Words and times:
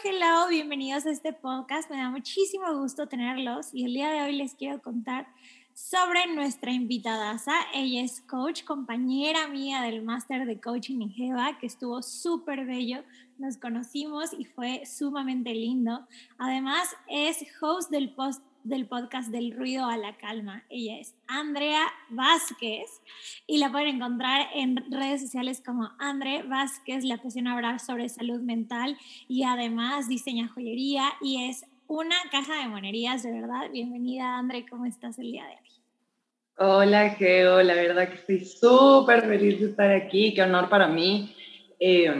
Hello, 0.00 0.48
bienvenidos 0.48 1.04
a 1.04 1.10
este 1.10 1.34
podcast. 1.34 1.90
Me 1.90 1.98
da 1.98 2.08
muchísimo 2.08 2.64
gusto 2.78 3.08
tenerlos 3.08 3.74
y 3.74 3.84
el 3.84 3.92
día 3.92 4.10
de 4.10 4.22
hoy 4.22 4.32
les 4.32 4.54
quiero 4.54 4.80
contar 4.80 5.28
sobre 5.74 6.26
nuestra 6.34 6.72
invitada. 6.72 7.36
Ella 7.74 8.02
es 8.02 8.22
coach, 8.22 8.64
compañera 8.64 9.48
mía 9.48 9.82
del 9.82 10.02
máster 10.02 10.46
de 10.46 10.58
coaching 10.58 11.02
en 11.02 11.10
Jeva, 11.10 11.58
que 11.58 11.66
estuvo 11.66 12.02
súper 12.02 12.64
bello. 12.64 13.04
Nos 13.36 13.58
conocimos 13.58 14.32
y 14.32 14.46
fue 14.46 14.86
sumamente 14.86 15.52
lindo. 15.52 16.06
Además, 16.38 16.88
es 17.06 17.44
host 17.60 17.90
del 17.90 18.14
post 18.14 18.42
del 18.64 18.86
podcast 18.86 19.30
Del 19.30 19.56
Ruido 19.56 19.86
a 19.86 19.96
la 19.96 20.16
Calma. 20.16 20.64
Ella 20.68 20.98
es 20.98 21.14
Andrea 21.26 21.82
Vázquez 22.10 23.00
y 23.46 23.58
la 23.58 23.72
pueden 23.72 23.96
encontrar 23.96 24.46
en 24.54 24.76
redes 24.90 25.20
sociales 25.20 25.62
como 25.64 25.90
Andre 25.98 26.42
Vázquez. 26.44 27.04
Le 27.04 27.14
apasiona 27.14 27.54
hablar 27.54 27.80
sobre 27.80 28.08
salud 28.08 28.40
mental 28.40 28.96
y 29.28 29.44
además 29.44 30.08
diseña 30.08 30.48
joyería 30.48 31.04
y 31.20 31.48
es 31.48 31.64
una 31.86 32.16
caja 32.30 32.56
de 32.56 32.68
monerías, 32.68 33.22
de 33.22 33.32
verdad. 33.32 33.70
Bienvenida, 33.72 34.38
Andre. 34.38 34.64
¿Cómo 34.68 34.86
estás 34.86 35.18
el 35.18 35.32
día 35.32 35.44
de 35.44 35.54
hoy? 35.54 35.70
Hola, 36.58 37.10
Geo. 37.10 37.62
La 37.62 37.74
verdad 37.74 38.08
que 38.08 38.14
estoy 38.14 38.44
súper 38.44 39.22
feliz 39.22 39.60
de 39.60 39.70
estar 39.70 39.90
aquí. 39.90 40.34
Qué 40.34 40.42
honor 40.42 40.68
para 40.68 40.86
mí. 40.86 41.34
Eh, 41.80 42.12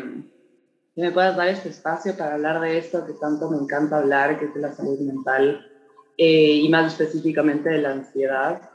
que 0.95 1.01
me 1.01 1.11
puedas 1.11 1.37
dar 1.37 1.49
este 1.49 1.69
espacio 1.69 2.17
para 2.17 2.35
hablar 2.35 2.61
de 2.61 2.79
esto 2.79 3.07
que 3.07 3.15
tanto 3.15 3.49
me 3.51 3.57
encanta 3.57 3.99
hablar, 3.99 4.39
que 4.39 4.47
es 4.47 4.55
de 4.55 4.61
la 4.61 4.73
salud 4.73 4.99
mental 5.01 5.69
eh, 6.17 6.61
y 6.63 6.69
más 6.69 6.93
específicamente 6.93 7.69
de 7.71 7.79
la 7.79 7.93
ansiedad. 7.93 8.71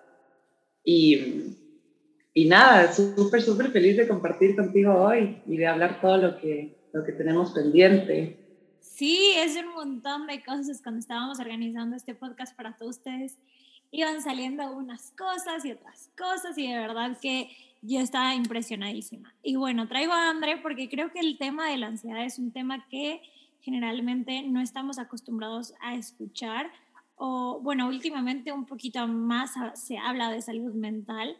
Y, 0.84 1.56
y 2.34 2.46
nada, 2.46 2.92
súper, 2.94 3.42
súper 3.42 3.72
feliz 3.72 3.98
de 3.98 4.08
compartir 4.08 4.56
contigo 4.56 4.94
hoy 4.94 5.42
y 5.46 5.58
de 5.58 5.68
hablar 5.68 6.00
todo 6.02 6.18
lo 6.18 6.38
que, 6.38 6.78
lo 6.94 7.04
que 7.04 7.12
tenemos 7.12 7.52
pendiente. 7.52 8.38
Sí, 8.80 9.34
es 9.38 9.56
un 9.58 9.74
montón 9.74 10.28
de 10.28 10.44
cosas. 10.44 10.82
Cuando 10.82 11.00
estábamos 11.00 11.40
organizando 11.40 11.96
este 11.96 12.16
podcast 12.16 12.56
para 12.56 12.76
todos 12.76 12.98
ustedes, 12.98 13.38
iban 13.92 14.22
saliendo 14.22 14.72
unas 14.72 15.12
cosas 15.12 15.64
y 15.66 15.72
otras 15.72 16.10
cosas 16.18 16.58
y 16.58 16.68
de 16.68 16.78
verdad 16.78 17.18
que 17.22 17.50
yo 17.82 18.00
estaba 18.00 18.34
impresionadísima. 18.36 19.34
Y 19.44 19.56
bueno, 19.56 19.88
traigo 19.88 20.14
a 20.14 20.30
André 20.30 20.58
porque 20.58 20.90
creo 20.90 21.12
que 21.12 21.20
el 21.20 21.38
tema 21.38 21.70
de 21.70 21.78
la 21.78 21.88
ansiedad 21.88 22.26
es 22.26 22.40
un 22.40 22.52
tema 22.52 22.88
que 22.90 23.22
generalmente 23.62 24.44
no 24.44 24.62
estamos 24.62 24.98
acostumbrados 25.00 25.74
a 25.82 25.96
escuchar 25.96 26.72
o 27.18 27.60
bueno, 27.62 27.88
últimamente 27.88 28.52
un 28.52 28.66
poquito 28.66 29.08
más 29.08 29.52
se 29.74 29.98
habla 29.98 30.30
de 30.30 30.42
salud 30.42 30.74
mental, 30.74 31.38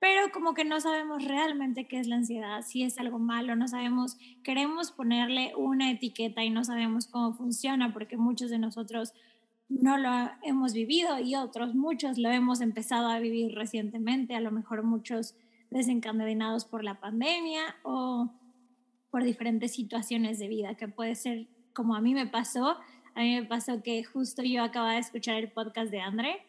pero 0.00 0.30
como 0.32 0.54
que 0.54 0.64
no 0.64 0.80
sabemos 0.80 1.24
realmente 1.24 1.86
qué 1.86 1.98
es 1.98 2.06
la 2.06 2.16
ansiedad, 2.16 2.62
si 2.62 2.82
es 2.82 2.98
algo 2.98 3.18
malo, 3.18 3.54
no 3.56 3.68
sabemos, 3.68 4.16
queremos 4.42 4.90
ponerle 4.90 5.52
una 5.56 5.90
etiqueta 5.90 6.44
y 6.44 6.50
no 6.50 6.64
sabemos 6.64 7.06
cómo 7.06 7.34
funciona 7.34 7.92
porque 7.92 8.16
muchos 8.16 8.50
de 8.50 8.58
nosotros 8.58 9.12
no 9.68 9.98
lo 9.98 10.10
hemos 10.42 10.72
vivido 10.72 11.18
y 11.20 11.34
otros 11.34 11.74
muchos 11.74 12.16
lo 12.16 12.30
hemos 12.30 12.60
empezado 12.60 13.08
a 13.08 13.18
vivir 13.18 13.54
recientemente, 13.54 14.34
a 14.34 14.40
lo 14.40 14.50
mejor 14.50 14.82
muchos 14.82 15.34
desencadenados 15.70 16.64
por 16.64 16.84
la 16.84 17.00
pandemia 17.00 17.76
o 17.82 18.30
por 19.10 19.24
diferentes 19.24 19.74
situaciones 19.74 20.38
de 20.38 20.48
vida 20.48 20.74
que 20.76 20.88
puede 20.88 21.14
ser 21.14 21.48
como 21.74 21.94
a 21.94 22.00
mí 22.00 22.14
me 22.14 22.26
pasó, 22.26 22.76
a 23.18 23.22
mí 23.22 23.34
me 23.34 23.44
pasó 23.44 23.82
que 23.82 24.04
justo 24.04 24.44
yo 24.44 24.62
acababa 24.62 24.92
de 24.92 25.00
escuchar 25.00 25.34
el 25.38 25.50
podcast 25.50 25.90
de 25.90 26.00
André 26.00 26.40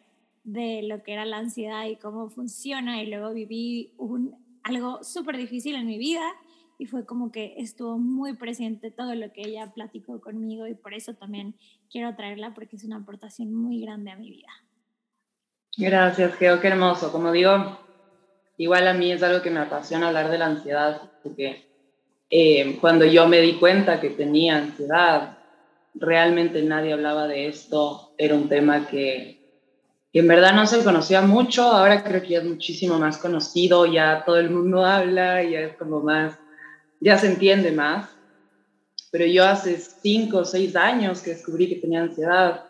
de 0.44 0.82
lo 0.84 1.02
que 1.02 1.12
era 1.12 1.24
la 1.24 1.38
ansiedad 1.38 1.84
y 1.86 1.96
cómo 1.96 2.30
funciona 2.30 3.02
y 3.02 3.06
luego 3.06 3.32
viví 3.32 3.92
un, 3.98 4.36
algo 4.62 5.02
súper 5.02 5.36
difícil 5.36 5.74
en 5.74 5.84
mi 5.84 5.98
vida 5.98 6.22
y 6.78 6.86
fue 6.86 7.04
como 7.04 7.32
que 7.32 7.54
estuvo 7.56 7.98
muy 7.98 8.34
presente 8.34 8.92
todo 8.92 9.16
lo 9.16 9.32
que 9.32 9.42
ella 9.48 9.72
platicó 9.74 10.20
conmigo 10.20 10.68
y 10.68 10.74
por 10.74 10.94
eso 10.94 11.14
también 11.14 11.56
quiero 11.90 12.14
traerla 12.14 12.54
porque 12.54 12.76
es 12.76 12.84
una 12.84 12.98
aportación 12.98 13.52
muy 13.52 13.80
grande 13.80 14.12
a 14.12 14.16
mi 14.16 14.30
vida. 14.30 14.52
Gracias, 15.76 16.36
Geo, 16.36 16.60
qué 16.60 16.68
hermoso. 16.68 17.10
Como 17.10 17.32
digo, 17.32 17.80
igual 18.58 18.86
a 18.86 18.94
mí 18.94 19.10
es 19.10 19.24
algo 19.24 19.42
que 19.42 19.50
me 19.50 19.58
apasiona 19.58 20.06
hablar 20.06 20.30
de 20.30 20.38
la 20.38 20.46
ansiedad 20.46 21.10
porque 21.24 21.66
eh, 22.30 22.78
cuando 22.80 23.06
yo 23.06 23.26
me 23.26 23.40
di 23.40 23.54
cuenta 23.54 24.00
que 24.00 24.10
tenía 24.10 24.58
ansiedad, 24.58 25.39
realmente 26.00 26.62
nadie 26.62 26.94
hablaba 26.94 27.28
de 27.28 27.46
esto, 27.46 28.14
era 28.16 28.34
un 28.34 28.48
tema 28.48 28.88
que, 28.88 29.38
en 30.12 30.26
verdad 30.26 30.54
no 30.54 30.66
se 30.66 30.82
conocía 30.82 31.20
mucho, 31.20 31.62
ahora 31.62 32.02
creo 32.02 32.22
que 32.22 32.28
ya 32.28 32.38
es 32.38 32.44
muchísimo 32.44 32.98
más 32.98 33.18
conocido, 33.18 33.86
ya 33.86 34.24
todo 34.24 34.38
el 34.38 34.50
mundo 34.50 34.84
habla, 34.84 35.42
ya 35.42 35.60
es 35.60 35.76
como 35.76 36.00
más, 36.00 36.38
ya 37.00 37.18
se 37.18 37.28
entiende 37.28 37.70
más, 37.70 38.08
pero 39.12 39.26
yo 39.26 39.44
hace 39.44 39.76
cinco 39.76 40.38
o 40.38 40.44
seis 40.44 40.74
años 40.74 41.20
que 41.20 41.30
descubrí 41.30 41.68
que 41.68 41.76
tenía 41.76 42.00
ansiedad, 42.00 42.64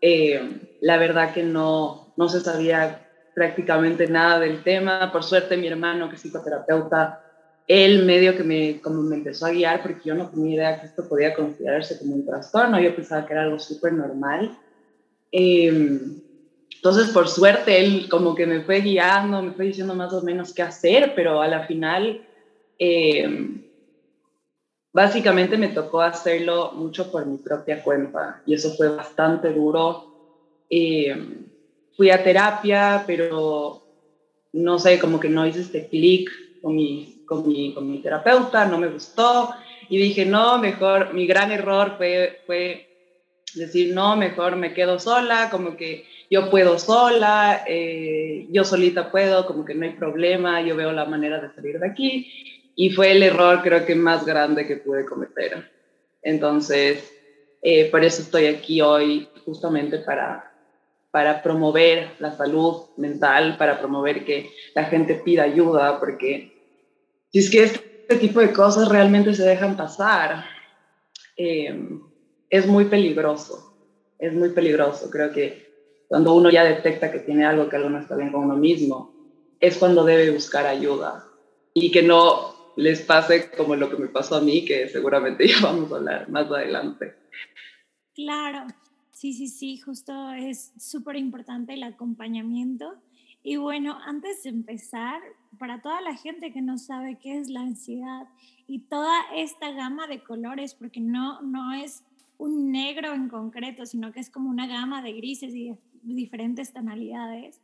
eh, 0.00 0.60
la 0.80 0.98
verdad 0.98 1.32
que 1.32 1.42
no, 1.42 2.12
no 2.16 2.28
se 2.28 2.40
sabía 2.40 3.08
prácticamente 3.34 4.06
nada 4.06 4.38
del 4.38 4.62
tema, 4.62 5.10
por 5.10 5.24
suerte 5.24 5.56
mi 5.56 5.66
hermano 5.66 6.08
que 6.08 6.16
es 6.16 6.22
psicoterapeuta, 6.22 7.23
él 7.66 8.04
medio 8.04 8.36
que 8.36 8.44
me, 8.44 8.80
como 8.80 9.02
me 9.02 9.16
empezó 9.16 9.46
a 9.46 9.50
guiar 9.50 9.82
porque 9.82 10.08
yo 10.08 10.14
no 10.14 10.28
tenía 10.28 10.56
idea 10.56 10.80
que 10.80 10.86
esto 10.86 11.08
podía 11.08 11.34
considerarse 11.34 11.98
como 11.98 12.14
un 12.14 12.26
trastorno, 12.26 12.80
yo 12.80 12.94
pensaba 12.94 13.26
que 13.26 13.32
era 13.32 13.44
algo 13.44 13.58
súper 13.58 13.92
normal. 13.92 14.56
Em, 15.32 16.20
entonces, 16.74 17.08
por 17.08 17.28
suerte, 17.28 17.82
él 17.82 18.08
como 18.10 18.34
que 18.34 18.46
me 18.46 18.60
fue 18.60 18.80
guiando, 18.80 19.40
me 19.40 19.52
fue 19.52 19.66
diciendo 19.66 19.94
más 19.94 20.12
o 20.12 20.20
menos 20.20 20.52
qué 20.52 20.62
hacer, 20.62 21.14
pero 21.16 21.40
a 21.40 21.48
la 21.48 21.66
final, 21.66 22.20
em, 22.78 23.62
básicamente 24.92 25.56
me 25.56 25.68
tocó 25.68 26.02
hacerlo 26.02 26.72
mucho 26.72 27.10
por 27.10 27.24
mi 27.24 27.38
propia 27.38 27.82
cuenta 27.82 28.42
y 28.46 28.54
eso 28.54 28.74
fue 28.74 28.88
bastante 28.88 29.52
duro. 29.52 30.12
Em, 30.68 31.46
fui 31.96 32.10
a 32.10 32.22
terapia, 32.22 33.04
pero 33.06 33.82
no 34.52 34.78
sé, 34.78 34.98
como 34.98 35.18
que 35.18 35.30
no 35.30 35.46
hice 35.46 35.60
este 35.60 35.88
clic 35.88 36.30
con 36.60 36.76
mi 36.76 37.13
con 37.26 37.46
mi, 37.46 37.72
con 37.74 37.90
mi 37.90 37.98
terapeuta, 37.98 38.66
no 38.66 38.78
me 38.78 38.88
gustó 38.88 39.54
y 39.88 39.98
dije, 39.98 40.24
no, 40.24 40.58
mejor, 40.58 41.14
mi 41.14 41.26
gran 41.26 41.52
error 41.52 41.94
fue, 41.96 42.40
fue 42.46 42.88
decir, 43.54 43.94
no, 43.94 44.16
mejor 44.16 44.56
me 44.56 44.74
quedo 44.74 44.98
sola, 44.98 45.48
como 45.50 45.76
que 45.76 46.06
yo 46.30 46.50
puedo 46.50 46.78
sola, 46.78 47.64
eh, 47.66 48.46
yo 48.50 48.64
solita 48.64 49.10
puedo, 49.10 49.46
como 49.46 49.64
que 49.64 49.74
no 49.74 49.84
hay 49.84 49.92
problema, 49.92 50.62
yo 50.62 50.76
veo 50.76 50.92
la 50.92 51.04
manera 51.04 51.40
de 51.40 51.52
salir 51.54 51.78
de 51.78 51.86
aquí. 51.86 52.72
Y 52.76 52.90
fue 52.90 53.12
el 53.12 53.22
error 53.22 53.60
creo 53.62 53.86
que 53.86 53.94
más 53.94 54.24
grande 54.24 54.66
que 54.66 54.76
pude 54.76 55.04
cometer. 55.04 55.70
Entonces, 56.22 57.12
eh, 57.62 57.88
por 57.90 58.04
eso 58.04 58.22
estoy 58.22 58.46
aquí 58.46 58.80
hoy, 58.80 59.28
justamente 59.44 59.98
para, 59.98 60.52
para 61.10 61.42
promover 61.42 62.08
la 62.18 62.36
salud 62.36 62.86
mental, 62.96 63.56
para 63.58 63.78
promover 63.78 64.24
que 64.24 64.50
la 64.74 64.84
gente 64.84 65.14
pida 65.14 65.44
ayuda, 65.44 66.00
porque 66.00 66.53
si 67.34 67.40
es 67.40 67.50
que 67.50 67.64
este 67.64 68.16
tipo 68.20 68.38
de 68.38 68.52
cosas 68.52 68.88
realmente 68.88 69.34
se 69.34 69.42
dejan 69.42 69.76
pasar, 69.76 70.44
eh, 71.36 71.98
es 72.48 72.66
muy 72.68 72.84
peligroso, 72.84 73.74
es 74.20 74.32
muy 74.32 74.50
peligroso. 74.50 75.10
Creo 75.10 75.32
que 75.32 75.66
cuando 76.06 76.32
uno 76.32 76.48
ya 76.48 76.62
detecta 76.62 77.10
que 77.10 77.18
tiene 77.18 77.44
algo 77.44 77.68
que 77.68 77.74
algo 77.74 77.90
no 77.90 77.98
está 77.98 78.14
bien 78.14 78.30
con 78.30 78.44
uno 78.44 78.54
mismo, 78.54 79.12
es 79.58 79.78
cuando 79.78 80.04
debe 80.04 80.30
buscar 80.30 80.64
ayuda 80.64 81.26
y 81.72 81.90
que 81.90 82.04
no 82.04 82.54
les 82.76 83.02
pase 83.02 83.50
como 83.50 83.74
lo 83.74 83.90
que 83.90 83.96
me 83.96 84.06
pasó 84.06 84.36
a 84.36 84.40
mí, 84.40 84.64
que 84.64 84.88
seguramente 84.88 85.48
ya 85.48 85.56
vamos 85.60 85.90
a 85.90 85.96
hablar 85.96 86.28
más 86.28 86.46
adelante. 86.46 87.16
Claro, 88.14 88.68
sí, 89.10 89.32
sí, 89.32 89.48
sí, 89.48 89.78
justo 89.78 90.30
es 90.30 90.72
súper 90.78 91.16
importante 91.16 91.74
el 91.74 91.82
acompañamiento 91.82 92.94
y 93.46 93.56
bueno, 93.56 93.98
antes 94.06 94.42
de 94.42 94.50
empezar, 94.50 95.20
para 95.58 95.80
toda 95.80 96.00
la 96.00 96.16
gente 96.16 96.52
que 96.52 96.62
no 96.62 96.78
sabe 96.78 97.18
qué 97.18 97.38
es 97.38 97.48
la 97.48 97.60
ansiedad 97.60 98.28
y 98.66 98.80
toda 98.80 99.12
esta 99.34 99.70
gama 99.72 100.06
de 100.06 100.22
colores, 100.22 100.74
porque 100.74 101.00
no, 101.00 101.40
no 101.42 101.72
es 101.72 102.04
un 102.38 102.70
negro 102.72 103.12
en 103.12 103.28
concreto, 103.28 103.86
sino 103.86 104.12
que 104.12 104.20
es 104.20 104.30
como 104.30 104.50
una 104.50 104.66
gama 104.66 105.02
de 105.02 105.12
grises 105.12 105.54
y 105.54 105.76
diferentes 106.02 106.72
tonalidades, 106.72 107.60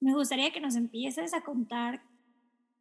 me 0.00 0.14
gustaría 0.14 0.52
que 0.52 0.60
nos 0.60 0.76
empieces 0.76 1.34
a 1.34 1.42
contar 1.42 2.02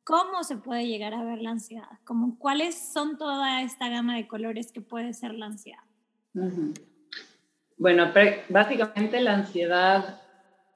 ¿cómo 0.04 0.44
se 0.44 0.58
puede 0.58 0.88
llegar 0.88 1.14
a 1.14 1.24
ver 1.24 1.40
la 1.40 1.52
ansiedad? 1.52 1.88
Como, 2.04 2.38
¿Cuáles 2.38 2.76
son 2.76 3.18
toda 3.18 3.62
esta 3.62 3.90
gama 3.90 4.16
de 4.16 4.28
colores 4.28 4.72
que 4.72 4.82
puede 4.82 5.14
ser 5.14 5.34
la 5.34 5.48
ansiedad? 5.48 5.84
Bueno, 7.78 8.12
básicamente 8.50 9.22
la 9.22 9.36
ansiedad, 9.36 10.22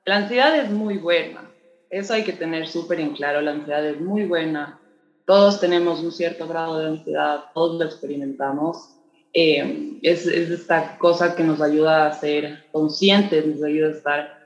la 0.06 0.18
ansiedad 0.18 0.56
es 0.57 0.69
muy 0.72 0.98
buena. 0.98 1.50
Eso 1.89 2.13
hay 2.13 2.24
que 2.24 2.34
tener 2.34 2.68
súper 2.68 3.00
en 3.00 3.13
claro. 3.13 3.42
La 3.42 3.51
ansiedad 3.51 3.86
es 3.86 4.00
muy 4.00 4.25
buena. 4.25 4.80
Todos 5.25 5.60
tenemos 5.60 6.00
un 6.01 6.12
cierto 6.12 6.48
grado 6.48 6.80
de 6.80 6.88
ansiedad, 6.88 7.45
todos 7.54 7.80
lo 7.80 7.86
experimentamos. 7.86 8.89
Eh, 9.34 10.00
es, 10.01 10.25
es, 10.25 10.50
esta 10.50 10.98
cosa 10.98 11.36
que 11.36 11.44
nos 11.44 11.62
ayuda 11.62 12.07
a 12.07 12.13
ser 12.13 12.66
conscientes, 12.72 13.45
nos 13.45 13.62
ayuda 13.62 13.88
a 13.88 13.92
estar 13.92 14.38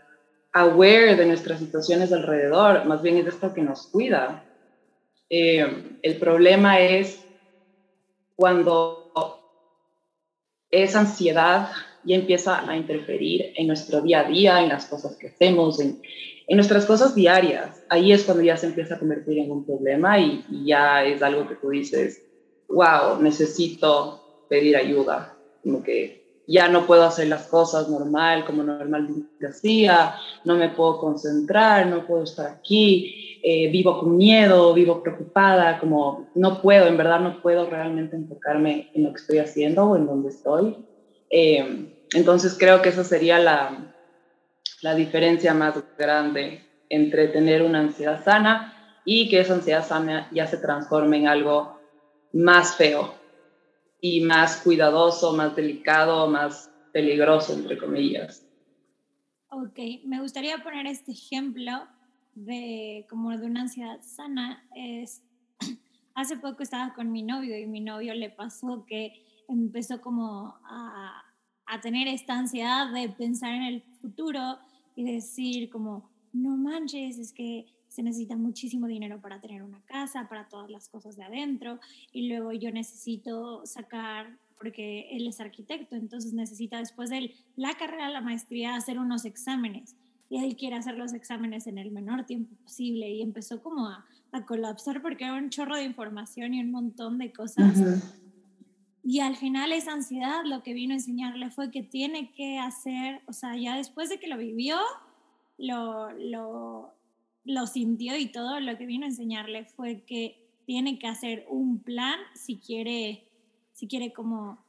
aware 0.54 1.16
de 1.16 1.26
nuestras 1.26 1.60
situaciones 1.60 2.12
alrededor, 2.12 2.86
más 2.86 3.02
bien 3.02 3.18
es 3.18 3.28
esto 3.28 3.54
que 3.54 3.62
nos 3.62 3.88
cuida. 3.88 4.44
Eh, 5.30 5.98
el 6.02 6.18
problema 6.18 6.80
es 6.80 7.24
cuando 8.36 9.14
esa 10.70 11.02
ansiedad 11.02 11.70
ya 12.04 12.16
empieza 12.16 12.68
a 12.70 12.76
interferir 12.76 13.54
en 13.56 13.68
nuestro 13.68 14.02
día 14.02 14.22
a 14.22 14.24
día, 14.24 14.62
en 14.62 14.70
las 14.70 14.86
cosas 14.88 15.16
que 15.16 15.28
hacemos, 15.28 15.80
en, 15.80 16.02
en 16.52 16.58
nuestras 16.58 16.86
cosas 16.86 17.16
diarias. 17.16 17.82
Ahí 17.88 18.12
es 18.12 18.26
cuando 18.26 18.44
ya 18.44 18.58
se 18.58 18.66
empieza 18.66 18.96
a 18.96 19.00
convertir 19.00 19.40
en 19.40 19.50
un 19.50 19.66
problema 19.66 20.20
y, 20.20 20.44
ya 20.66 21.02
es 21.06 21.24
algo 21.24 21.48
que 21.48 21.56
tú 21.56 21.70
dices, 21.70 22.24
wow, 22.68 23.22
necesito 23.22 24.46
pedir 24.50 24.76
ayuda, 24.76 25.34
como 25.64 25.82
que 25.82 26.42
ya 26.48 26.68
no 26.68 26.86
puedo 26.86 27.06
hacer 27.06 27.30
las 27.30 27.48
cosas 27.48 27.88
normal 27.88 28.44
como 28.44 28.64
normalmente 28.64 29.48
hacía, 29.48 30.16
no 30.44 30.58
me 30.58 30.68
puedo 30.68 31.00
concentrar, 31.00 31.88
no 31.88 32.06
puedo 32.06 32.24
estar 32.24 32.48
aquí, 32.48 33.40
eh, 33.44 33.72
vivo 33.72 34.02
con 34.02 34.18
miedo, 34.18 34.74
vivo 34.74 35.02
preocupada, 35.02 35.80
como 35.80 36.28
no 36.36 36.62
puedo, 36.62 36.86
en 36.88 36.98
verdad 36.98 37.22
no 37.22 37.42
puedo 37.42 37.70
realmente 37.70 38.18
enfocarme 38.18 38.90
en 38.94 39.04
lo 39.04 39.12
que 39.14 39.22
estoy 39.22 39.38
haciendo 39.38 39.86
o 39.86 39.96
en 39.96 40.06
donde 40.06 40.28
estoy. 40.28 40.76
Eh, 41.30 41.94
entonces 42.14 42.58
creo 42.60 42.82
que 42.82 42.90
esa 42.90 43.06
sería 43.06 43.40
la, 43.40 43.91
la 44.82 44.96
diferencia 44.96 45.54
más 45.54 45.76
grande 45.98 46.66
entre 46.90 47.28
tener 47.28 47.62
una 47.62 47.80
ansiedad 47.80 48.24
sana 48.24 49.02
y 49.06 49.30
que 49.30 49.40
esa 49.40 49.56
ansiedad 49.56 49.86
sana 49.86 50.28
ya 50.32 50.48
se 50.48 50.58
transforme 50.58 51.18
en 51.18 51.28
algo 51.28 51.80
más 52.34 52.76
feo, 52.76 53.22
y 54.02 54.22
más 54.22 54.58
cuidadoso, 54.58 55.34
más 55.34 55.56
delicado, 55.56 56.28
más 56.28 56.72
peligroso, 56.92 57.54
entre 57.54 57.78
comillas. 57.78 58.46
Ok, 59.50 59.78
me 60.06 60.20
gustaría 60.20 60.58
poner 60.58 60.88
este 60.88 61.12
ejemplo 61.12 61.88
de 62.34 63.06
como 63.10 63.38
de 63.38 63.46
una 63.46 63.62
ansiedad 63.62 64.02
sana. 64.02 64.68
Es, 64.76 65.24
hace 66.16 66.38
poco 66.38 66.64
estaba 66.64 66.94
con 66.94 67.12
mi 67.12 67.22
novio 67.22 67.58
y 67.58 67.68
mi 67.68 67.80
novio 67.80 68.16
le 68.16 68.32
pasó 68.32 68.86
que 68.88 69.14
empezó 69.48 70.02
como 70.02 70.56
a, 70.66 71.24
a 71.68 71.82
tener 71.82 72.08
esta 72.08 72.34
ansiedad 72.34 72.92
de 72.92 73.10
pensar 73.10 73.54
en 73.54 73.64
el 73.64 73.84
futuro 74.02 74.58
y 75.02 75.14
decir 75.14 75.70
como, 75.70 76.10
no 76.32 76.56
manches, 76.56 77.18
es 77.18 77.34
que 77.34 77.66
se 77.88 78.04
necesita 78.04 78.38
muchísimo 78.38 78.88
dinero 78.88 79.20
para 79.20 79.42
tener 79.42 79.64
una 79.64 79.82
casa, 79.82 80.30
para 80.30 80.48
todas 80.48 80.70
las 80.70 80.88
cosas 80.88 81.18
de 81.18 81.24
adentro, 81.24 81.80
y 82.14 82.30
luego 82.30 82.54
yo 82.54 82.72
necesito 82.72 83.66
sacar, 83.66 84.38
porque 84.58 85.10
él 85.12 85.28
es 85.28 85.42
arquitecto, 85.42 85.96
entonces 85.96 86.34
necesita 86.34 86.78
después 86.78 87.10
de 87.10 87.34
la 87.56 87.74
carrera, 87.74 88.10
la 88.10 88.22
maestría, 88.22 88.76
hacer 88.76 89.00
unos 89.00 89.26
exámenes, 89.26 89.98
y 90.30 90.38
él 90.38 90.56
quiere 90.56 90.78
hacer 90.78 90.98
los 90.98 91.14
exámenes 91.14 91.68
en 91.68 91.78
el 91.78 91.92
menor 91.92 92.26
tiempo 92.26 92.56
posible, 92.64 93.10
y 93.10 93.22
empezó 93.22 93.62
como 93.62 93.88
a, 93.88 94.06
a 94.32 94.46
colapsar 94.46 95.02
porque 95.02 95.26
era 95.26 95.34
un 95.34 95.50
chorro 95.50 95.76
de 95.76 95.84
información 95.84 96.54
y 96.54 96.62
un 96.62 96.72
montón 96.72 97.18
de 97.18 97.34
cosas. 97.34 97.78
Y 99.04 99.20
al 99.20 99.36
final 99.36 99.72
esa 99.72 99.94
ansiedad 99.94 100.44
lo 100.46 100.62
que 100.62 100.74
vino 100.74 100.94
a 100.94 100.98
enseñarle 100.98 101.50
fue 101.50 101.72
que 101.72 101.82
tiene 101.82 102.32
que 102.34 102.60
hacer, 102.60 103.22
o 103.28 103.34
sea, 103.34 103.56
ya 103.56 103.76
después 103.76 104.10
de 104.10 104.20
que 104.20 104.28
lo 104.28 104.38
vivió, 104.38 104.78
lo, 105.58 106.12
lo, 107.44 107.68
sintió 107.68 108.16
y 108.18 108.32
todo 108.32 108.60
lo 108.60 108.78
que 108.78 108.86
vino 108.86 109.06
a 109.06 109.10
enseñarle 109.10 109.66
fue 109.66 110.04
que 110.04 110.48
tiene 110.66 111.00
que 111.00 111.08
hacer 111.08 111.46
un 111.50 111.80
plan 111.80 112.20
si 112.36 112.60
quiere, 112.60 113.28
si 113.74 113.88
quiere 113.88 114.14
como 114.14 114.64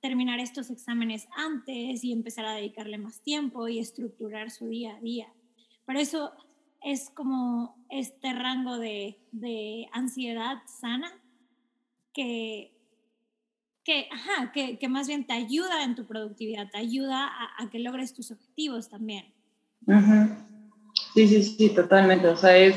terminar 0.00 0.40
estos 0.40 0.70
exámenes 0.70 1.26
antes 1.36 2.04
y 2.04 2.12
empezar 2.12 2.44
a 2.44 2.54
dedicarle 2.54 2.98
más 2.98 3.20
tiempo 3.22 3.68
y 3.68 3.78
estructurar 3.78 4.50
su 4.50 4.68
día 4.68 4.96
a 4.96 5.00
día. 5.00 5.32
Por 5.86 5.96
eso 5.96 6.32
es 6.82 7.10
como 7.10 7.76
este 7.88 8.32
rango 8.32 8.78
de, 8.78 9.18
de 9.32 9.88
ansiedad 9.92 10.58
sana 10.66 11.10
que, 12.12 12.79
que, 13.90 14.08
ajá, 14.12 14.52
que, 14.52 14.78
que, 14.78 14.88
más 14.88 15.08
bien 15.08 15.26
te 15.26 15.32
ayuda 15.32 15.82
en 15.82 15.96
tu 15.96 16.06
productividad, 16.06 16.70
te 16.70 16.78
ayuda 16.78 17.26
a, 17.26 17.60
a 17.60 17.70
que 17.70 17.80
logres 17.80 18.14
tus 18.14 18.30
objetivos 18.30 18.88
también. 18.88 19.24
Sí, 21.12 21.26
sí, 21.26 21.42
sí, 21.42 21.70
totalmente. 21.70 22.28
O 22.28 22.36
sea, 22.36 22.56
es, 22.56 22.76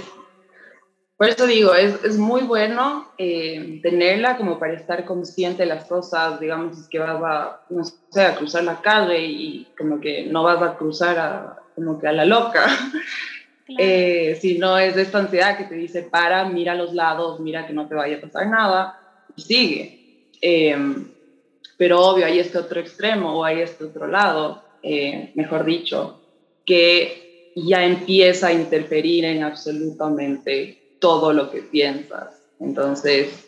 por 1.16 1.30
eso 1.30 1.46
digo, 1.46 1.76
es, 1.76 2.04
es 2.04 2.18
muy 2.18 2.42
bueno 2.42 3.10
eh, 3.20 3.80
tenerla 3.84 4.38
como 4.38 4.58
para 4.58 4.74
estar 4.74 5.06
consciente 5.06 5.62
de 5.62 5.68
las 5.68 5.86
cosas, 5.86 6.40
digamos, 6.40 6.80
es 6.80 6.88
que 6.88 6.98
vas 6.98 7.22
a, 7.24 7.62
no 7.70 7.84
sé, 7.84 8.22
a 8.24 8.36
cruzar 8.36 8.64
la 8.64 8.82
calle 8.82 9.24
y 9.24 9.68
como 9.78 10.00
que 10.00 10.26
no 10.26 10.42
vas 10.42 10.64
a 10.64 10.78
cruzar 10.78 11.20
a, 11.20 11.60
como 11.76 12.00
que 12.00 12.08
a 12.08 12.12
la 12.12 12.26
loca, 12.26 12.66
eh, 13.78 14.36
si 14.42 14.58
no 14.58 14.80
es 14.80 14.96
de 14.96 15.04
esta 15.04 15.20
ansiedad 15.20 15.60
que 15.60 15.66
te 15.66 15.76
dice, 15.76 16.02
para, 16.02 16.50
mira 16.50 16.72
a 16.72 16.76
los 16.76 16.96
lados, 16.96 17.40
mira 17.40 17.68
que 17.68 17.74
no 17.74 17.88
te 17.88 17.94
vaya 17.94 18.18
a 18.18 18.22
pasar 18.22 18.48
nada 18.48 19.00
y 19.36 19.44
sigue. 19.44 20.03
Em, 20.46 21.08
pero 21.78 22.02
obvio, 22.02 22.26
hay 22.26 22.38
este 22.40 22.58
otro 22.58 22.82
extremo 22.82 23.40
o 23.40 23.46
hay 23.46 23.62
este 23.62 23.86
otro 23.86 24.08
lado, 24.08 24.62
eh, 24.84 25.32
mejor 25.36 25.64
dicho, 25.64 26.20
que 26.66 27.54
ya 27.56 27.86
empieza 27.86 28.48
a 28.48 28.54
interferir 28.54 29.24
en 29.24 29.42
absolutamente 29.42 30.98
todo 31.00 31.32
lo 31.32 31.50
que 31.50 31.62
piensas. 31.62 32.42
Entonces, 32.60 33.48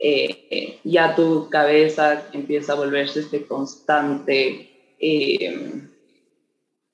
eh, 0.00 0.80
ya 0.82 1.14
tu 1.14 1.48
cabeza 1.48 2.26
empieza 2.32 2.72
a 2.72 2.76
volverse 2.76 3.20
este 3.20 3.46
constante, 3.46 4.96
eh, 4.98 5.80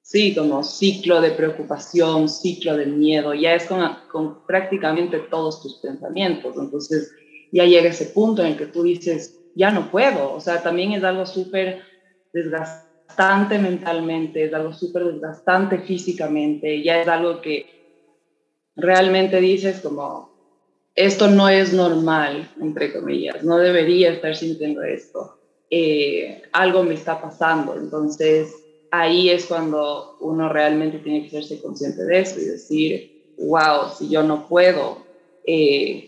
sí, 0.02 0.34
como 0.34 0.62
ciclo 0.62 1.22
de 1.22 1.30
preocupación, 1.30 2.28
ciclo 2.28 2.76
de 2.76 2.84
miedo, 2.84 3.32
ya 3.32 3.54
es 3.54 3.64
con, 3.64 3.80
con 4.12 4.46
prácticamente 4.46 5.20
todos 5.20 5.62
tus 5.62 5.76
pensamientos. 5.76 6.54
Entonces, 6.58 7.14
ya 7.52 7.64
llega 7.64 7.90
ese 7.90 8.06
punto 8.06 8.42
en 8.42 8.48
el 8.48 8.56
que 8.56 8.66
tú 8.66 8.82
dices, 8.82 9.38
ya 9.54 9.70
no 9.70 9.90
puedo. 9.90 10.32
O 10.32 10.40
sea, 10.40 10.62
también 10.62 10.92
es 10.92 11.04
algo 11.04 11.26
súper 11.26 11.82
desgastante 12.32 13.58
mentalmente, 13.58 14.44
es 14.44 14.54
algo 14.54 14.72
súper 14.72 15.04
desgastante 15.04 15.78
físicamente, 15.78 16.82
ya 16.82 17.02
es 17.02 17.08
algo 17.08 17.40
que 17.40 17.66
realmente 18.76 19.40
dices 19.40 19.80
como, 19.80 20.30
esto 20.94 21.28
no 21.28 21.48
es 21.48 21.72
normal, 21.72 22.50
entre 22.60 22.92
comillas, 22.92 23.42
no 23.44 23.58
debería 23.58 24.12
estar 24.12 24.36
sintiendo 24.36 24.82
esto, 24.82 25.38
eh, 25.70 26.42
algo 26.52 26.82
me 26.82 26.94
está 26.94 27.20
pasando, 27.20 27.76
entonces 27.76 28.52
ahí 28.90 29.30
es 29.30 29.46
cuando 29.46 30.16
uno 30.20 30.48
realmente 30.48 30.98
tiene 30.98 31.24
que 31.24 31.30
serse 31.30 31.60
consciente 31.60 32.04
de 32.04 32.20
eso 32.20 32.40
y 32.40 32.44
decir, 32.44 33.34
wow, 33.38 33.90
si 33.96 34.08
yo 34.08 34.22
no 34.22 34.48
puedo, 34.48 35.04
eh, 35.44 36.07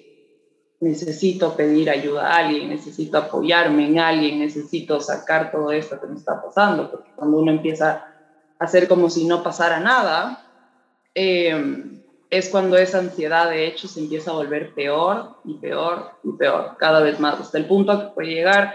necesito 0.80 1.56
pedir 1.56 1.90
ayuda 1.90 2.26
a 2.26 2.38
alguien, 2.38 2.70
necesito 2.70 3.18
apoyarme 3.18 3.86
en 3.86 3.98
alguien, 3.98 4.38
necesito 4.40 5.00
sacar 5.00 5.52
todo 5.52 5.70
esto 5.72 6.00
que 6.00 6.06
me 6.06 6.16
está 6.16 6.42
pasando, 6.42 6.90
porque 6.90 7.10
cuando 7.14 7.38
uno 7.38 7.52
empieza 7.52 8.06
a 8.58 8.64
hacer 8.64 8.88
como 8.88 9.10
si 9.10 9.26
no 9.26 9.42
pasara 9.42 9.78
nada, 9.78 10.42
eh, 11.14 11.84
es 12.30 12.48
cuando 12.48 12.76
esa 12.78 12.98
ansiedad 12.98 13.50
de 13.50 13.66
hecho 13.66 13.88
se 13.88 14.00
empieza 14.00 14.30
a 14.30 14.34
volver 14.34 14.72
peor 14.72 15.36
y 15.44 15.54
peor 15.54 16.12
y 16.24 16.32
peor, 16.32 16.76
cada 16.78 17.00
vez 17.00 17.20
más, 17.20 17.38
hasta 17.40 17.58
el 17.58 17.66
punto 17.66 17.98
que 17.98 18.14
puede 18.14 18.30
llegar 18.30 18.74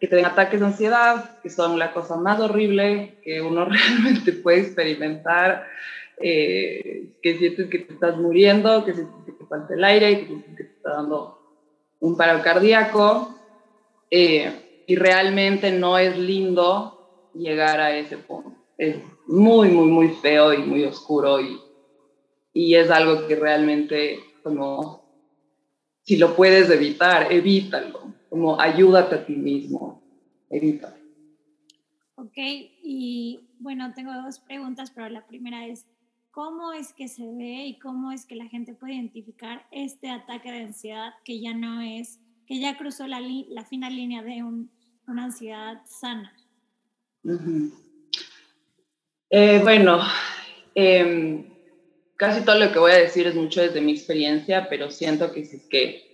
que 0.00 0.08
te 0.08 0.16
den 0.16 0.24
ataques 0.24 0.60
de 0.60 0.66
ansiedad, 0.66 1.38
que 1.42 1.50
son 1.50 1.78
la 1.78 1.92
cosa 1.92 2.16
más 2.16 2.40
horrible 2.40 3.18
que 3.22 3.42
uno 3.42 3.64
realmente 3.66 4.32
puede 4.32 4.60
experimentar, 4.60 5.66
eh, 6.16 7.10
que 7.22 7.36
sientes 7.36 7.68
que 7.68 7.80
te 7.80 7.92
estás 7.92 8.16
muriendo, 8.16 8.84
que 8.84 8.94
sientes 8.94 9.14
que 9.26 9.32
te 9.32 9.44
falta 9.44 9.74
el 9.74 9.84
aire, 9.84 10.20
que 10.20 10.26
sientes 10.26 10.56
que 10.56 10.64
te 10.64 10.72
está 10.72 10.90
dando 10.94 11.39
un 12.00 12.16
paro 12.16 12.42
cardíaco 12.42 13.34
eh, 14.10 14.84
y 14.86 14.96
realmente 14.96 15.70
no 15.70 15.98
es 15.98 16.18
lindo 16.18 17.30
llegar 17.34 17.80
a 17.80 17.96
ese 17.96 18.18
punto. 18.18 18.52
Es 18.76 18.96
muy, 19.26 19.68
muy, 19.68 19.86
muy 19.86 20.08
feo 20.08 20.52
y 20.52 20.58
muy 20.58 20.84
oscuro 20.84 21.40
y, 21.40 21.60
y 22.52 22.74
es 22.74 22.90
algo 22.90 23.26
que 23.26 23.36
realmente 23.36 24.18
como 24.42 25.00
si 26.02 26.16
lo 26.16 26.34
puedes 26.34 26.70
evitar, 26.70 27.30
evítalo, 27.32 28.14
como 28.28 28.60
ayúdate 28.60 29.14
a 29.14 29.26
ti 29.26 29.34
mismo, 29.34 30.02
evítalo. 30.48 30.96
Ok, 32.16 32.36
y 32.82 33.40
bueno, 33.60 33.92
tengo 33.94 34.12
dos 34.12 34.40
preguntas, 34.40 34.90
pero 34.90 35.08
la 35.08 35.26
primera 35.26 35.66
es, 35.66 35.86
cómo 36.30 36.72
es 36.72 36.92
que 36.92 37.08
se 37.08 37.22
ve 37.22 37.66
y 37.66 37.78
cómo 37.78 38.12
es 38.12 38.26
que 38.26 38.36
la 38.36 38.46
gente 38.46 38.74
puede 38.74 38.94
identificar 38.94 39.66
este 39.70 40.10
ataque 40.10 40.50
de 40.50 40.62
ansiedad 40.62 41.14
que 41.24 41.40
ya 41.40 41.54
no 41.54 41.80
es, 41.80 42.20
que 42.46 42.60
ya 42.60 42.76
cruzó 42.76 43.06
la, 43.06 43.20
la 43.20 43.64
fina 43.64 43.90
línea 43.90 44.22
de 44.22 44.42
una 44.42 45.24
ansiedad 45.24 45.82
sana. 45.86 46.34
Eh, 49.30 49.60
bueno, 49.62 50.00
em, 50.74 51.44
casi 52.16 52.44
todo 52.44 52.58
lo 52.58 52.72
que 52.72 52.78
voy 52.78 52.92
a 52.92 52.98
decir 52.98 53.26
es 53.26 53.34
mucho 53.34 53.60
desde 53.60 53.80
mi 53.80 53.92
experiencia, 53.92 54.68
pero 54.68 54.90
siento 54.90 55.32
que 55.32 55.44
si 55.44 55.56
es 55.56 55.66
que 55.66 56.09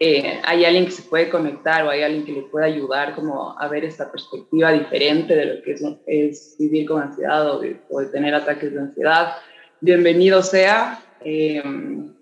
eh, 0.00 0.40
hay 0.44 0.64
alguien 0.64 0.86
que 0.86 0.90
se 0.90 1.02
puede 1.02 1.30
conectar 1.30 1.84
o 1.84 1.90
hay 1.90 2.02
alguien 2.02 2.24
que 2.24 2.32
le 2.32 2.42
puede 2.42 2.66
ayudar 2.66 3.14
como 3.14 3.58
a 3.58 3.68
ver 3.68 3.84
esta 3.84 4.10
perspectiva 4.10 4.72
diferente 4.72 5.36
de 5.36 5.46
lo 5.46 5.62
que 5.62 5.76
es, 6.06 6.56
vivir 6.58 6.86
con 6.86 7.00
ansiedad 7.00 7.48
o 7.48 8.06
tener 8.10 8.34
ataques 8.34 8.72
de 8.72 8.80
ansiedad, 8.80 9.36
bienvenido 9.80 10.42
sea. 10.42 11.00
Em, 11.20 12.12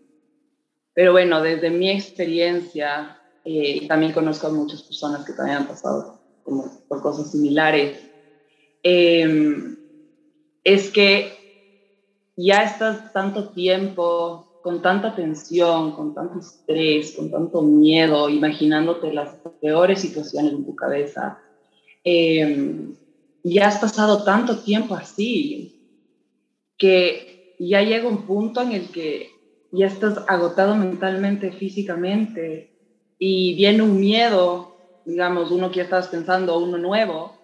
pero 0.93 1.13
bueno, 1.13 1.41
desde 1.41 1.71
mi 1.71 1.91
experiencia, 1.91 3.19
eh, 3.45 3.89
también 3.89 4.13
conozco 4.13 4.49
a 4.49 4.53
muchas 4.53 4.83
personas 4.83 5.25
que 5.25 5.33
también 5.33 5.59
han 5.59 5.67
pasado 5.67 6.21
por 6.89 7.01
cosas 7.01 7.31
similares, 7.31 7.99
em, 8.83 9.77
es 10.63 10.91
que 10.91 11.33
ya 12.37 12.65
estás 12.65 13.13
tanto 13.13 13.49
tiempo 13.51 14.52
con 14.63 14.81
tanta 14.81 15.15
tensión, 15.15 15.93
con 15.93 16.15
tanto 16.15 16.39
estrés, 16.39 17.13
con 17.17 17.31
tanto 17.31 17.63
miedo, 17.63 18.29
imaginándote 18.29 19.13
las 19.13 19.37
peores 19.61 20.01
situaciones 20.01 20.53
en 20.53 20.65
tu 20.65 20.75
cabeza. 20.75 21.39
Eh, 22.05 22.95
ya 23.45 23.69
has 23.69 23.79
pasado 23.79 24.25
tanto 24.25 24.59
tiempo 24.59 24.95
así 24.95 25.81
que 26.79 27.55
ya 27.59 27.83
llega 27.83 28.09
un 28.09 28.23
punto 28.23 28.61
en 28.61 28.73
el 28.73 28.89
que 28.91 29.31
ya 29.73 29.87
estás 29.87 30.19
agotado 30.29 30.77
mentalmente, 30.77 31.53
físicamente, 31.53 32.73
y 33.19 33.55
viene 33.55 33.83
un 33.83 34.01
miedo, 34.01 34.77
digamos, 35.05 35.51
uno 35.51 35.71
que 35.71 35.77
ya 35.77 35.85
estabas 35.85 36.09
pensando, 36.09 36.59
uno 36.59 36.77
nuevo, 36.77 37.39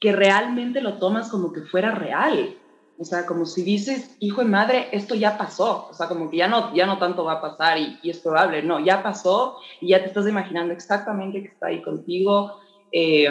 que 0.00 0.12
realmente 0.12 0.80
lo 0.80 0.98
tomas 0.98 1.28
como 1.28 1.52
que 1.52 1.62
fuera 1.62 1.94
real. 1.94 2.56
O 2.98 3.04
sea, 3.04 3.26
como 3.26 3.44
si 3.44 3.62
dices, 3.62 4.16
hijo 4.20 4.40
de 4.40 4.48
madre, 4.48 4.88
esto 4.92 5.14
ya 5.14 5.36
pasó. 5.36 5.88
O 5.90 5.94
sea, 5.94 6.08
como 6.08 6.30
que 6.30 6.38
ya 6.38 6.48
no, 6.48 6.74
ya 6.74 6.86
no 6.86 6.98
tanto 6.98 7.24
va 7.24 7.34
a 7.34 7.40
pasar 7.40 7.78
y, 7.78 7.98
es 8.08 8.18
probable. 8.18 8.62
No, 8.62 8.84
ya 8.84 9.02
pasó 9.02 9.58
y 9.80 9.88
ya 9.88 10.00
te 10.00 10.06
estás 10.06 10.26
imaginando 10.26 10.72
exactamente 10.72 11.42
que 11.42 11.48
está 11.48 11.66
ahí 11.66 11.82
contigo. 11.82 12.58
Eh, 12.92 13.28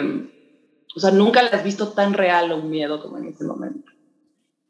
o 0.94 1.00
sea, 1.00 1.10
nunca 1.10 1.42
le 1.42 1.50
has 1.50 1.64
visto 1.64 1.88
tan 1.88 2.14
real 2.14 2.52
un 2.52 2.70
miedo 2.70 3.02
como 3.02 3.18
en 3.18 3.26
ese 3.26 3.44
momento. 3.44 3.90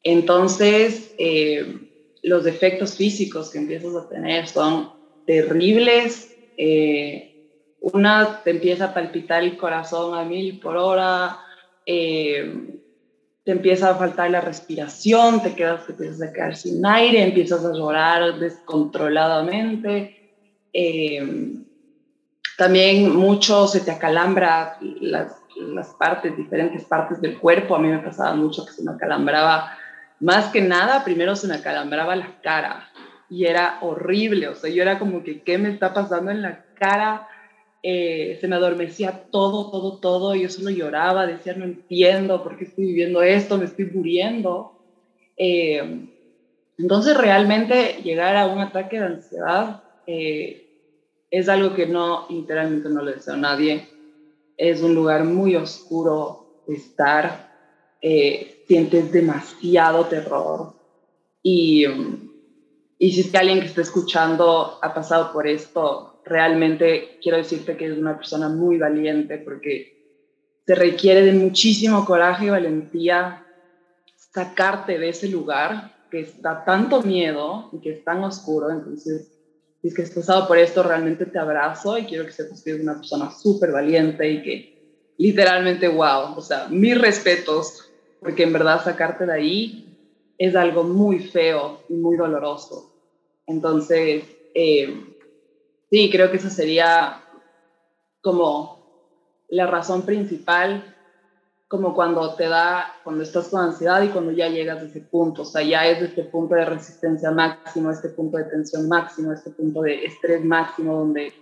Entonces, 0.02 1.14
eh, 1.18 1.90
los 2.22 2.46
efectos 2.46 2.96
físicos 2.96 3.50
que 3.50 3.58
empiezas 3.58 3.94
a 3.94 4.08
tener 4.08 4.48
son 4.48 4.90
terribles. 5.26 6.34
Eh, 6.56 7.32
una, 7.80 8.42
te 8.42 8.50
empieza 8.50 8.86
a 8.86 8.94
palpitar 8.94 9.44
el 9.44 9.56
corazón 9.56 10.18
a 10.18 10.24
mil 10.24 10.58
por 10.58 10.76
hora. 10.76 11.38
Eh, 11.84 12.75
te 13.46 13.52
empieza 13.52 13.90
a 13.90 13.94
faltar 13.94 14.28
la 14.28 14.40
respiración, 14.40 15.40
te 15.40 15.54
quedas, 15.54 15.86
te 15.86 15.92
empiezas 15.92 16.20
a 16.20 16.32
quedar 16.32 16.56
sin 16.56 16.84
aire, 16.84 17.22
empiezas 17.22 17.64
a 17.64 17.72
llorar 17.72 18.40
descontroladamente. 18.40 20.34
Eh, 20.72 21.54
también 22.58 23.14
mucho 23.14 23.68
se 23.68 23.82
te 23.82 23.92
acalambra 23.92 24.78
las, 25.00 25.36
las, 25.56 25.94
partes, 25.94 26.36
diferentes 26.36 26.82
partes 26.86 27.20
del 27.20 27.38
cuerpo. 27.38 27.76
A 27.76 27.78
mí 27.78 27.86
me 27.86 28.00
pasaba 28.00 28.34
mucho 28.34 28.66
que 28.66 28.72
se 28.72 28.82
me 28.82 28.90
acalambraba, 28.90 29.70
más 30.18 30.46
que 30.46 30.60
nada, 30.60 31.04
primero 31.04 31.36
se 31.36 31.46
me 31.46 31.54
acalambraba 31.54 32.16
la 32.16 32.40
cara 32.42 32.88
y 33.30 33.44
era 33.44 33.78
horrible. 33.80 34.48
O 34.48 34.56
sea, 34.56 34.70
yo 34.70 34.82
era 34.82 34.98
como 34.98 35.22
que, 35.22 35.44
¿qué 35.44 35.56
me 35.56 35.70
está 35.70 35.94
pasando 35.94 36.32
en 36.32 36.42
la 36.42 36.64
cara? 36.74 37.28
Eh, 37.83 38.38
se 38.40 38.49
me 38.49 38.56
adormecía 38.56 39.26
todo, 39.30 39.71
todo, 39.71 39.99
todo, 39.99 40.35
y 40.35 40.42
yo 40.42 40.49
solo 40.49 40.71
lloraba, 40.71 41.26
decía, 41.26 41.54
no 41.54 41.64
entiendo 41.64 42.42
por 42.42 42.56
qué 42.56 42.64
estoy 42.64 42.87
viviendo 42.87 43.23
esto, 43.23 43.59
me 43.59 43.66
estoy 43.66 43.87
muriendo. 43.87 44.73
Eh, 45.37 46.09
entonces, 46.78 47.16
realmente 47.16 48.00
llegar 48.02 48.37
a 48.37 48.47
un 48.47 48.59
ataque 48.59 48.99
de 48.99 49.06
ansiedad 49.06 49.83
eh, 50.06 50.66
es 51.30 51.49
algo 51.49 51.75
que 51.75 51.87
no, 51.87 52.26
literalmente 52.28 52.88
no 52.88 53.02
le 53.02 53.14
deseo 53.14 53.35
a 53.35 53.38
nadie. 53.38 53.87
Es 54.56 54.83
un 54.83 54.95
lugar 54.95 55.25
muy 55.25 55.54
oscuro 55.54 56.62
de 56.66 56.75
estar, 56.75 57.47
sientes 58.66 59.12
demasiado 59.12 60.06
terror. 60.06 60.75
Y, 61.42 61.85
y 62.99 63.12
si 63.12 63.21
es 63.21 63.30
que 63.30 63.38
alguien 63.38 63.61
que 63.61 63.66
está 63.66 63.83
escuchando 63.83 64.78
ha 64.80 64.95
pasado 64.95 65.33
por 65.33 65.47
esto, 65.47 66.15
realmente 66.26 67.18
quiero 67.23 67.38
decirte 67.38 67.76
que 67.76 67.87
es 67.87 67.97
una 67.97 68.16
persona 68.16 68.49
muy 68.49 68.78
valiente 68.78 69.38
porque 69.38 69.97
te 70.64 70.75
requiere 70.75 71.23
de 71.23 71.33
muchísimo 71.33 72.04
coraje 72.04 72.47
y 72.47 72.50
valentía 72.50 73.47
sacarte 74.16 74.99
de 74.99 75.09
ese 75.09 75.28
lugar 75.28 75.95
que 76.11 76.21
está 76.21 76.64
tanto 76.64 77.02
miedo 77.02 77.71
y 77.73 77.80
que 77.80 77.92
es 77.92 78.04
tan 78.04 78.25
oscuro. 78.25 78.71
Entonces, 78.71 79.30
si 79.80 79.88
es 79.88 79.95
que 79.95 80.02
has 80.02 80.11
pasado 80.11 80.49
por 80.49 80.59
esto, 80.59 80.83
realmente 80.83 81.26
te 81.26 81.38
abrazo 81.38 81.97
y 81.97 82.04
quiero 82.04 82.26
que 82.26 82.33
sepas 82.33 82.62
que 82.62 82.71
eres 82.71 82.83
una 82.83 82.97
persona 82.97 83.30
súper 83.30 83.71
valiente 83.71 84.28
y 84.28 84.42
que 84.42 85.12
literalmente, 85.18 85.87
wow, 85.87 86.37
o 86.37 86.40
sea, 86.40 86.66
mis 86.68 87.00
respetos, 87.00 87.88
porque 88.21 88.42
en 88.42 88.52
verdad 88.52 88.83
sacarte 88.83 89.26
de 89.26 89.33
ahí 89.33 89.97
es 90.38 90.56
algo 90.56 90.83
muy 90.83 91.21
feo 91.21 91.80
y 91.88 91.95
muy 91.95 92.16
doloroso. 92.16 92.92
Entonces, 93.47 94.25
eh, 94.54 95.15
Sí, 95.90 96.10
creo 96.10 96.30
que 96.30 96.38
esa 96.38 96.50
sería 96.50 97.22
como 98.20 98.76
la 99.48 99.66
razón 99.66 100.02
principal, 100.02 100.96
como 101.68 101.94
cuando 101.94 102.34
te 102.34 102.48
da, 102.48 102.92
cuando 103.04 103.22
estás 103.22 103.48
con 103.48 103.62
ansiedad 103.62 104.02
y 104.02 104.08
cuando 104.08 104.32
ya 104.32 104.48
llegas 104.48 104.82
a 104.82 104.86
ese 104.86 105.00
punto, 105.00 105.42
o 105.42 105.44
sea, 105.44 105.62
ya 105.62 105.86
es 105.86 106.02
este 106.02 106.24
punto 106.24 106.54
de 106.54 106.64
resistencia 106.64 107.30
máximo, 107.30 107.90
este 107.90 108.08
punto 108.08 108.36
de 108.38 108.44
tensión 108.44 108.88
máximo, 108.88 109.32
este 109.32 109.50
punto 109.50 109.82
de 109.82 110.04
estrés 110.04 110.44
máximo, 110.44 110.94
donde 110.94 111.32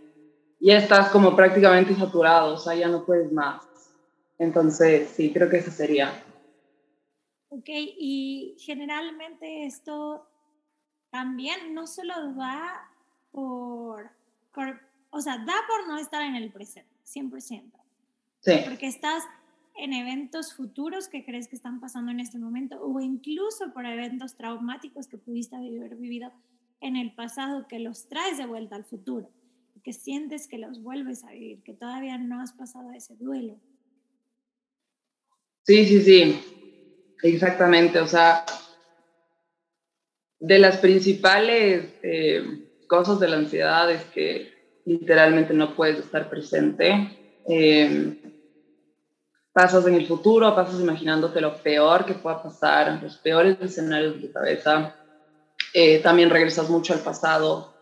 ya 0.61 0.79
estás 0.79 1.09
como 1.11 1.35
prácticamente 1.37 1.95
saturado, 1.95 2.55
o 2.55 2.59
sea, 2.59 2.75
ya 2.75 2.89
no 2.89 3.05
puedes 3.05 3.33
más. 3.33 3.63
Entonces, 4.39 5.09
sí, 5.11 5.33
creo 5.33 5.49
que 5.49 5.59
esa 5.59 5.71
sería. 5.71 6.25
Ok, 7.49 7.69
y 7.69 8.57
generalmente 8.59 9.65
esto 9.65 10.27
también 11.11 11.75
no 11.75 11.87
solo 11.87 12.15
va 12.37 12.91
por 13.31 14.11
o 15.11 15.21
sea, 15.21 15.39
da 15.39 15.55
por 15.69 15.89
no 15.89 15.99
estar 15.99 16.23
en 16.23 16.37
el 16.37 16.51
presente, 16.51 16.91
100%. 17.07 17.73
Sí. 18.41 18.53
Porque 18.65 18.87
estás 18.87 19.23
en 19.77 19.93
eventos 19.93 20.55
futuros 20.55 21.09
que 21.09 21.25
crees 21.25 21.49
que 21.49 21.57
están 21.57 21.81
pasando 21.81 22.13
en 22.13 22.21
este 22.21 22.39
momento 22.39 22.81
o 22.81 23.01
incluso 23.01 23.73
por 23.73 23.87
eventos 23.87 24.37
traumáticos 24.37 25.09
que 25.09 25.19
pudiste 25.19 25.57
haber 25.57 25.97
vivido 25.97 26.33
en 26.81 26.97
el 26.97 27.15
pasado 27.15 27.67
que 27.67 27.79
los 27.79 28.09
traes 28.09 28.39
de 28.39 28.47
vuelta 28.47 28.77
al 28.77 28.85
futuro, 28.85 29.31
que 29.83 29.93
sientes 29.93 30.47
que 30.49 30.59
los 30.59 30.83
vuelves 30.83 31.25
a 31.25 31.31
vivir, 31.31 31.63
que 31.63 31.75
todavía 31.75 32.19
no 32.19 32.41
has 32.41 32.53
pasado 32.53 32.93
ese 32.93 33.17
duelo. 33.17 33.59
Sí, 35.63 35.87
sí, 35.87 36.03
sí, 36.03 37.15
exactamente. 37.23 37.99
O 38.01 38.07
sea, 38.07 38.45
de 40.39 40.59
las 40.59 40.77
principales 40.77 41.95
eh, 42.03 42.64
cosas 42.97 43.21
de 43.21 43.29
la 43.29 43.37
ansiedad 43.37 43.91
es 43.91 44.05
que 44.07 44.53
literalmente 44.85 45.53
no 45.55 45.75
puedes 45.75 45.99
estar 45.99 46.29
presente. 46.29 47.11
Eh, 47.49 48.17
pasas 49.53 49.87
en 49.87 49.95
el 49.95 50.07
futuro, 50.07 50.55
pasas 50.55 50.81
imaginándote 50.81 51.41
lo 51.41 51.57
peor 51.57 52.05
que 52.05 52.15
pueda 52.15 52.43
pasar, 52.43 53.01
los 53.03 53.17
peores 53.17 53.57
escenarios 53.61 54.15
de 54.15 54.29
tu 54.29 54.33
cabeza. 54.33 54.95
Eh, 55.73 55.99
también 56.01 56.31
regresas 56.31 56.69
mucho 56.71 56.93
al 56.93 57.01
pasado. 57.01 57.75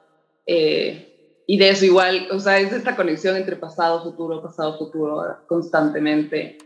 Eh, 0.47 1.43
y 1.47 1.59
de 1.59 1.69
eso 1.71 1.85
igual, 1.85 2.29
o 2.31 2.39
sea, 2.39 2.59
es 2.59 2.73
esta 2.73 2.97
conexión 2.97 3.37
entre 3.37 3.57
pasado, 3.57 4.03
futuro, 4.03 4.43
pasado, 4.43 4.79
futuro 4.79 5.39
constantemente. 5.47 6.59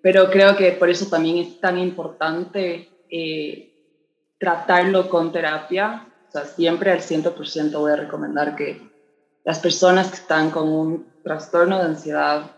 pero 0.00 0.30
creo 0.30 0.56
que 0.56 0.70
por 0.72 0.88
eso 0.88 1.06
también 1.06 1.38
es 1.38 1.60
tan 1.60 1.76
importante 1.78 2.88
tratarlo 4.38 5.08
con 5.08 5.32
terapia, 5.32 6.06
siempre 6.44 6.90
al 6.90 7.00
100% 7.00 7.78
voy 7.78 7.92
a 7.92 7.96
recomendar 7.96 8.56
que 8.56 8.80
las 9.44 9.58
personas 9.60 10.10
que 10.10 10.16
están 10.16 10.50
con 10.50 10.68
un 10.68 11.06
trastorno 11.22 11.78
de 11.78 11.84
ansiedad 11.84 12.56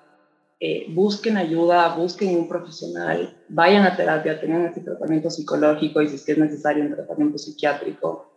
eh, 0.61 0.87
busquen 0.89 1.37
ayuda, 1.37 1.95
busquen 1.95 2.37
un 2.37 2.49
profesional, 2.49 3.37
vayan 3.49 3.85
a 3.85 3.95
terapia, 3.95 4.41
tengan 4.41 4.67
ese 4.67 4.81
tratamiento 4.81 5.31
psicológico 5.31 6.03
y 6.03 6.09
si 6.09 6.17
es 6.17 6.25
que 6.25 6.33
es 6.33 6.39
necesario 6.39 6.85
un 6.85 6.95
tratamiento 6.95 7.39
psiquiátrico. 7.39 8.29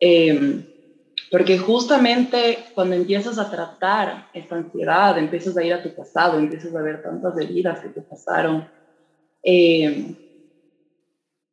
Em, 0.00 0.64
porque 1.30 1.58
justamente 1.58 2.58
cuando 2.74 2.94
empiezas 2.94 3.38
a 3.38 3.50
tratar 3.50 4.28
esta 4.32 4.56
ansiedad, 4.56 5.18
empiezas 5.18 5.56
a 5.56 5.62
ir 5.62 5.74
a 5.74 5.82
tu 5.82 5.94
pasado, 5.94 6.38
empiezas 6.38 6.74
a 6.74 6.80
ver 6.80 7.02
tantas 7.02 7.36
heridas 7.36 7.80
que 7.80 7.90
te 7.90 8.00
pasaron, 8.00 8.66
eh, 9.42 10.14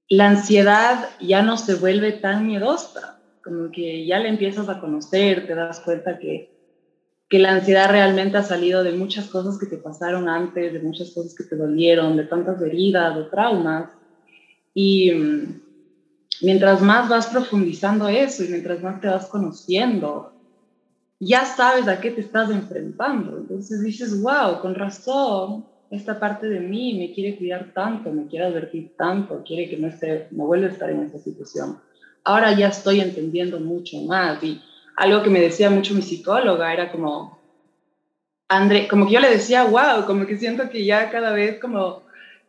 la 0.10 0.28
ansiedad 0.28 1.10
ya 1.20 1.42
no 1.42 1.58
se 1.58 1.76
vuelve 1.76 2.14
tan 2.14 2.46
miedosa, 2.48 3.15
como 3.46 3.72
que 3.72 4.08
ya 4.08 4.18
le 4.18 4.30
empiezas 4.30 4.68
a 4.68 4.80
conocer, 4.80 5.46
te 5.46 5.54
das 5.54 5.80
cuenta 5.82 6.18
que, 6.18 6.50
que 7.30 7.38
la 7.38 7.52
ansiedad 7.52 7.92
realmente 7.92 8.38
ha 8.38 8.44
salido 8.44 8.84
de 8.84 8.94
muchas 8.94 9.28
cosas 9.28 9.60
que 9.60 9.68
te 9.68 9.78
pasaron 9.78 10.28
antes, 10.28 10.74
de 10.74 10.80
muchas 10.80 11.12
cosas 11.12 11.36
que 11.36 11.44
te 11.44 11.56
dolieron, 11.56 12.18
de 12.18 12.24
tantas 12.24 12.60
heridas, 12.64 13.16
de 13.16 13.26
traumas. 13.26 13.92
Y 14.74 15.12
mm, 15.12 15.62
mientras 16.42 16.82
más 16.82 17.08
vas 17.08 17.28
profundizando 17.28 18.08
eso 18.08 18.44
y 18.44 18.48
mientras 18.48 18.82
más 18.82 19.00
te 19.00 19.10
vas 19.10 19.28
conociendo, 19.28 20.34
ya 21.20 21.46
sabes 21.46 21.88
a 21.88 22.02
qué 22.02 22.10
te 22.10 22.22
estás 22.22 22.50
enfrentando. 22.50 23.38
Entonces 23.38 23.84
dices, 23.84 24.24
wow, 24.24 24.60
con 24.60 24.74
razón, 24.74 25.66
esta 25.92 26.20
parte 26.20 26.50
de 26.50 26.62
mí 26.62 26.98
me 26.98 27.14
quiere 27.14 27.38
cuidar 27.38 27.74
tanto, 27.76 28.12
me 28.12 28.26
quiere 28.26 28.46
advertir 28.46 28.96
tanto, 28.98 29.44
quiere 29.46 29.70
que 29.70 29.78
no, 29.78 29.88
esté, 29.88 30.30
no 30.32 30.48
vuelva 30.48 30.66
a 30.66 30.72
estar 30.72 30.90
en 30.90 31.04
esa 31.04 31.20
situación. 31.20 31.78
Ahora 32.26 32.52
ya 32.54 32.68
estoy 32.68 33.00
entendiendo 33.00 33.60
mucho 33.60 34.02
más. 34.02 34.44
Y 34.44 34.62
algo 34.98 35.24
que 35.24 35.30
me 35.30 35.40
decía 35.40 35.70
mucho 35.70 35.94
mi 35.94 36.02
psicóloga 36.02 36.74
era 36.74 36.92
como, 36.92 37.40
André, 38.48 38.88
como 38.88 39.06
que 39.06 39.14
yo 39.14 39.20
le 39.20 39.30
decía, 39.30 39.64
wow, 39.64 40.06
como 40.06 40.26
que 40.26 40.38
siento 40.38 40.70
que 40.70 40.84
ya 40.84 41.10
cada 41.10 41.32
vez 41.32 41.60
como 41.60 42.04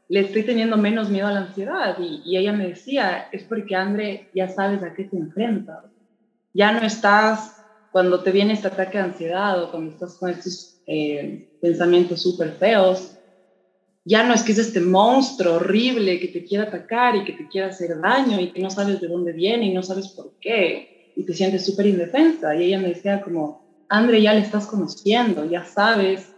le 0.09 0.21
estoy 0.21 0.45
teniendo 0.45 0.77
menos 0.77 1.11
miedo 1.11 1.27
a 1.27 1.33
la 1.33 1.41
ansiedad. 1.41 1.97
Y, 1.99 2.37
ella 2.37 2.53
me 2.53 2.69
decía, 2.69 3.29
es 3.33 3.43
porque 3.45 3.75
André 3.75 4.31
ya 4.35 4.49
sabes 4.49 4.83
a 4.83 4.95
qué 4.95 5.05
te 5.05 5.17
enfrentas, 5.17 5.85
ya 6.53 6.73
no 6.73 6.87
estás 6.87 7.63
cuando 7.93 8.23
te 8.23 8.31
viene 8.31 8.55
este 8.55 8.69
ataque 8.69 8.99
de 8.99 9.05
ansiedad 9.05 9.63
o 9.63 9.71
cuando 9.71 9.93
estás 9.93 10.15
con 10.15 10.31
estos 10.31 10.81
eh, 10.87 11.49
pensamientos 11.61 12.23
súper 12.23 12.53
feos, 12.53 13.16
ya 14.09 14.23
no 14.23 14.35
es 14.35 14.45
que 14.45 14.53
es 14.53 14.59
este 14.59 14.81
monstruo 14.81 15.55
horrible 15.57 16.21
que 16.21 16.29
te 16.29 16.45
quiere 16.45 16.69
atacar 16.69 17.17
y 17.17 17.25
que 17.25 17.33
te 17.33 17.49
quiere 17.49 17.71
hacer 17.71 18.01
daño 18.01 18.41
y 18.41 18.53
que 18.53 18.63
no 18.63 18.71
sabes 18.71 19.01
de 19.01 19.09
dónde 19.09 19.33
viene 19.33 19.67
y 19.67 19.75
no 19.75 19.83
sabes 19.83 20.09
por 20.09 20.33
qué 20.41 21.13
y 21.17 21.25
te 21.25 21.35
sientes 21.35 21.67
súper 21.67 21.87
indefensa. 21.87 22.55
Y 22.55 22.67
ella 22.67 22.79
me 22.79 22.89
decía 22.91 23.21
como, 23.21 23.65
André, 23.89 24.23
ya 24.23 24.33
le 24.33 24.41
estás 24.41 24.67
conociendo, 24.67 25.45
ya 25.45 25.65
sabes 25.65 26.29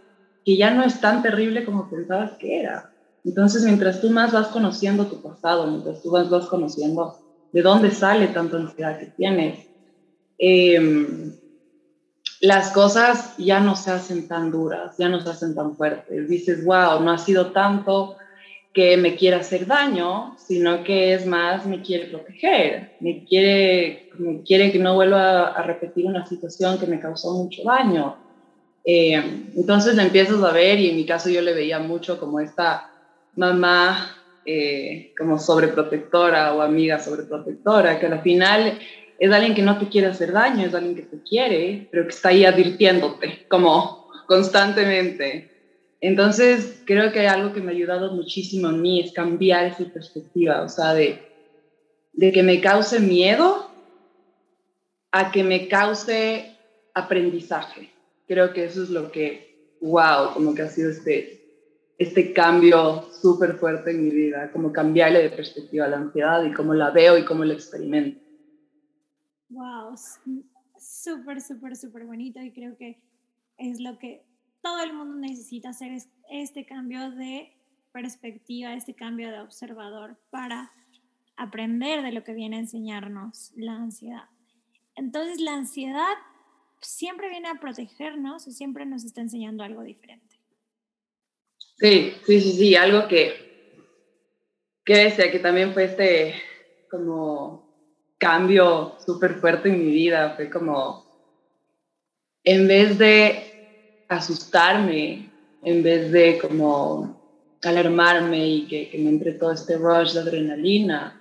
que 0.43 0.57
ya 0.57 0.71
no 0.71 0.83
es 0.83 0.99
tan 0.99 1.21
terrible 1.21 1.63
como 1.63 1.87
pensabas 1.91 2.31
que 2.39 2.59
era. 2.59 2.91
Entonces, 3.23 3.63
mientras 3.63 4.01
tú 4.01 4.09
más 4.09 4.31
vas 4.31 4.47
conociendo 4.47 5.05
tu 5.05 5.21
pasado, 5.21 5.67
mientras 5.67 6.01
tú 6.01 6.09
más 6.09 6.27
vas 6.27 6.47
conociendo 6.47 7.17
de 7.51 7.61
dónde 7.61 7.91
sale 7.91 8.29
tanta 8.29 8.57
ansiedad 8.57 8.97
que 8.97 9.07
tienes, 9.07 9.67
eh, 10.39 11.38
las 12.41 12.71
cosas 12.71 13.35
ya 13.37 13.59
no 13.59 13.75
se 13.75 13.91
hacen 13.91 14.27
tan 14.27 14.51
duras, 14.51 14.95
ya 14.97 15.09
no 15.09 15.19
se 15.19 15.29
hacen 15.29 15.55
tan 15.55 15.75
fuertes. 15.75 16.29
Dices, 16.29 16.63
wow, 16.63 17.01
no 17.01 17.11
ha 17.11 17.17
sido 17.17 17.47
tanto 17.47 18.15
que 18.73 18.97
me 18.97 19.15
quiera 19.15 19.37
hacer 19.37 19.65
daño, 19.65 20.35
sino 20.37 20.83
que 20.83 21.13
es 21.13 21.25
más, 21.25 21.65
me 21.65 21.81
quiere 21.81 22.05
proteger, 22.05 22.95
me 22.99 23.25
quiere, 23.25 24.09
quiere 24.45 24.71
que 24.71 24.79
no 24.79 24.95
vuelva 24.95 25.47
a, 25.47 25.63
repetir 25.63 26.05
una 26.05 26.25
situación 26.25 26.77
que 26.77 26.85
me 26.85 26.99
causó 26.99 27.33
mucho 27.33 27.63
daño. 27.63 28.15
Eh, 28.85 29.21
entonces 29.55 29.95
le 29.95 30.03
empiezas 30.03 30.41
a 30.43 30.51
ver 30.51 30.79
y 30.79 30.89
en 30.89 30.95
mi 30.95 31.05
caso 31.05 31.29
yo 31.29 31.41
le 31.41 31.53
veía 31.53 31.79
mucho 31.79 32.19
como 32.19 32.39
esta 32.39 32.89
mamá 33.35 34.15
eh, 34.45 35.13
como 35.17 35.37
sobreprotectora 35.37 36.53
o 36.53 36.61
amiga 36.61 36.99
sobreprotectora, 36.99 37.99
que 37.99 38.05
al 38.05 38.21
final 38.21 38.79
es 39.19 39.31
alguien 39.31 39.53
que 39.53 39.61
no 39.61 39.77
te 39.77 39.89
quiere 39.89 40.07
hacer 40.07 40.31
daño, 40.31 40.65
es 40.65 40.73
alguien 40.73 40.95
que 40.95 41.01
te 41.01 41.21
quiere, 41.21 41.87
pero 41.91 42.03
que 42.03 42.11
está 42.11 42.29
ahí 42.29 42.45
advirtiéndote, 42.45 43.45
como 43.49 44.07
constantemente. 44.27 45.51
Entonces, 45.99 46.81
creo 46.85 47.11
que 47.11 47.19
hay 47.19 47.25
algo 47.25 47.51
que 47.51 47.59
me 47.59 47.71
ha 47.71 47.75
ayudado 47.75 48.13
muchísimo 48.13 48.69
a 48.69 48.71
mí, 48.71 49.01
es 49.01 49.11
cambiar 49.11 49.65
esa 49.65 49.83
perspectiva, 49.91 50.61
o 50.61 50.69
sea, 50.69 50.93
de, 50.93 51.19
de 52.13 52.31
que 52.31 52.43
me 52.43 52.61
cause 52.61 53.01
miedo 53.01 53.69
a 55.11 55.31
que 55.31 55.43
me 55.43 55.67
cause 55.67 56.55
aprendizaje. 56.93 57.89
Creo 58.25 58.53
que 58.53 58.63
eso 58.63 58.83
es 58.83 58.89
lo 58.89 59.11
que, 59.11 59.75
wow, 59.81 60.33
como 60.33 60.55
que 60.55 60.61
ha 60.61 60.69
sido 60.69 60.91
este, 60.91 61.41
este 61.97 62.31
cambio 62.31 63.05
súper 63.21 63.55
fuerte 63.55 63.91
en 63.91 64.05
mi 64.05 64.11
vida, 64.11 64.49
como 64.53 64.71
cambiarle 64.71 65.23
de 65.23 65.29
perspectiva 65.31 65.85
a 65.85 65.89
la 65.89 65.97
ansiedad 65.97 66.45
y 66.45 66.53
cómo 66.53 66.73
la 66.73 66.91
veo 66.91 67.17
y 67.17 67.25
cómo 67.25 67.43
la 67.43 67.55
experimento. 67.55 68.28
Wow, 69.49 69.95
súper, 70.79 71.41
súper, 71.41 71.75
súper 71.75 72.05
bonito 72.05 72.41
y 72.41 72.51
creo 72.51 72.77
que 72.77 73.01
es 73.57 73.79
lo 73.79 73.97
que 73.97 74.23
todo 74.61 74.81
el 74.81 74.93
mundo 74.93 75.15
necesita 75.15 75.69
hacer, 75.69 75.91
es 75.91 76.09
este 76.29 76.65
cambio 76.65 77.11
de 77.11 77.51
perspectiva, 77.91 78.73
este 78.73 78.93
cambio 78.93 79.31
de 79.31 79.39
observador 79.39 80.17
para 80.29 80.71
aprender 81.35 82.01
de 82.03 82.11
lo 82.11 82.23
que 82.23 82.33
viene 82.33 82.57
a 82.57 82.59
enseñarnos 82.59 83.51
la 83.55 83.73
ansiedad. 83.73 84.25
Entonces, 84.95 85.39
la 85.39 85.53
ansiedad 85.53 86.15
siempre 86.81 87.29
viene 87.29 87.47
a 87.47 87.59
protegernos 87.59 88.47
o 88.47 88.51
siempre 88.51 88.85
nos 88.85 89.05
está 89.05 89.21
enseñando 89.21 89.63
algo 89.63 89.81
diferente. 89.81 90.39
Sí, 91.77 92.13
sí, 92.25 92.41
sí, 92.41 92.51
sí, 92.51 92.75
algo 92.75 93.07
que, 93.07 93.77
que 94.83 94.97
decía 94.97 95.31
que 95.31 95.39
también 95.39 95.73
fue 95.73 95.85
este 95.85 96.35
como 96.91 97.68
cambio 98.19 98.97
súper 99.03 99.39
fuerte 99.39 99.69
en 99.69 99.79
mi 99.79 99.91
vida. 99.91 100.35
Fue 100.35 100.49
como, 100.49 101.03
en 102.43 102.67
vez 102.67 102.99
de 102.99 104.05
asustarme, 104.07 105.31
en 105.63 105.81
vez 105.81 106.11
de 106.11 106.37
como 106.37 107.17
alarmarme 107.63 108.47
y 108.47 108.67
que, 108.67 108.89
que 108.89 108.97
me 108.99 109.09
entre 109.09 109.33
todo 109.33 109.51
este 109.51 109.77
rush 109.77 110.13
de 110.13 110.19
adrenalina, 110.19 111.19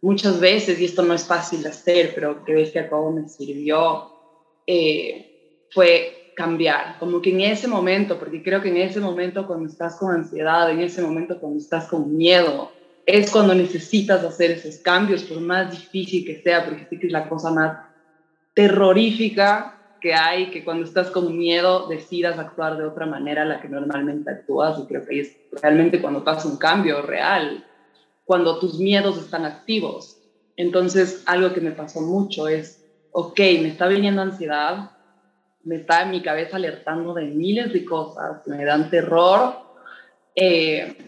muchas 0.00 0.40
veces, 0.40 0.80
y 0.80 0.84
esto 0.84 1.02
no 1.02 1.14
es 1.14 1.24
fácil 1.24 1.62
de 1.62 1.70
hacer, 1.70 2.12
pero 2.14 2.44
que 2.44 2.54
ves 2.54 2.70
que 2.70 2.80
a 2.80 2.88
cabo 2.88 3.10
me 3.10 3.28
sirvió, 3.28 4.12
eh, 4.66 5.66
fue 5.70 6.32
cambiar, 6.36 6.98
como 7.00 7.20
que 7.20 7.30
en 7.30 7.40
ese 7.40 7.66
momento, 7.66 8.18
porque 8.18 8.42
creo 8.42 8.62
que 8.62 8.68
en 8.68 8.76
ese 8.76 9.00
momento 9.00 9.46
cuando 9.46 9.68
estás 9.68 9.96
con 9.96 10.14
ansiedad, 10.14 10.70
en 10.70 10.80
ese 10.80 11.02
momento 11.02 11.40
cuando 11.40 11.58
estás 11.58 11.88
con 11.88 12.16
miedo, 12.16 12.70
es 13.08 13.30
cuando 13.30 13.54
necesitas 13.54 14.22
hacer 14.22 14.50
esos 14.50 14.76
cambios, 14.80 15.22
por 15.22 15.40
más 15.40 15.70
difícil 15.70 16.26
que 16.26 16.42
sea, 16.42 16.66
porque 16.66 16.86
sí 16.90 16.98
que 16.98 17.06
es 17.06 17.12
la 17.12 17.26
cosa 17.26 17.50
más 17.50 17.78
terrorífica 18.52 19.96
que 19.98 20.12
hay, 20.12 20.50
que 20.50 20.62
cuando 20.62 20.84
estás 20.84 21.08
con 21.08 21.34
miedo 21.34 21.88
decidas 21.88 22.38
actuar 22.38 22.76
de 22.76 22.84
otra 22.84 23.06
manera 23.06 23.42
a 23.42 23.46
la 23.46 23.62
que 23.62 23.68
normalmente 23.70 24.30
actúas, 24.30 24.78
y 24.78 24.86
creo 24.86 25.06
que 25.06 25.20
es 25.20 25.36
realmente 25.62 26.02
cuando 26.02 26.22
pasa 26.22 26.48
un 26.48 26.58
cambio 26.58 27.00
real, 27.00 27.64
cuando 28.26 28.58
tus 28.58 28.78
miedos 28.78 29.16
están 29.16 29.46
activos. 29.46 30.18
Entonces, 30.58 31.22
algo 31.24 31.54
que 31.54 31.62
me 31.62 31.70
pasó 31.70 32.02
mucho 32.02 32.46
es, 32.46 32.84
ok, 33.12 33.38
me 33.38 33.68
está 33.68 33.88
viniendo 33.88 34.20
ansiedad, 34.20 34.90
me 35.64 35.76
está 35.76 36.02
en 36.02 36.10
mi 36.10 36.20
cabeza 36.20 36.56
alertando 36.56 37.14
de 37.14 37.24
miles 37.24 37.72
de 37.72 37.86
cosas, 37.86 38.46
me 38.46 38.66
dan 38.66 38.90
terror, 38.90 39.54
eh, 40.34 41.07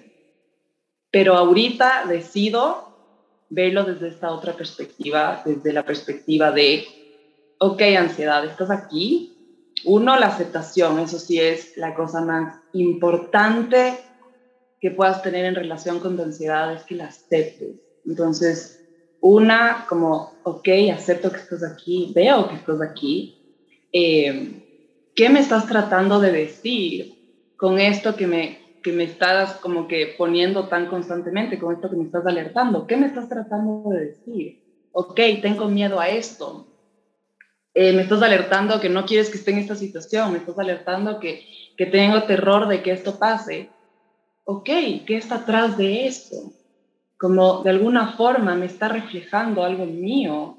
pero 1.11 1.35
ahorita 1.37 2.05
decido 2.07 2.91
verlo 3.49 3.85
desde 3.85 4.09
esta 4.09 4.33
otra 4.33 4.53
perspectiva, 4.55 5.43
desde 5.45 5.73
la 5.73 5.85
perspectiva 5.85 6.53
de, 6.53 6.85
ok, 7.59 7.83
ansiedad, 7.99 8.45
estás 8.45 8.71
aquí. 8.71 9.37
Uno, 9.85 10.19
la 10.19 10.27
aceptación, 10.27 10.99
eso 11.01 11.19
sí 11.19 11.41
es 11.41 11.77
la 11.77 11.95
cosa 11.95 12.21
más 12.21 12.61
importante 12.73 13.99
que 14.81 14.91
puedas 14.91 15.23
tener 15.23 15.45
en 15.45 15.55
relación 15.55 16.01
con 16.01 16.17
tu 16.17 16.23
ansiedad, 16.23 16.73
es 16.73 16.85
que 16.85 16.95
la 16.95 17.07
aceptes. 17.07 17.77
Entonces, 18.07 18.81
una, 19.21 19.87
como, 19.89 20.35
ok, 20.45 20.69
acepto 20.93 21.31
que 21.31 21.39
estás 21.39 21.63
aquí, 21.63 22.13
veo 22.15 22.49
que 22.49 22.55
estás 22.55 22.81
aquí. 22.81 23.37
Eh, 23.93 25.11
¿Qué 25.15 25.29
me 25.29 25.41
estás 25.41 25.67
tratando 25.67 26.21
de 26.21 26.33
decir 26.33 27.53
con 27.57 27.79
esto 27.79 28.17
que 28.17 28.27
me, 28.27 28.70
que 28.83 28.93
me 28.93 29.05
estás 29.05 29.55
como 29.55 29.87
que 29.87 30.15
poniendo 30.17 30.69
tan 30.69 30.87
constantemente, 30.87 31.59
con 31.59 31.75
esto 31.75 31.91
que 31.91 31.97
me 31.97 32.05
estás 32.05 32.27
alertando. 32.27 32.87
¿Qué 32.87 32.97
me 32.97 33.07
estás 33.07 33.29
tratando 33.29 33.91
de 33.91 34.07
decir? 34.07 34.61
Ok, 34.93 35.21
tengo 35.43 35.69
miedo 35.69 36.01
a 36.01 36.09
esto. 36.09 36.67
Eh, 37.75 37.93
me 37.93 38.03
estás 38.03 38.23
alertando 38.23 38.81
que 38.81 38.89
no 38.89 39.07
quieres 39.07 39.31
que 39.31 39.39
esté 39.39 39.53
en 39.53 39.59
esta 39.59 39.77
situación, 39.77 40.33
me 40.33 40.39
estás 40.39 40.59
alertando 40.59 41.21
que, 41.21 41.45
que 41.77 41.87
tengo 41.87 42.25
terror 42.25 42.67
de 42.67 42.83
que 42.83 42.91
esto 42.91 43.19
pase. 43.19 43.71
Ok, 44.45 44.67
¿qué 45.07 45.17
está 45.17 45.37
atrás 45.37 45.77
de 45.77 46.07
esto? 46.07 46.53
Como 47.17 47.63
de 47.63 47.71
alguna 47.71 48.13
forma 48.17 48.57
me 48.57 48.67
está 48.67 48.89
reflejando 48.89 49.63
algo 49.63 49.87
mío, 49.87 50.57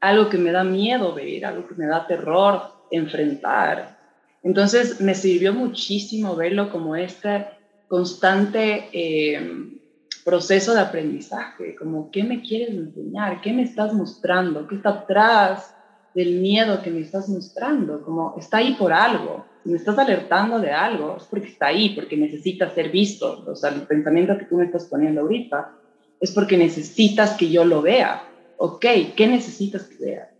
algo 0.00 0.28
que 0.28 0.36
me 0.36 0.52
da 0.52 0.64
miedo 0.64 1.14
ver, 1.14 1.46
algo 1.46 1.66
que 1.66 1.74
me 1.76 1.86
da 1.86 2.06
terror 2.06 2.60
enfrentar. 2.90 4.01
Entonces 4.42 5.00
me 5.00 5.14
sirvió 5.14 5.52
muchísimo 5.52 6.34
verlo 6.34 6.70
como 6.70 6.96
este 6.96 7.46
constante 7.88 8.88
eh, 8.92 9.78
proceso 10.24 10.74
de 10.74 10.80
aprendizaje, 10.80 11.74
como 11.76 12.10
qué 12.10 12.24
me 12.24 12.42
quieres 12.42 12.70
enseñar, 12.70 13.40
qué 13.40 13.52
me 13.52 13.62
estás 13.62 13.92
mostrando, 13.92 14.66
qué 14.66 14.76
está 14.76 14.90
atrás 14.90 15.74
del 16.14 16.40
miedo 16.40 16.82
que 16.82 16.90
me 16.90 17.00
estás 17.00 17.28
mostrando, 17.28 18.02
como 18.02 18.34
está 18.38 18.58
ahí 18.58 18.74
por 18.74 18.92
algo, 18.92 19.44
si 19.62 19.70
me 19.70 19.76
estás 19.76 19.98
alertando 19.98 20.58
de 20.58 20.72
algo, 20.72 21.16
es 21.16 21.24
porque 21.24 21.48
está 21.48 21.66
ahí, 21.66 21.90
porque 21.90 22.16
necesita 22.16 22.70
ser 22.70 22.90
visto, 22.90 23.44
o 23.46 23.54
sea, 23.54 23.70
el 23.70 23.82
pensamiento 23.82 24.36
que 24.36 24.44
tú 24.46 24.56
me 24.56 24.64
estás 24.64 24.86
poniendo 24.86 25.20
ahorita 25.20 25.72
es 26.20 26.30
porque 26.32 26.56
necesitas 26.56 27.36
que 27.36 27.50
yo 27.50 27.64
lo 27.64 27.82
vea. 27.82 28.28
Ok, 28.56 28.86
¿qué 29.16 29.26
necesitas 29.26 29.84
que 29.84 30.04
vea? 30.04 30.30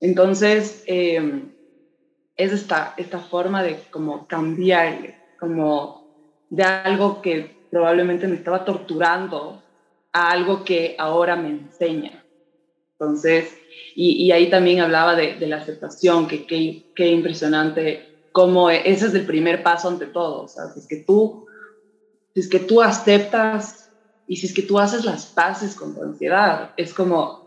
Entonces, 0.00 0.82
em, 0.86 1.51
es 2.36 2.52
esta, 2.52 2.94
esta 2.96 3.18
forma 3.18 3.62
de 3.62 3.78
como 3.90 4.26
cambiarle, 4.26 5.16
como 5.38 6.06
de 6.50 6.62
algo 6.62 7.22
que 7.22 7.66
probablemente 7.70 8.26
me 8.26 8.36
estaba 8.36 8.64
torturando 8.64 9.62
a 10.12 10.30
algo 10.30 10.64
que 10.64 10.96
ahora 10.98 11.36
me 11.36 11.48
enseña. 11.48 12.24
Entonces, 12.92 13.52
y, 13.94 14.30
ahí 14.30 14.48
también 14.50 14.80
hablaba 14.80 15.16
de, 15.16 15.38
la 15.46 15.56
aceptación, 15.56 16.28
que 16.28 16.46
qué 16.46 17.06
impresionante, 17.08 18.12
cómo 18.32 18.70
e, 18.70 18.82
ese 18.90 19.06
es 19.06 19.14
el 19.14 19.26
primer 19.26 19.62
paso 19.62 19.88
ante 19.88 20.06
todo. 20.06 20.42
O 20.42 20.48
sea, 20.48 20.64
es 20.76 20.86
que 20.86 20.96
tú, 20.96 21.46
si 22.34 22.40
es 22.40 22.48
que 22.48 22.58
tú 22.58 22.82
aceptas 22.82 23.90
y 24.26 24.36
si 24.36 24.46
es 24.46 24.54
que 24.54 24.62
tú 24.62 24.78
haces 24.78 25.04
las 25.04 25.26
paces 25.26 25.74
con 25.74 25.94
tu 25.94 26.02
ansiedad, 26.02 26.72
es 26.76 26.94
como, 26.94 27.41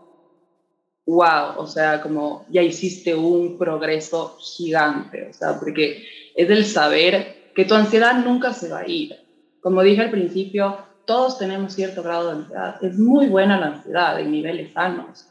wow, 1.06 1.58
o 1.58 1.66
sea, 1.66 2.02
como 2.02 2.44
ya 2.50 2.62
hiciste 2.62 3.14
un 3.14 3.56
progreso 3.56 4.36
gigante, 4.40 5.28
o 5.30 5.32
sea, 5.32 5.58
porque 5.58 6.04
es 6.34 6.50
el 6.50 6.64
saber 6.66 7.50
que 7.54 7.64
tu 7.64 7.74
ansiedad 7.74 8.24
nunca 8.24 8.52
se 8.52 8.68
va 8.68 8.80
a 8.80 8.88
ir. 8.88 9.16
Como 9.60 9.82
dije 9.82 10.02
al 10.02 10.10
principio, 10.10 10.78
todos 11.06 11.38
tenemos 11.38 11.72
cierto 11.72 12.02
grado 12.02 12.26
de 12.26 12.38
ansiedad. 12.40 12.84
Es 12.84 12.98
muy 12.98 13.28
buena 13.28 13.58
la 13.58 13.66
ansiedad 13.66 14.20
en 14.20 14.32
niveles 14.32 14.72
sanos. 14.72 15.26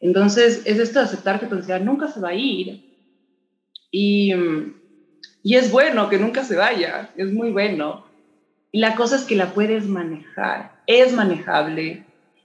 Entonces, 0.00 0.62
es 0.64 0.78
esto 0.78 1.00
de 1.00 1.06
aceptar 1.06 1.40
que 1.40 1.46
tu 1.46 1.56
ansiedad 1.56 1.80
nunca 1.80 2.08
se 2.08 2.20
va 2.20 2.30
a 2.30 2.34
ir. 2.34 2.84
Y, 3.90 4.32
y 5.42 5.56
es 5.56 5.70
bueno 5.72 6.08
que 6.08 6.18
nunca 6.18 6.44
se 6.44 6.56
vaya, 6.56 7.10
es 7.16 7.32
muy 7.32 7.50
bueno. 7.50 8.04
Y 8.70 8.78
la 8.78 8.94
cosa 8.94 9.16
es 9.16 9.24
que 9.24 9.34
la 9.34 9.52
puedes 9.52 9.86
manejar, 9.86 10.72
es 10.86 11.12
manejable, 11.12 12.04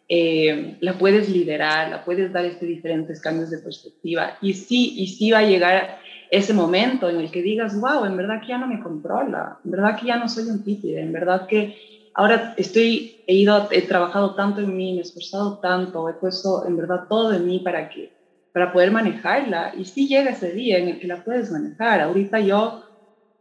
eh, 0.10 0.78
la 0.82 0.98
puedes 0.98 1.30
liderar, 1.30 1.90
la 1.90 2.04
puedes 2.04 2.32
dar 2.32 2.46
este 2.46 2.66
diferentes 2.66 3.22
cambios 3.22 3.50
de 3.50 3.60
perspectiva. 3.60 4.38
Y 4.42 4.54
sí, 4.54 4.94
y 4.98 5.08
sí 5.08 5.32
va 5.32 5.40
a 5.40 5.48
llegar 5.48 6.00
ese 6.30 6.54
momento 6.54 7.10
en 7.10 7.20
el 7.20 7.32
que 7.32 7.42
digas, 7.42 7.80
wow, 7.80 8.06
en 8.06 8.18
verdad 8.18 8.42
que 8.42 8.48
ya 8.48 8.58
no 8.58 8.68
me 8.68 8.82
controla, 8.82 9.60
en 9.64 9.72
verdad 9.72 10.00
que 10.00 10.08
ya 10.08 10.18
no 10.18 10.28
soy 10.28 10.46
un 10.46 10.64
títere, 10.64 11.02
en 11.02 11.14
verdad 11.14 11.46
que 11.48 11.76
ahora 12.14 12.54
estoy, 12.58 13.24
he 13.28 13.36
ido, 13.36 13.70
he 13.72 13.82
trabajado 13.84 14.36
tanto 14.36 14.62
en 14.62 14.76
mí, 14.76 14.94
me 14.94 15.00
he 15.00 15.02
esforzado 15.02 15.60
tanto, 15.60 16.10
he 16.10 16.14
puesto 16.14 16.66
en 16.68 16.78
verdad 16.78 17.06
todo 17.08 17.30
de 17.30 17.40
mí 17.40 17.60
para 17.60 17.90
que, 17.90 18.12
para 18.52 18.72
poder 18.74 18.92
manejarla. 18.92 19.74
Y 19.78 19.86
sí 19.86 20.08
llega 20.08 20.32
ese 20.32 20.52
día 20.52 20.78
en 20.78 20.90
el 20.90 21.00
que 21.00 21.08
la 21.08 21.24
puedes 21.24 21.52
manejar. 21.52 22.02
Ahorita 22.02 22.40
yo 22.40 22.84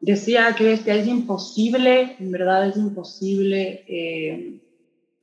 decía 0.01 0.55
que 0.57 0.73
este, 0.73 0.99
es 0.99 1.07
imposible, 1.07 2.17
en 2.19 2.33
verdad 2.33 2.67
es 2.69 2.77
imposible 2.77 3.85
eh, 3.87 4.59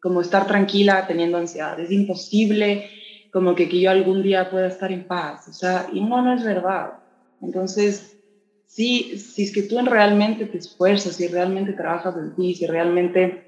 como 0.02 0.22
estar 0.22 0.48
tranquila 0.48 1.06
teniendo 1.08 1.38
ansiedad, 1.38 1.80
es 1.80 1.92
imposible 1.92 2.90
como 3.32 3.56
que, 3.56 3.70
que 3.70 3.80
yo 3.80 3.92
algún 3.92 4.24
día 4.24 4.50
pueda 4.50 4.68
estar 4.68 4.92
en 4.92 5.06
paz, 5.06 5.48
o 5.48 5.54
sea, 5.54 5.88
y 5.94 6.02
no, 6.02 6.22
no 6.22 6.34
es 6.34 6.44
verdad. 6.44 6.94
Entonces, 7.42 8.18
sí, 8.66 9.18
si 9.18 9.44
es 9.44 9.54
que 9.54 9.64
tú 9.64 9.78
realmente 9.80 10.46
te 10.46 10.58
esfuerzas, 10.58 11.16
si 11.16 11.28
realmente 11.28 11.74
trabajas 11.74 12.16
en 12.18 12.36
ti, 12.36 12.56
si 12.56 12.66
realmente 12.66 13.46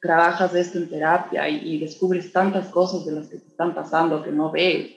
trabajas 0.00 0.54
esto 0.54 0.78
en 0.78 0.88
terapia 0.88 1.48
y, 1.48 1.74
y 1.74 1.78
descubres 1.78 2.32
tantas 2.32 2.68
cosas 2.68 3.04
de 3.04 3.12
las 3.12 3.28
que 3.28 3.38
te 3.38 3.48
están 3.48 3.74
pasando 3.74 4.22
que 4.22 4.30
no 4.30 4.50
ves, 4.50 4.90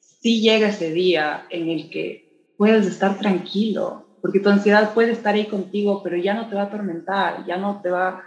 sí 0.00 0.40
llega 0.40 0.68
ese 0.68 0.90
día 0.90 1.46
en 1.50 1.68
el 1.68 1.90
que 1.90 2.24
puedes 2.56 2.86
estar 2.86 3.18
tranquilo, 3.18 4.06
porque 4.20 4.40
tu 4.40 4.48
ansiedad 4.48 4.94
puede 4.94 5.12
estar 5.12 5.34
ahí 5.34 5.46
contigo, 5.46 6.02
pero 6.02 6.16
ya 6.16 6.32
no 6.32 6.48
te 6.48 6.54
va 6.54 6.62
a 6.62 6.66
atormentar, 6.66 7.44
ya 7.46 7.58
no 7.58 7.80
te 7.82 7.90
va 7.90 8.24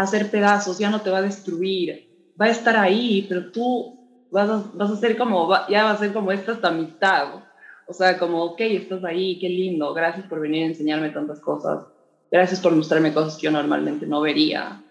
a 0.00 0.04
hacer 0.04 0.30
pedazos, 0.30 0.78
ya 0.78 0.90
no 0.90 1.00
te 1.00 1.10
va 1.10 1.18
a 1.18 1.22
destruir, 1.22 2.08
va 2.40 2.46
a 2.46 2.50
estar 2.50 2.76
ahí, 2.76 3.26
pero 3.28 3.50
tú 3.50 3.98
vas 4.30 4.48
a, 4.48 4.64
vas 4.74 4.90
a 4.90 4.96
ser 4.96 5.16
como, 5.16 5.48
ya 5.68 5.84
va 5.84 5.92
a 5.92 5.98
ser 5.98 6.12
como 6.12 6.32
esta 6.32 6.56
amistad, 6.68 7.42
o 7.86 7.92
sea, 7.92 8.18
como, 8.18 8.44
ok, 8.44 8.60
estás 8.60 9.04
ahí, 9.04 9.38
qué 9.38 9.48
lindo, 9.48 9.94
gracias 9.94 10.26
por 10.26 10.40
venir 10.40 10.64
a 10.64 10.66
enseñarme 10.66 11.10
tantas 11.10 11.40
cosas, 11.40 11.84
gracias 12.30 12.60
por 12.60 12.72
mostrarme 12.74 13.14
cosas 13.14 13.36
que 13.36 13.46
yo 13.46 13.50
normalmente 13.50 14.06
no 14.06 14.20
vería. 14.20 14.82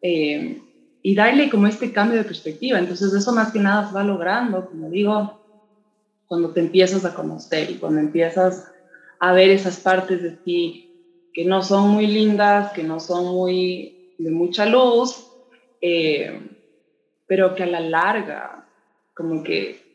Eh, 0.00 0.62
y 1.02 1.14
darle 1.14 1.48
como 1.48 1.66
este 1.66 1.92
cambio 1.92 2.18
de 2.18 2.24
perspectiva. 2.24 2.78
Entonces 2.78 3.12
eso 3.12 3.32
más 3.32 3.52
que 3.52 3.58
nada 3.58 3.88
se 3.88 3.94
va 3.94 4.04
logrando, 4.04 4.68
como 4.68 4.90
digo, 4.90 5.40
cuando 6.26 6.50
te 6.50 6.60
empiezas 6.60 7.04
a 7.04 7.14
conocer 7.14 7.70
y 7.70 7.74
cuando 7.74 8.00
empiezas 8.00 8.70
a 9.18 9.32
ver 9.32 9.50
esas 9.50 9.78
partes 9.78 10.22
de 10.22 10.32
ti 10.32 10.84
que 11.32 11.44
no 11.44 11.62
son 11.62 11.90
muy 11.90 12.06
lindas, 12.06 12.72
que 12.72 12.82
no 12.82 13.00
son 13.00 13.26
muy 13.26 13.97
de 14.18 14.30
mucha 14.30 14.66
luz, 14.66 15.26
eh, 15.80 16.40
pero 17.26 17.54
que 17.54 17.62
a 17.62 17.66
la 17.66 17.80
larga 17.80 18.68
como 19.14 19.42
que 19.42 19.88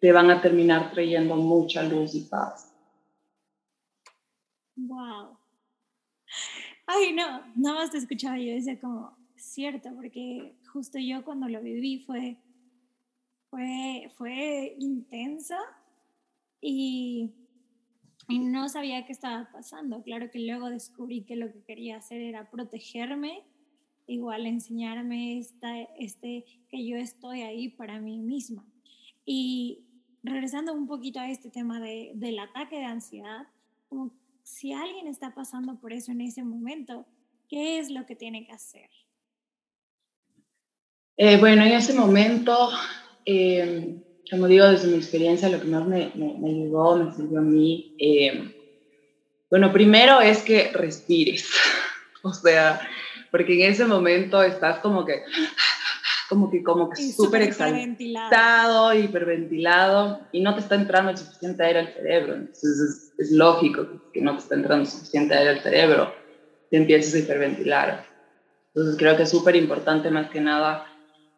te 0.00 0.12
van 0.12 0.30
a 0.30 0.40
terminar 0.40 0.92
trayendo 0.92 1.36
mucha 1.36 1.82
luz 1.82 2.14
y 2.14 2.20
paz. 2.22 2.72
Wow. 4.76 5.36
Ay, 6.86 7.12
no, 7.12 7.42
nada 7.56 7.76
más 7.76 7.90
te 7.90 7.98
escuchaba 7.98 8.38
yo 8.38 8.54
decía 8.54 8.80
como, 8.80 9.16
cierto, 9.36 9.90
porque 9.94 10.56
justo 10.72 10.98
yo 10.98 11.24
cuando 11.24 11.48
lo 11.48 11.60
viví 11.60 12.00
fue, 12.00 12.36
fue, 13.50 14.10
fue 14.16 14.74
intensa 14.78 15.58
y, 16.60 17.30
y 18.28 18.38
no 18.38 18.68
sabía 18.68 19.04
qué 19.04 19.12
estaba 19.12 19.50
pasando. 19.52 20.02
Claro 20.02 20.30
que 20.30 20.40
luego 20.40 20.70
descubrí 20.70 21.22
que 21.24 21.36
lo 21.36 21.52
que 21.52 21.62
quería 21.62 21.96
hacer 21.96 22.20
era 22.20 22.50
protegerme, 22.50 23.44
igual 24.10 24.46
enseñarme 24.46 25.38
esta, 25.38 25.80
este, 25.98 26.44
que 26.68 26.86
yo 26.86 26.96
estoy 26.96 27.42
ahí 27.42 27.68
para 27.68 28.00
mí 28.00 28.18
misma. 28.18 28.64
Y, 29.24 29.84
regresando 30.22 30.72
un 30.74 30.86
poquito 30.86 31.20
a 31.20 31.30
este 31.30 31.50
tema 31.50 31.80
de, 31.80 32.12
del 32.14 32.38
ataque 32.38 32.76
de 32.76 32.84
ansiedad, 32.84 33.46
como 33.88 34.12
si 34.42 34.72
alguien 34.72 35.06
está 35.06 35.34
pasando 35.34 35.76
por 35.80 35.92
eso 35.92 36.12
en 36.12 36.20
ese 36.20 36.42
momento, 36.42 37.06
¿qué 37.48 37.78
es 37.78 37.90
lo 37.90 38.06
que 38.06 38.16
tiene 38.16 38.44
que 38.46 38.52
hacer? 38.52 38.90
Eh, 41.16 41.36
bueno, 41.38 41.64
en 41.64 41.72
ese 41.72 41.94
momento, 41.94 42.70
eh, 43.24 43.96
como 44.30 44.46
digo, 44.46 44.66
desde 44.66 44.88
mi 44.88 44.96
experiencia, 44.96 45.48
lo 45.48 45.60
que 45.60 45.68
más 45.68 45.86
me, 45.86 46.10
me, 46.14 46.34
me 46.38 46.50
ayudó, 46.50 46.96
me 46.96 47.12
sirvió 47.12 47.38
a 47.38 47.42
mí, 47.42 47.94
eh, 47.98 48.56
bueno, 49.50 49.72
primero 49.72 50.20
es 50.20 50.42
que 50.42 50.70
respires, 50.72 51.50
o 52.22 52.32
sea, 52.32 52.80
porque 53.30 53.54
en 53.54 53.72
ese 53.72 53.84
momento 53.84 54.42
estás 54.42 54.78
como 54.80 55.04
que 55.04 55.22
como 56.30 56.48
que, 56.48 56.62
como 56.62 56.88
que 56.88 57.12
súper 57.12 57.42
exaltado, 57.42 58.94
hiperventilado, 58.94 60.20
y 60.30 60.40
no 60.40 60.54
te 60.54 60.60
está 60.60 60.76
entrando 60.76 61.10
el 61.10 61.18
suficiente 61.18 61.64
aire 61.64 61.80
al 61.80 61.92
cerebro. 61.92 62.34
Entonces 62.34 63.12
es, 63.18 63.32
lógico 63.32 63.88
que 64.12 64.20
no 64.20 64.34
te 64.34 64.42
está 64.42 64.54
entrando 64.54 64.86
suficiente 64.86 65.34
aire 65.34 65.50
al 65.50 65.60
cerebro, 65.60 66.14
te 66.70 66.76
empieces 66.76 67.14
a 67.14 67.18
hiperventilar. 67.18 68.06
Entonces 68.68 68.96
creo 68.96 69.16
que 69.16 69.24
es 69.24 69.30
súper 69.30 69.56
importante 69.56 70.08
más 70.10 70.30
que 70.30 70.40
nada 70.40 70.86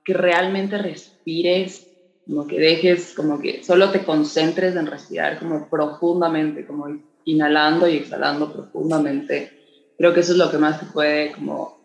que 0.05 0.12
realmente 0.12 0.76
respires, 0.76 1.88
como 2.26 2.46
que 2.46 2.61
dejes, 2.61 3.14
como 3.16 3.40
que 3.40 3.64
solo 3.64 3.90
te 3.90 4.05
concentres 4.05 4.76
en 4.76 4.87
respirar 4.87 5.38
como 5.38 5.70
profundamente, 5.70 6.66
como 6.66 7.00
inhalando 7.24 7.88
y 7.88 7.96
exhalando 7.96 8.52
profundamente. 8.52 9.52
Creo 9.96 10.12
que 10.12 10.20
eso 10.20 10.33
es 10.33 10.38
lo 10.38 10.50
que 10.50 10.59
más 10.59 10.81
te 10.81 10.87
puede 10.87 11.33
como 11.33 11.82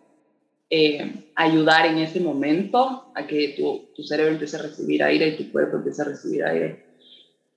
eh, 0.70 1.32
ayudar 1.36 1.86
en 1.86 2.00
ese 2.00 2.20
momento 2.20 3.12
a 3.16 3.26
que 3.26 3.56
tu, 3.58 3.90
tu, 3.96 4.04
cerebro 4.04 4.34
empiece 4.34 4.58
a 4.58 4.64
recibir 4.64 5.02
aire 5.04 5.30
y 5.30 5.38
tu 5.38 5.52
cuerpo 5.52 5.78
empiece 5.78 6.02
a 6.02 6.06
recibir 6.06 6.44
aire. 6.44 6.84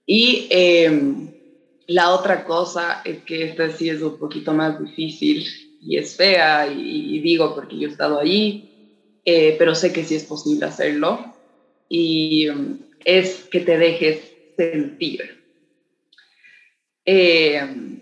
Y 0.06 0.46
em, 0.50 1.28
la 1.86 2.10
otra 2.10 2.44
cosa 2.44 3.02
es 3.04 3.22
que 3.24 3.44
esta 3.44 3.70
sí 3.70 3.88
es 3.88 4.00
un 4.00 4.18
poquito 4.18 4.52
más 4.52 4.80
difícil 4.80 5.44
y 5.80 5.96
es 5.96 6.16
fea 6.16 6.72
y, 6.72 7.18
digo 7.20 7.54
porque 7.54 7.78
yo 7.78 7.88
he 7.88 7.90
estado 7.90 8.20
allí, 8.20 8.68
eh, 9.24 9.56
pero 9.58 9.74
sé 9.74 9.92
que 9.92 10.04
sí 10.04 10.14
es 10.14 10.24
posible 10.24 10.66
hacerlo 10.66 11.34
y 11.88 12.46
em, 12.46 12.78
es 13.04 13.48
que 13.50 13.60
te 13.60 13.76
dejes 13.76 14.20
sentir. 14.56 15.40
Em, 17.04 18.00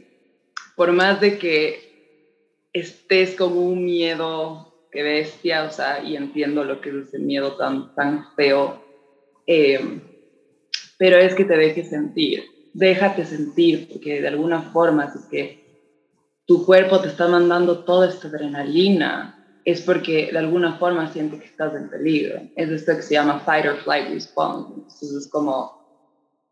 por 0.77 0.93
más 0.93 1.21
de 1.21 1.39
que 1.39 1.89
estés 2.73 3.35
con 3.35 3.57
un 3.57 3.85
miedo 3.85 4.68
qué 4.91 5.03
bestia, 5.03 5.65
o 5.65 5.71
sea, 5.71 6.03
y 6.03 6.17
entiendo 6.17 6.65
lo 6.65 6.81
que 6.81 6.91
es 6.91 6.97
ese 7.09 7.19
miedo 7.19 7.57
tan, 7.57 7.95
tan 7.95 8.25
feo, 8.37 8.83
eh, 9.47 10.01
pero 10.99 11.17
es 11.17 11.35
que 11.35 11.45
te 11.45 11.57
dejes 11.57 11.91
sentir, 11.91 12.45
déjate 12.73 13.25
sentir, 13.25 13.89
porque 13.89 14.21
de 14.21 14.29
alguna 14.29 14.61
forma, 14.61 15.11
si 15.11 15.19
es 15.19 15.27
que 15.27 15.59
tu 16.47 16.65
cuerpo 16.65 17.01
te 17.01 17.09
está 17.09 17.29
mandando 17.29 17.85
toda 17.85 18.09
esta 18.09 18.29
adrenalina, 18.29 19.35
es 19.65 19.83
porque 19.83 20.31
de 20.33 20.39
alguna 20.39 20.79
forma 20.79 21.13
siente 21.13 21.39
que 21.39 21.45
estás 21.45 21.75
en 21.75 21.91
peligro. 21.91 22.41
Es 22.57 22.71
esto 22.71 22.97
que 22.97 23.03
se 23.03 23.15
llama 23.15 23.41
fight 23.41 23.67
or 23.67 23.77
flight 23.77 24.09
response. 24.09 24.73
Entonces 24.75 25.13
es 25.13 25.29
como, 25.29 25.71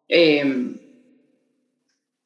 eh, 0.06 0.76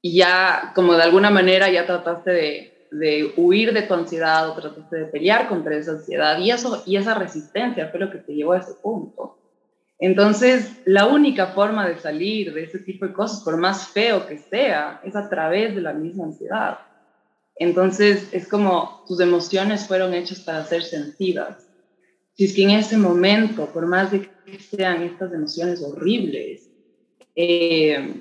ya, 0.02 0.72
como 0.74 0.94
de 0.94 1.02
alguna 1.04 1.30
manera 1.30 1.70
ya 1.70 1.86
trataste 1.86 2.30
de 2.32 2.69
de 2.90 3.32
huir 3.36 3.72
de 3.72 3.82
tu 3.82 3.94
ansiedad 3.94 4.50
o 4.50 4.54
trataste 4.54 4.96
de 4.96 5.06
pelear 5.06 5.48
contra 5.48 5.76
esa 5.76 5.92
ansiedad 5.92 6.38
y, 6.38 6.50
eso, 6.50 6.82
y 6.86 6.96
esa 6.96 7.14
resistencia 7.14 7.88
fue 7.88 8.00
lo 8.00 8.10
que 8.10 8.18
te 8.18 8.34
llevó 8.34 8.52
a 8.52 8.58
ese 8.58 8.74
punto. 8.82 9.38
Entonces, 9.98 10.80
la 10.86 11.06
única 11.06 11.48
forma 11.48 11.86
de 11.86 11.98
salir 11.98 12.54
de 12.54 12.64
ese 12.64 12.78
tipo 12.78 13.06
de 13.06 13.12
cosas, 13.12 13.42
por 13.42 13.58
más 13.58 13.88
feo 13.88 14.26
que 14.26 14.38
sea, 14.38 15.00
es 15.04 15.14
a 15.14 15.28
través 15.28 15.74
de 15.74 15.82
la 15.82 15.92
misma 15.92 16.24
ansiedad. 16.24 16.78
Entonces, 17.56 18.28
es 18.32 18.48
como 18.48 19.04
tus 19.06 19.20
emociones 19.20 19.86
fueron 19.86 20.14
hechas 20.14 20.40
para 20.40 20.64
ser 20.64 20.82
sentidas. 20.82 21.68
Si 22.32 22.46
es 22.46 22.54
que 22.54 22.62
en 22.62 22.70
ese 22.70 22.96
momento, 22.96 23.66
por 23.66 23.86
más 23.86 24.10
de 24.10 24.22
que 24.22 24.58
sean 24.58 25.02
estas 25.02 25.34
emociones 25.34 25.82
horribles, 25.82 26.70
eh, 27.36 28.14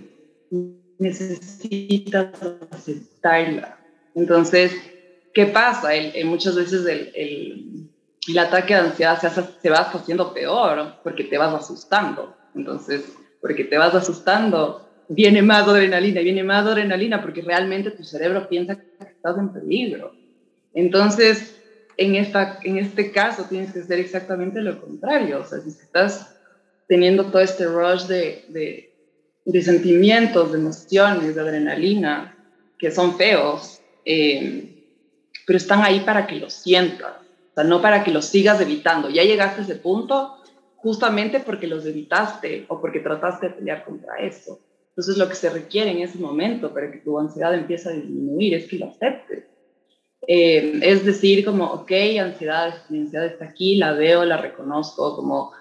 necesitas 1.00 2.34
aceptarla. 2.72 3.79
Entonces, 4.20 4.74
¿qué 5.34 5.46
pasa? 5.46 5.96
El, 5.96 6.26
muchas 6.26 6.56
veces 6.56 6.86
el, 6.86 7.12
el, 7.16 7.90
el, 8.28 8.38
ataque 8.38 8.74
de 8.74 8.82
ansiedad 8.82 9.20
se, 9.20 9.30
se 9.30 9.70
va 9.70 9.78
haciendo 9.78 10.34
peor 10.34 10.96
porque 11.04 11.24
te 11.24 11.38
vas 11.38 11.54
asustando. 11.54 12.36
Entonces, 12.54 13.14
porque 13.42 13.64
te 13.64 13.78
vas 13.78 13.96
asustando, 13.96 14.90
viene 15.08 15.42
más 15.42 15.68
adrenalina, 15.68 16.20
viene 16.20 16.44
más 16.44 16.66
adrenalina 16.66 17.22
porque 17.22 17.42
realmente 17.42 17.92
tu 17.92 18.04
cerebro 18.04 18.50
piensa 18.50 18.76
que 18.76 19.06
estás 19.06 19.38
en 19.38 19.54
peligro. 19.54 20.12
Entonces, 20.74 21.56
en, 21.96 22.16
esta, 22.16 22.60
en 22.64 22.78
este 22.78 23.14
caso 23.14 23.46
tienes 23.50 23.72
que 23.72 23.80
hacer 23.80 24.00
exactamente 24.00 24.60
lo 24.60 24.82
contrario. 24.82 25.40
O 25.40 25.46
sea, 25.46 25.60
si 25.62 25.70
estás 25.70 26.36
teniendo 26.90 27.26
todo 27.26 27.42
este 27.42 27.66
rush 27.66 28.04
de, 28.08 28.44
de, 28.50 28.94
de 29.46 29.62
sentimientos, 29.62 30.52
de 30.52 30.60
emociones, 30.60 31.36
de 31.36 31.42
adrenalina, 31.42 32.36
que 32.78 32.92
son 32.92 33.18
feos, 33.18 33.79
eh, 34.06 34.76
pero 35.46 35.58
están 35.58 35.84
ahí 35.84 36.02
para 36.02 36.28
que 36.28 36.36
los 36.36 36.54
sientas, 36.54 37.14
o 37.52 37.54
sea, 37.56 37.64
no 37.64 37.82
para 37.82 38.04
que 38.04 38.12
los 38.12 38.26
sigas 38.26 38.62
evitando. 38.62 39.10
Ya 39.10 39.24
llegaste 39.24 39.62
a 39.62 39.64
ese 39.64 39.76
punto 39.76 40.38
justamente 40.76 41.40
porque 41.40 41.68
los 41.68 41.86
evitaste 41.86 42.66
o 42.68 42.80
porque 42.80 43.00
trataste 43.00 43.50
de 43.50 43.54
pelear 43.56 43.84
contra 43.84 44.16
eso. 44.18 44.60
Entonces 44.90 45.18
lo 45.18 45.30
que 45.30 45.36
se 45.36 45.50
requiere 45.50 45.92
en 45.92 46.00
ese 46.00 46.20
momento 46.20 46.74
para 46.74 46.92
que 46.92 47.00
tu 47.00 47.18
ansiedad 47.18 47.54
empiece 47.54 47.90
a 47.90 47.94
disminuir 47.94 48.54
es 48.54 48.68
que 48.68 48.80
lo 48.80 48.88
aceptes. 48.88 49.46
Eh, 50.28 50.80
es 50.84 51.06
decir, 51.06 51.46
como, 51.46 51.66
ok, 51.66 51.92
ansiedad, 52.22 52.74
mi 52.90 53.00
ansiedad 53.00 53.26
está 53.26 53.46
aquí, 53.46 53.76
la 53.76 53.94
veo, 53.94 54.26
la 54.26 54.38
reconozco, 54.38 55.16
como 55.16 55.52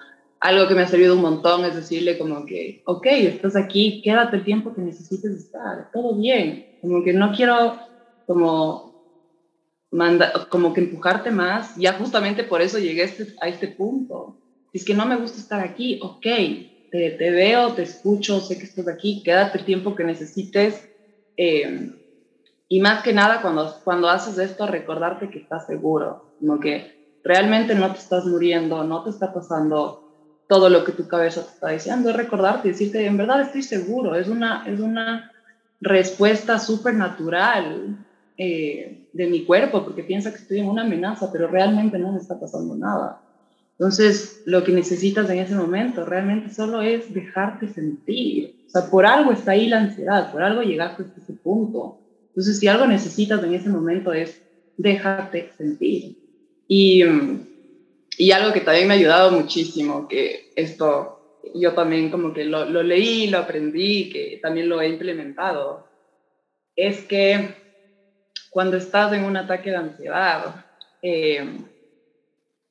algo 0.41 0.69
que 0.69 0.75
me 0.75 0.83
ha 0.83 0.89
servido 0.89 1.15
un 1.15 1.23
montón 1.23 1.65
es 1.65 1.75
decirle 1.75 2.19
como 2.19 2.47
que, 2.47 2.83
ok, 2.85 3.07
estás 3.07 3.57
aquí, 3.57 4.03
quédate 4.03 4.37
el 4.37 4.45
tiempo 4.45 4.75
que 4.75 4.83
necesites 4.83 5.33
estar, 5.33 5.91
todo 5.93 6.15
bien, 6.15 6.77
como 6.81 7.03
que 7.03 7.13
no 7.13 7.33
quiero 7.33 7.79
como 8.29 8.93
manda, 9.91 10.47
como 10.51 10.75
que 10.75 10.83
empujarte 10.83 11.31
más, 11.31 11.75
ya 11.77 11.95
justamente 11.95 12.45
por 12.45 12.61
eso 12.61 12.79
llegué 12.79 13.03
a 13.03 13.05
este, 13.07 13.35
este 13.47 13.69
punto. 13.69 14.37
Si 14.71 14.79
es 14.79 14.85
que 14.85 14.93
no 14.93 15.07
me 15.07 15.17
gusta 15.17 15.39
estar 15.39 15.61
aquí, 15.61 15.99
ok, 16.03 16.27
te, 16.91 17.31
veo, 17.31 17.73
te 17.73 17.85
escucho, 17.85 18.41
sé 18.41 18.59
que 18.59 18.65
estás 18.65 18.87
aquí, 18.87 19.23
quédate 19.25 19.59
el 19.59 19.65
tiempo 19.65 19.95
que 19.95 20.05
necesites. 20.05 20.87
Eh, 21.39 21.91
y 22.69 22.81
más 22.81 23.03
que 23.03 23.15
nada, 23.15 23.41
cuando, 23.41 23.75
cuando 23.83 24.11
haces 24.11 24.37
esto, 24.37 24.67
recordarte 24.67 25.31
que 25.31 25.39
estás 25.39 25.67
seguro, 25.67 26.27
como 26.39 26.61
que 26.61 26.99
realmente 27.25 27.75
no 27.75 27.91
te 27.93 27.99
estás 27.99 28.27
muriendo, 28.27 28.85
no 28.85 29.03
te 29.05 29.09
está 29.09 29.33
pasando 29.33 30.03
todo 30.49 30.69
lo 30.69 30.85
que 30.85 30.93
tu 30.93 31.09
cabeza 31.09 31.45
te 31.45 31.53
está 31.53 31.69
diciendo, 31.71 32.11
es 32.11 32.17
recordarte 32.17 32.69
y 32.69 32.73
decirte, 32.73 33.07
en 33.07 33.17
verdad 33.17 33.41
estoy 33.41 33.63
seguro, 33.63 34.17
es 34.17 34.29
una, 34.29 34.67
es 34.67 34.81
una 34.81 35.33
respuesta 35.81 36.59
súper 36.59 36.93
natural 36.95 38.05
eh, 38.41 39.09
de 39.13 39.27
mi 39.27 39.45
cuerpo, 39.45 39.85
porque 39.85 40.05
piensa 40.05 40.31
que 40.31 40.37
estoy 40.37 40.61
en 40.61 40.69
una 40.69 40.83
amenaza, 40.83 41.33
pero 41.33 41.49
realmente 41.49 41.99
no 41.99 42.13
me 42.13 42.21
está 42.21 42.39
pasando 42.39 42.77
nada. 42.77 43.21
Entonces, 43.73 44.43
lo 44.45 44.63
que 44.63 44.71
necesitas 44.71 45.29
en 45.29 45.41
ese 45.41 45.57
momento 45.57 46.05
realmente 46.05 46.55
solo 46.55 46.81
es 46.81 47.13
dejarte 47.13 47.67
sentir. 47.67 48.55
O 48.69 48.71
sea, 48.71 48.91
por 48.91 49.07
algo 49.07 49.33
está 49.33 49.53
ahí 49.53 49.67
la 49.67 49.81
ansiedad, 49.81 50.31
por 50.31 50.45
algo 50.45 50.63
llegaste 50.63 51.03
a 51.03 51.21
ese 51.21 51.33
punto. 51.33 51.99
Entonces, 52.29 52.61
si 52.61 52.69
algo 52.69 52.87
necesitas 52.87 53.43
en 53.43 53.55
ese 53.55 53.71
momento 53.71 54.13
es 54.13 54.41
déjate 54.77 55.51
sentir. 55.59 56.17
Y, 56.69 57.03
y 58.19 58.31
algo 58.31 58.53
que 58.53 58.61
también 58.61 58.87
me 58.87 58.95
ha 58.95 58.99
ayudado 58.99 59.33
muchísimo, 59.33 60.07
que 60.07 60.53
esto 60.55 61.41
yo 61.57 61.75
también 61.75 62.11
como 62.11 62.33
que 62.33 62.45
lo 62.45 62.83
leí, 62.85 63.27
lo 63.27 63.39
aprendí, 63.39 64.11
que 64.11 64.39
también 64.41 64.69
lo 64.69 64.81
he 64.81 64.89
implementado, 64.89 65.89
es 66.77 67.01
que 67.01 67.68
cuando 68.59 68.77
estás 68.77 69.13
en 69.13 69.23
un 69.23 69.37
ataque 69.37 69.71
de 69.71 69.77
ansiedad, 69.77 70.65
eh, 71.01 71.61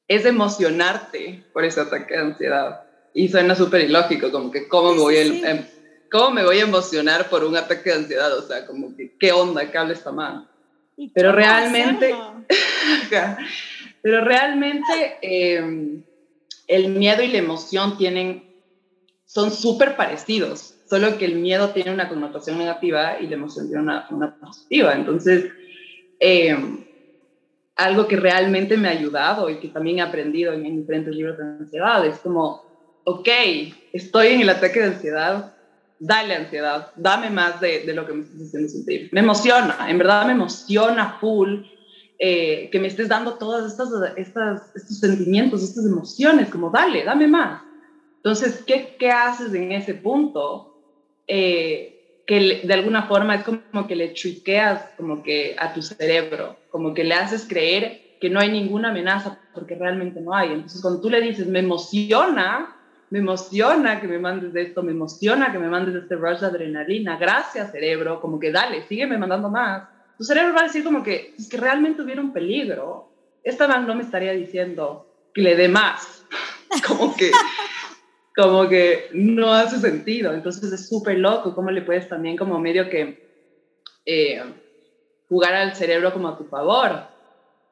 es 0.06 0.26
emocionarte 0.26 1.46
por 1.54 1.64
ese 1.64 1.80
ataque 1.80 2.14
de 2.14 2.20
ansiedad. 2.20 2.82
Y 3.14 3.30
suena 3.30 3.56
súper 3.56 3.86
ilógico, 3.86 4.30
como 4.30 4.52
que 4.52 4.68
cómo 4.68 4.94
me, 4.94 5.00
voy 5.00 5.16
a, 5.16 5.22
em, 5.22 5.66
cómo 6.12 6.32
me 6.32 6.44
voy 6.44 6.58
a 6.60 6.64
emocionar 6.64 7.30
por 7.30 7.46
un 7.46 7.56
ataque 7.56 7.90
de 7.90 7.96
ansiedad, 7.96 8.38
o 8.38 8.42
sea, 8.46 8.66
como 8.66 8.94
que 8.98 9.16
qué 9.18 9.32
onda, 9.32 9.72
qué 9.72 9.78
habla 9.78 9.94
esta 9.94 10.12
mano. 10.12 10.46
Pero 11.14 11.32
realmente, 11.32 12.14
pero 14.02 14.26
realmente 14.26 15.20
em, 15.22 16.04
el 16.68 16.90
miedo 16.90 17.24
y 17.24 17.30
la 17.30 17.38
emoción 17.38 17.98
tienen, 17.98 18.44
son 19.24 19.52
súper 19.52 19.96
parecidos, 19.96 20.74
solo 20.90 21.18
que 21.18 21.24
el 21.24 21.36
miedo 21.36 21.70
tiene 21.70 21.94
una 21.94 22.10
connotación 22.10 22.58
negativa 22.58 23.22
y 23.22 23.28
la 23.28 23.36
emoción 23.36 23.68
tiene 23.68 23.84
una, 23.84 24.06
una 24.10 24.36
positiva. 24.36 24.94
Entonces, 24.94 25.46
eh, 26.20 26.58
algo 27.76 28.08
que 28.08 28.16
realmente 28.16 28.76
me 28.78 28.88
ha 28.88 28.92
ayudado 28.92 29.50
y 29.50 29.60
que 29.60 29.70
también 29.70 30.00
he 30.00 30.02
aprendido 30.02 30.54
en, 30.54 30.78
diferentes 30.78 31.16
libros 31.16 31.38
de 31.38 31.44
ansiedad. 31.44 32.06
Es 32.06 32.20
como, 32.20 32.64
ok, 33.04 33.28
estoy 33.94 34.28
en 34.28 34.42
el 34.42 34.50
ataque 34.50 34.80
de 34.80 34.86
ansiedad, 34.88 35.54
dale 36.00 36.36
ansiedad, 36.36 36.92
dame 36.96 37.30
más 37.30 37.62
de, 37.62 37.86
de 37.86 37.94
lo 37.94 38.06
que 38.06 38.14
me 38.14 38.24
estás 38.24 38.48
haciendo 38.48 38.70
sentir. 38.70 39.10
Me 39.12 39.20
emociona, 39.20 39.88
en 39.90 39.98
verdad 39.98 40.26
me 40.26 40.34
emociona 40.34 41.18
full 41.20 41.62
eh, 42.20 42.70
que 42.72 42.80
me 42.80 42.88
estés 42.88 43.10
dando 43.10 43.36
todos 43.36 43.72
estos, 43.72 43.90
estas, 44.16 44.76
estos 44.76 45.00
sentimientos, 45.00 45.62
estas 45.62 45.86
emociones, 45.86 46.50
como 46.50 46.72
dale, 46.72 47.04
dame 47.04 47.28
más. 47.28 47.62
Entonces, 48.16 48.64
¿qué, 48.66 48.96
qué 48.98 49.12
haces 49.12 49.54
en 49.54 49.72
ese 49.72 49.94
punto? 49.94 50.74
Eh, 51.28 51.97
que 52.28 52.62
de 52.64 52.74
alguna 52.74 53.04
forma 53.04 53.36
es 53.36 53.44
como 53.44 53.88
que 53.88 53.96
le 53.96 54.10
triqueas 54.10 54.84
como 54.98 55.24
que 55.24 55.56
a 55.58 55.74
tu 55.74 55.82
cerebro, 55.82 56.58
como 56.70 56.94
que 56.94 57.06
le 57.06 57.16
haces 57.16 57.48
creer 57.48 58.18
que 58.20 58.30
no 58.30 58.42
hay 58.42 58.52
ninguna 58.52 58.90
amenaza 58.90 59.40
porque 59.54 59.76
realmente 59.76 60.20
no 60.20 60.36
hay. 60.36 60.52
Entonces 60.52 60.82
cuando 60.82 61.00
tú 61.00 61.10
le 61.10 61.22
dices, 61.22 61.48
me 61.48 61.60
emociona, 61.60 62.76
me 63.10 63.20
emociona 63.20 64.02
que 64.02 64.08
me 64.08 64.20
mandes 64.20 64.52
de 64.52 64.64
esto, 64.64 64.84
me 64.84 64.92
emociona 64.92 65.54
que 65.54 65.60
me 65.60 65.70
mandes 65.70 65.94
de 65.94 66.02
este 66.02 66.16
rush 66.16 66.40
de 66.40 66.48
adrenalina, 66.48 67.18
gracias 67.18 67.72
cerebro, 67.72 68.20
como 68.20 68.40
que 68.40 68.52
dale, 68.52 68.84
sígueme 68.84 69.18
mandando 69.18 69.50
más. 69.50 69.84
Tu 70.18 70.26
cerebro 70.26 70.54
va 70.54 70.62
a 70.62 70.66
decir 70.66 70.84
como 70.84 71.04
que 71.04 71.34
es 71.40 71.48
que 71.48 71.58
realmente 71.58 72.02
hubiera 72.02 72.20
un 72.20 72.34
peligro. 72.34 73.10
Esta 73.42 73.70
man 73.70 73.88
no 73.88 73.96
me 73.96 74.04
estaría 74.04 74.34
diciendo 74.34 75.08
que 75.34 75.42
le 75.42 75.56
dé 75.56 75.70
más. 75.70 76.26
como 76.88 77.16
que 77.16 77.32
como 78.38 78.70
que 78.70 79.10
no 79.14 79.52
hace 79.52 79.80
sentido. 79.80 80.32
Entonces 80.32 80.72
es 80.72 80.88
súper 80.88 81.18
loco 81.18 81.56
cómo 81.56 81.72
le 81.72 81.82
puedes 81.82 82.08
también 82.08 82.38
como 82.38 82.60
medio 82.60 82.88
que 82.88 83.28
eh, 84.06 84.42
jugar 85.28 85.56
al 85.56 85.76
cerebro 85.76 86.14
como 86.14 86.28
a 86.30 86.38
tu 86.38 86.44
favor 86.44 87.02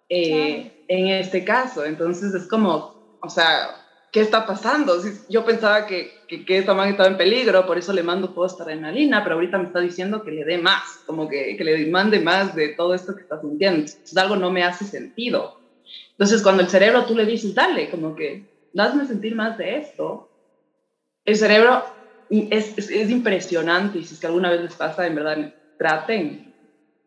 eh, 0.09 0.83
en 0.87 1.07
este 1.09 1.45
caso. 1.45 1.85
Entonces 1.85 2.33
es 2.33 2.47
como, 2.47 2.95
o 3.21 3.29
sea, 3.29 3.75
¿qué 4.11 4.21
está 4.21 4.47
pasando? 4.47 4.99
Yo 5.29 5.45
pensaba 5.45 5.85
que, 5.85 6.11
que, 6.27 6.43
que 6.43 6.57
esta 6.57 6.73
man 6.73 6.89
estaba 6.89 7.09
en 7.09 7.17
peligro, 7.17 7.67
por 7.67 7.77
eso 7.77 7.93
le 7.93 8.01
mando 8.01 8.33
esta 8.43 8.63
adrenalina, 8.63 9.23
pero 9.23 9.35
ahorita 9.35 9.59
me 9.59 9.65
está 9.65 9.81
diciendo 9.81 10.23
que 10.23 10.31
le 10.31 10.45
dé 10.45 10.57
más, 10.57 11.03
como 11.05 11.29
que, 11.29 11.55
que 11.57 11.63
le 11.63 11.85
mande 11.91 12.19
más 12.19 12.55
de 12.55 12.69
todo 12.69 12.95
esto 12.95 13.15
que 13.15 13.21
está 13.21 13.39
sintiendo. 13.39 13.81
Entonces 13.81 14.17
algo 14.17 14.35
no 14.35 14.49
me 14.49 14.63
hace 14.63 14.85
sentido. 14.85 15.59
Entonces 16.13 16.41
cuando 16.41 16.63
el 16.63 16.69
cerebro 16.69 17.05
tú 17.05 17.13
le 17.13 17.25
dices, 17.25 17.53
dale, 17.53 17.91
como 17.91 18.15
que, 18.15 18.45
hazme 18.75 19.05
sentir 19.05 19.35
más 19.35 19.59
de 19.59 19.77
esto, 19.77 20.29
el 21.25 21.35
cerebro 21.35 21.83
es, 22.29 22.77
es, 22.77 23.09
impresionante 23.09 23.99
y 23.99 24.03
si 24.03 24.13
es 24.13 24.19
que 24.19 24.27
alguna 24.27 24.51
vez 24.51 24.61
les 24.61 24.75
pasa, 24.75 25.05
en 25.07 25.15
verdad, 25.15 25.53
traten. 25.77 26.53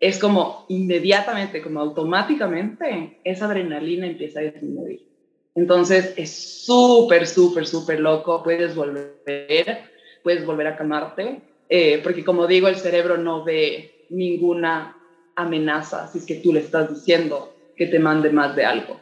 Es 0.01 0.19
como 0.19 0.65
inmediatamente, 0.69 1.63
como 1.63 1.81
automáticamente, 1.81 3.21
esa 3.25 3.47
adrenalina 3.47 4.07
empieza 4.07 4.41
a 4.41 4.45
disminuir. 4.45 5.07
Entonces 5.55 6.15
es 6.17 6.65
súper, 6.65 7.27
súper, 7.27 7.67
súper 7.67 7.99
loco. 8.01 8.43
Puedes 8.43 8.77
volver, 8.77 9.83
puedes 10.23 10.47
volver 10.47 10.69
a 10.69 10.77
calmarte, 10.77 11.41
eh, 11.69 12.01
porque 12.03 12.25
como 12.25 12.47
digo, 12.47 12.69
el 12.69 12.77
cerebro 12.77 13.17
no 13.17 13.45
ve 13.45 14.07
ninguna 14.11 14.97
amenaza 15.35 16.09
si 16.09 16.19
es 16.19 16.27
que 16.27 16.37
tú 16.37 16.53
le 16.53 16.61
estás 16.61 16.89
diciendo 16.91 17.55
que 17.77 17.87
te 17.87 17.99
mande 17.99 18.31
más 18.31 18.55
de 18.55 18.65
algo. 18.65 19.01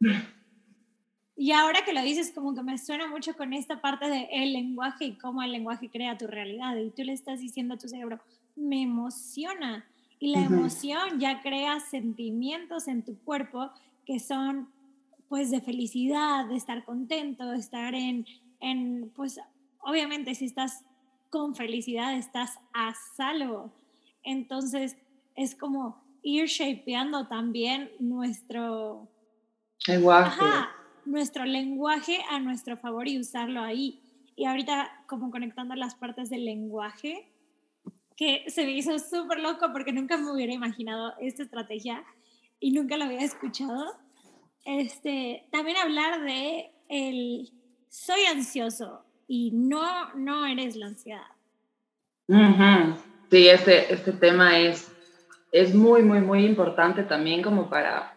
Y 1.36 1.50
ahora 1.50 1.84
que 1.84 1.92
lo 1.92 2.02
dices, 2.02 2.32
como 2.32 2.54
que 2.54 2.62
me 2.62 2.78
suena 2.78 3.08
mucho 3.08 3.36
con 3.36 3.52
esta 3.52 3.80
parte 3.80 4.08
del 4.08 4.26
el 4.30 4.52
lenguaje 4.52 5.06
y 5.06 5.18
cómo 5.18 5.42
el 5.42 5.50
lenguaje 5.50 5.90
crea 5.90 6.16
tu 6.16 6.26
realidad. 6.26 6.76
Y 6.76 6.90
tú 6.90 7.02
le 7.02 7.12
estás 7.12 7.40
diciendo 7.40 7.74
a 7.74 7.78
tu 7.78 7.88
cerebro, 7.88 8.20
me 8.54 8.82
emociona. 8.82 9.84
Y 10.20 10.32
la 10.32 10.44
emoción 10.44 11.18
ya 11.18 11.42
crea 11.42 11.80
sentimientos 11.80 12.86
en 12.86 13.02
tu 13.02 13.18
cuerpo 13.24 13.70
que 14.06 14.20
son 14.20 14.68
pues 15.28 15.50
de 15.50 15.60
felicidad, 15.60 16.46
de 16.46 16.54
estar 16.54 16.84
contento, 16.84 17.50
de 17.50 17.58
estar 17.58 17.94
en, 17.94 18.26
en 18.60 19.10
pues 19.16 19.40
obviamente 19.80 20.34
si 20.34 20.44
estás 20.44 20.84
con 21.30 21.56
felicidad 21.56 22.14
estás 22.14 22.58
a 22.72 22.94
salvo. 23.16 23.72
Entonces 24.22 24.96
es 25.34 25.56
como 25.56 26.00
ir 26.22 26.46
shapeando 26.46 27.26
también 27.26 27.90
nuestro 27.98 29.08
lenguaje. 29.86 30.40
Nuestro 31.06 31.44
lenguaje 31.44 32.18
a 32.30 32.38
nuestro 32.38 32.76
favor 32.76 33.08
y 33.08 33.18
usarlo 33.18 33.60
ahí. 33.60 34.00
Y 34.36 34.46
ahorita 34.46 35.04
como 35.06 35.30
conectando 35.30 35.74
las 35.74 35.94
partes 35.94 36.30
del 36.30 36.44
lenguaje, 36.44 37.30
que 38.16 38.44
se 38.48 38.64
me 38.64 38.72
hizo 38.72 38.98
súper 38.98 39.40
loco 39.40 39.70
porque 39.72 39.92
nunca 39.92 40.16
me 40.16 40.32
hubiera 40.32 40.52
imaginado 40.52 41.14
esta 41.20 41.42
estrategia 41.42 42.04
y 42.60 42.72
nunca 42.72 42.96
la 42.96 43.06
había 43.06 43.20
escuchado. 43.20 43.96
Este, 44.64 45.46
también 45.50 45.76
hablar 45.76 46.22
de 46.22 46.70
el 46.88 47.52
soy 47.88 48.20
ansioso 48.30 49.04
y 49.28 49.50
no, 49.52 50.14
no 50.14 50.46
eres 50.46 50.76
la 50.76 50.86
ansiedad. 50.86 51.26
Sí, 53.30 53.48
este, 53.48 53.92
este 53.92 54.12
tema 54.12 54.58
es, 54.58 54.92
es 55.52 55.74
muy, 55.74 56.02
muy, 56.02 56.20
muy 56.20 56.44
importante 56.44 57.02
también 57.02 57.42
como 57.42 57.68
para, 57.68 58.13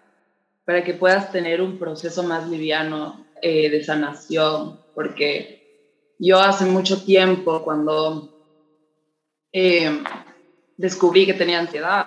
para 0.68 0.84
que 0.84 0.94
puedas 0.94 1.32
tener 1.32 1.62
un 1.62 1.80
proceso 1.80 2.24
más 2.24 2.50
liviano 2.50 3.26
eh, 3.42 3.70
de 3.70 3.86
sanación, 3.86 4.78
porque 4.94 5.64
yo 6.20 6.42
hace 6.42 6.66
mucho 6.66 7.06
tiempo 7.06 7.64
cuando 7.64 8.28
eh, 9.54 10.04
descubrí 10.76 11.26
que 11.26 11.36
tenía 11.36 11.60
ansiedad, 11.60 12.06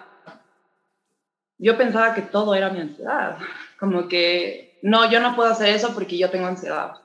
yo 1.56 1.78
pensaba 1.78 2.12
que 2.14 2.20
todo 2.20 2.54
era 2.54 2.68
mi 2.68 2.80
ansiedad, 2.80 3.38
como 3.78 4.06
que, 4.08 4.78
no, 4.82 5.10
yo 5.10 5.20
no 5.20 5.34
puedo 5.34 5.48
hacer 5.48 5.74
eso 5.74 5.94
porque 5.94 6.18
yo 6.18 6.28
tengo 6.28 6.46
ansiedad. 6.46 6.96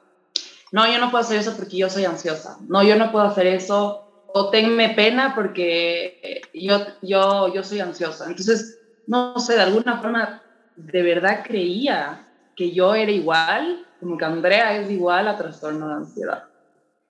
No, 0.73 0.91
yo 0.91 0.99
no 0.99 1.09
puedo 1.09 1.23
hacer 1.23 1.39
eso 1.39 1.55
porque 1.55 1.77
yo 1.77 1.89
soy 1.89 2.03
ansiosa. 2.03 2.57
No, 2.67 2.83
yo 2.83 2.97
no 2.97 3.13
puedo 3.13 3.27
hacer 3.27 3.47
eso 3.47 4.03
o 4.27 4.49
tenme 4.49 4.89
pena 4.89 5.33
porque 5.33 6.41
yo, 6.53 6.85
yo, 7.01 7.53
yo 7.53 7.63
soy 7.63 7.79
ansiosa. 7.79 8.25
Entonces, 8.25 8.77
no 9.07 9.39
sé, 9.39 9.55
de 9.55 9.61
alguna 9.61 10.01
forma, 10.01 10.44
de 10.75 11.01
verdad 11.01 11.43
creía 11.45 12.27
que 12.55 12.71
yo 12.71 12.95
era 12.95 13.11
igual, 13.11 13.85
como 13.99 14.17
que 14.17 14.25
Andrea 14.25 14.79
es 14.79 14.89
igual 14.89 15.27
a 15.27 15.37
trastorno 15.37 15.87
de 15.87 15.93
ansiedad. 15.95 16.43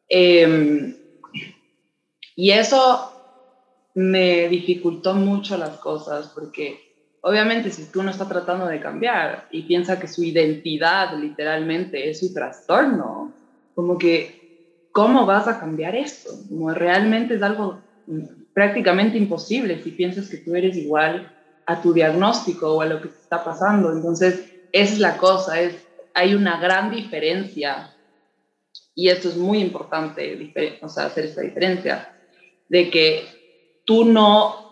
Em, 0.08 0.96
y 2.36 2.52
eso 2.52 3.12
me 3.96 4.48
dificultó 4.50 5.14
mucho 5.14 5.58
las 5.58 5.78
cosas 5.78 6.32
porque 6.36 6.80
obviamente 7.22 7.72
si 7.72 7.92
tú 7.92 8.04
no 8.04 8.12
estás 8.12 8.28
tratando 8.28 8.68
de 8.68 8.80
cambiar 8.80 9.48
y 9.52 9.64
piensa 9.64 10.00
que 10.00 10.08
su 10.08 10.24
identidad 10.24 11.18
literalmente 11.18 12.10
es 12.10 12.20
su 12.20 12.34
trastorno, 12.34 13.34
como 13.74 13.98
que, 13.98 14.90
¿cómo 14.92 15.26
vas 15.26 15.48
a 15.48 15.60
cambiar 15.60 15.96
esto? 15.96 16.32
Como 16.50 16.72
realmente 16.72 17.36
es 17.36 17.42
algo 17.42 17.82
prácticamente 18.54 19.18
imposible 19.18 19.82
si 19.82 19.92
piensas 19.92 20.30
que 20.30 20.38
tú 20.38 20.56
eres 20.56 20.78
igual 20.78 21.35
a 21.66 21.82
tu 21.82 21.94
diagnóstico 21.94 22.74
o 22.74 22.82
a 22.82 22.86
lo 22.86 23.02
que 23.02 23.10
te 23.10 23.20
está 23.20 23.44
pasando. 23.44 23.92
Entonces, 23.92 24.52
es 24.72 25.00
la 25.00 25.18
cosa, 25.18 25.60
es, 25.62 25.76
hay 26.14 26.36
una 26.36 26.60
gran 26.60 26.92
diferencia 26.92 27.96
y 28.96 29.10
esto 29.10 29.28
es 29.28 29.36
muy 29.36 29.60
importante, 29.60 30.54
hacer 30.82 31.26
esta 31.26 31.42
diferencia, 31.42 32.16
de 32.70 32.90
que 32.90 33.26
tú 33.84 34.06
no 34.06 34.66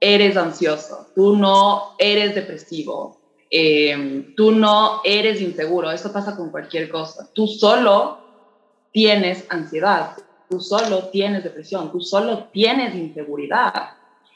eres 0.00 0.36
ansioso, 0.36 1.08
tú 1.14 1.36
no 1.36 1.94
eres 1.98 2.34
depresivo, 2.34 3.20
em, 3.50 4.34
tú 4.34 4.50
no 4.50 5.02
eres 5.04 5.42
inseguro, 5.42 5.90
eso 5.90 6.10
pasa 6.10 6.34
con 6.34 6.50
cualquier 6.50 6.88
cosa. 6.88 7.28
Tú 7.34 7.46
solo 7.46 8.18
tienes 8.92 9.44
ansiedad, 9.50 10.16
tú 10.48 10.58
solo 10.60 11.08
tienes 11.10 11.44
depresión, 11.44 11.92
tú 11.92 12.00
solo 12.00 12.44
tienes 12.44 12.94
inseguridad. 12.94 13.90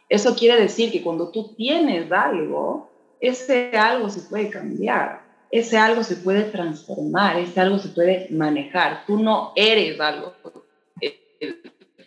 Eso 0.08 0.34
quiere 0.34 0.60
decir 0.60 0.90
que 0.90 1.02
cuando 1.02 1.30
tú 1.30 1.54
tienes 1.54 2.10
algo, 2.10 2.90
ese 3.20 3.76
algo 3.76 4.08
se 4.08 4.22
puede 4.22 4.48
cambiar, 4.48 5.22
ese 5.50 5.76
algo 5.76 6.02
se 6.02 6.16
puede 6.16 6.44
transformar, 6.44 7.38
ese 7.38 7.60
algo 7.60 7.78
se 7.78 7.88
puede 7.88 8.28
manejar. 8.30 9.04
Tú 9.06 9.18
no 9.18 9.52
eres 9.56 10.00
algo. 10.00 10.32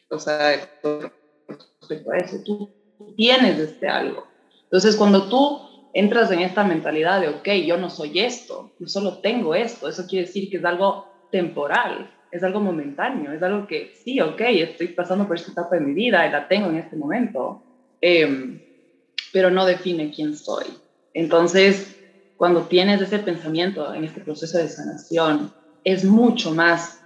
O 0.09 0.19
sea, 0.19 0.69
respecto 1.79 2.11
a 2.11 2.17
eso. 2.17 2.37
Tú 2.43 2.69
tienes 3.15 3.59
este 3.59 3.87
algo. 3.87 4.27
Entonces, 4.63 4.95
cuando 4.95 5.27
tú 5.29 5.59
entras 5.93 6.31
en 6.31 6.39
esta 6.39 6.63
mentalidad 6.63 7.21
de, 7.21 7.29
ok, 7.29 7.49
yo 7.65 7.77
no 7.77 7.89
soy 7.89 8.19
esto, 8.19 8.71
yo 8.79 8.87
solo 8.87 9.17
tengo 9.19 9.55
esto, 9.55 9.89
eso 9.89 10.07
quiere 10.07 10.25
decir 10.25 10.49
que 10.49 10.57
es 10.57 10.65
algo 10.65 11.07
temporal, 11.31 12.09
es 12.31 12.43
algo 12.43 12.61
momentáneo, 12.61 13.33
es 13.33 13.43
algo 13.43 13.67
que 13.67 13.93
sí, 14.03 14.21
ok, 14.21 14.39
estoy 14.41 14.87
pasando 14.89 15.27
por 15.27 15.35
esta 15.35 15.51
etapa 15.51 15.75
de 15.75 15.81
mi 15.81 15.93
vida 15.93 16.25
y 16.25 16.31
la 16.31 16.47
tengo 16.47 16.69
en 16.69 16.77
este 16.77 16.95
momento, 16.95 17.61
em, 18.01 18.59
pero 19.31 19.49
no 19.49 19.65
define 19.65 20.11
quién 20.11 20.35
soy. 20.35 20.65
Entonces, 21.13 21.95
cuando 22.37 22.63
tienes 22.63 23.01
ese 23.01 23.19
pensamiento 23.19 23.93
en 23.93 24.03
este 24.03 24.21
proceso 24.21 24.57
de 24.57 24.67
sanación, 24.67 25.53
es 25.83 26.03
mucho 26.03 26.51
más 26.51 26.99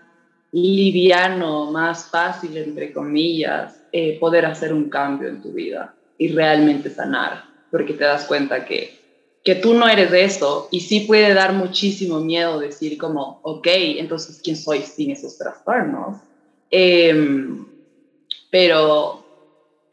liviano, 0.52 1.72
más 1.72 2.10
fácil, 2.10 2.56
entre 2.58 2.94
comillas, 2.94 3.76
eh, 3.92 4.18
poder 4.20 4.46
hacer 4.46 4.74
un 4.74 4.90
cambio 4.90 5.28
en 5.28 5.42
tu 5.42 5.52
vida 5.52 5.94
y 6.18 6.30
realmente 6.30 6.90
sanar, 6.90 7.44
porque 7.72 7.94
te 7.94 8.06
das 8.06 8.24
cuenta 8.26 8.66
que, 8.66 8.98
que 9.44 9.56
tú 9.56 9.74
no 9.74 9.88
eres 9.88 10.14
eso 10.14 10.70
y 10.72 10.80
sí 10.80 11.02
puede 11.02 11.34
dar 11.34 11.52
muchísimo 11.52 12.22
miedo 12.22 12.60
decir 12.60 12.98
como, 12.98 13.40
ok, 13.44 13.68
entonces, 13.98 14.40
¿quién 14.42 14.56
soy 14.56 14.80
sin 14.80 15.12
esos 15.12 15.38
trastornos? 15.38 16.20
Em, 16.72 17.66
pero, 18.50 19.25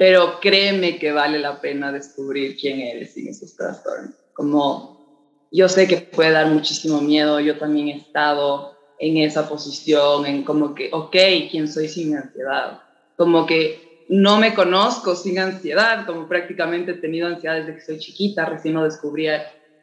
pero 0.03 0.41
créeme 0.41 0.99
que 0.99 1.13
vale 1.13 1.39
la 1.39 1.61
pena 1.61 1.93
descubrir 1.93 2.57
quién 2.57 2.81
eres 2.81 3.15
sin 3.15 3.29
esos 3.29 3.55
trastornos. 3.55 4.17
Como 4.35 5.47
yo 5.53 5.69
sé 5.69 5.87
que 5.87 5.99
puede 5.99 6.33
dar 6.33 6.49
muchísimo 6.49 7.01
miedo, 7.01 7.39
yo 7.39 7.57
también 7.57 7.87
he 7.87 7.99
estado 7.99 8.77
en 8.99 9.19
esa 9.19 9.49
posición, 9.49 10.27
en 10.27 10.43
como 10.43 10.75
que, 10.75 10.91
ok, 10.93 11.17
¿quién 11.53 11.69
soy 11.69 11.87
sin 11.87 12.17
ansiedad? 12.17 12.81
Como 13.17 13.47
que 13.47 14.05
no 14.09 14.39
me 14.39 14.55
conozco 14.55 15.15
sin 15.15 15.39
ansiedad, 15.39 16.05
como 16.05 16.27
prácticamente 16.27 16.91
he 16.91 16.95
tenido 16.95 17.29
ansiedad 17.29 17.59
desde 17.59 17.77
que 17.77 17.83
soy 17.83 17.99
chiquita, 18.01 18.47
recién 18.47 18.75
lo 18.75 18.83
descubrí 18.83 19.29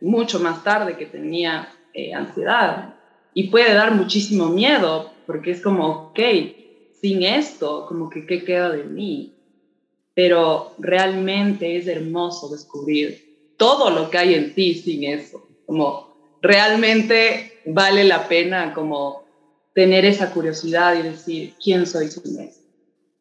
mucho 0.02 0.42
más 0.42 0.66
tarde 0.66 0.98
que 0.98 1.06
tenía 1.06 1.70
eh, 1.94 2.14
ansiedad. 2.14 2.96
Y 3.34 3.48
puede 3.48 3.74
dar 3.74 3.94
muchísimo 3.94 4.50
miedo, 4.50 5.14
porque 5.26 5.52
es 5.52 5.62
como, 5.62 6.10
ok, 6.10 6.20
sin 7.00 7.24
esto, 7.24 7.86
como 7.88 8.10
que, 8.10 8.26
¿qué 8.26 8.44
queda 8.44 8.70
de 8.70 8.84
mí? 8.84 9.38
Pero 10.14 10.76
realmente 10.80 11.78
es 11.78 11.88
hermoso 11.88 12.50
descubrir 12.50 13.54
todo 13.58 13.90
lo 13.90 14.10
que 14.10 14.18
hay 14.18 14.34
en 14.36 14.56
ti 14.56 14.74
sin 14.74 15.04
eso, 15.04 15.48
como 15.66 16.38
realmente 16.42 17.62
vale 17.66 18.04
la 18.04 18.28
pena 18.28 18.74
como 18.74 19.26
tener 19.74 20.06
esa 20.06 20.32
curiosidad 20.32 20.98
y 20.98 21.04
decir, 21.04 21.54
¿quién 21.62 21.86
soy 21.86 22.08
sin 22.08 22.40
eso? 22.40 22.62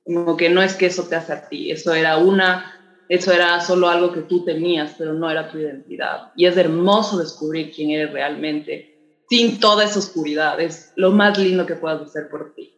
Como 0.04 0.36
que 0.36 0.48
no 0.48 0.62
es 0.62 0.74
que 0.74 0.86
eso 0.86 1.04
te 1.04 1.16
hace 1.16 1.32
a 1.32 1.48
ti, 1.48 1.70
eso 1.70 1.92
era 1.92 2.16
una, 2.16 3.04
eso 3.08 3.32
era 3.32 3.60
solo 3.60 3.88
algo 3.88 4.12
que 4.12 4.22
tú 4.22 4.44
tenías, 4.44 4.94
pero 4.96 5.12
no 5.12 5.30
era 5.30 5.50
tu 5.50 5.58
identidad. 5.58 6.32
Y 6.36 6.46
es 6.46 6.56
hermoso 6.56 7.18
descubrir 7.18 7.72
quién 7.72 7.90
eres 7.90 8.12
realmente 8.12 8.94
sin 9.28 9.60
toda 9.60 9.84
esa 9.84 9.98
oscuridad. 9.98 10.60
Es 10.60 10.92
lo 10.96 11.12
más 11.12 11.38
lindo 11.38 11.66
que 11.66 11.74
puedas 11.74 12.02
hacer 12.02 12.28
por 12.28 12.54
ti. 12.54 12.74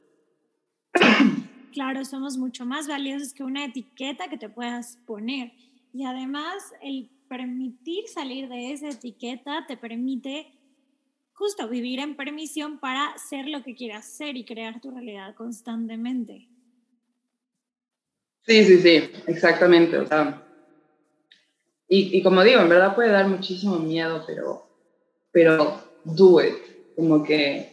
Claro, 1.73 2.05
somos 2.05 2.37
mucho 2.37 2.67
más 2.67 2.89
valiosos 2.89 3.33
que 3.33 3.45
una 3.45 3.65
etiqueta 3.65 4.29
que 4.29 4.37
te 4.37 4.49
puedas 4.49 4.99
poner. 5.07 5.53
Y 5.93 6.05
además, 6.05 6.55
el 6.83 7.09
permitir 7.29 8.09
salir 8.09 8.49
de 8.49 8.73
esa 8.73 8.89
etiqueta 8.89 9.65
te 9.67 9.77
permite 9.77 10.53
justo 11.33 11.69
vivir 11.69 12.01
en 12.01 12.17
permisión 12.17 12.79
para 12.79 13.17
ser 13.17 13.47
lo 13.47 13.63
que 13.63 13.75
quieras 13.75 14.05
ser 14.05 14.37
y 14.37 14.45
crear 14.45 14.81
tu 14.81 14.91
realidad 14.91 15.35
constantemente. 15.35 16.49
Sí, 18.43 18.65
sí, 18.65 18.79
sí, 18.79 19.11
exactamente. 19.27 19.97
Y, 21.89 22.19
y, 22.19 22.23
como 22.23 22.43
digo, 22.43 22.61
en 22.61 22.69
verdad 22.69 22.95
puede 22.95 23.11
dar 23.11 23.29
muchísimo 23.29 23.79
miedo, 23.79 24.25
pero, 24.27 24.67
pero 25.31 25.81
do 26.05 26.43
it. 26.43 26.55
Como 26.97 27.23
que 27.23 27.70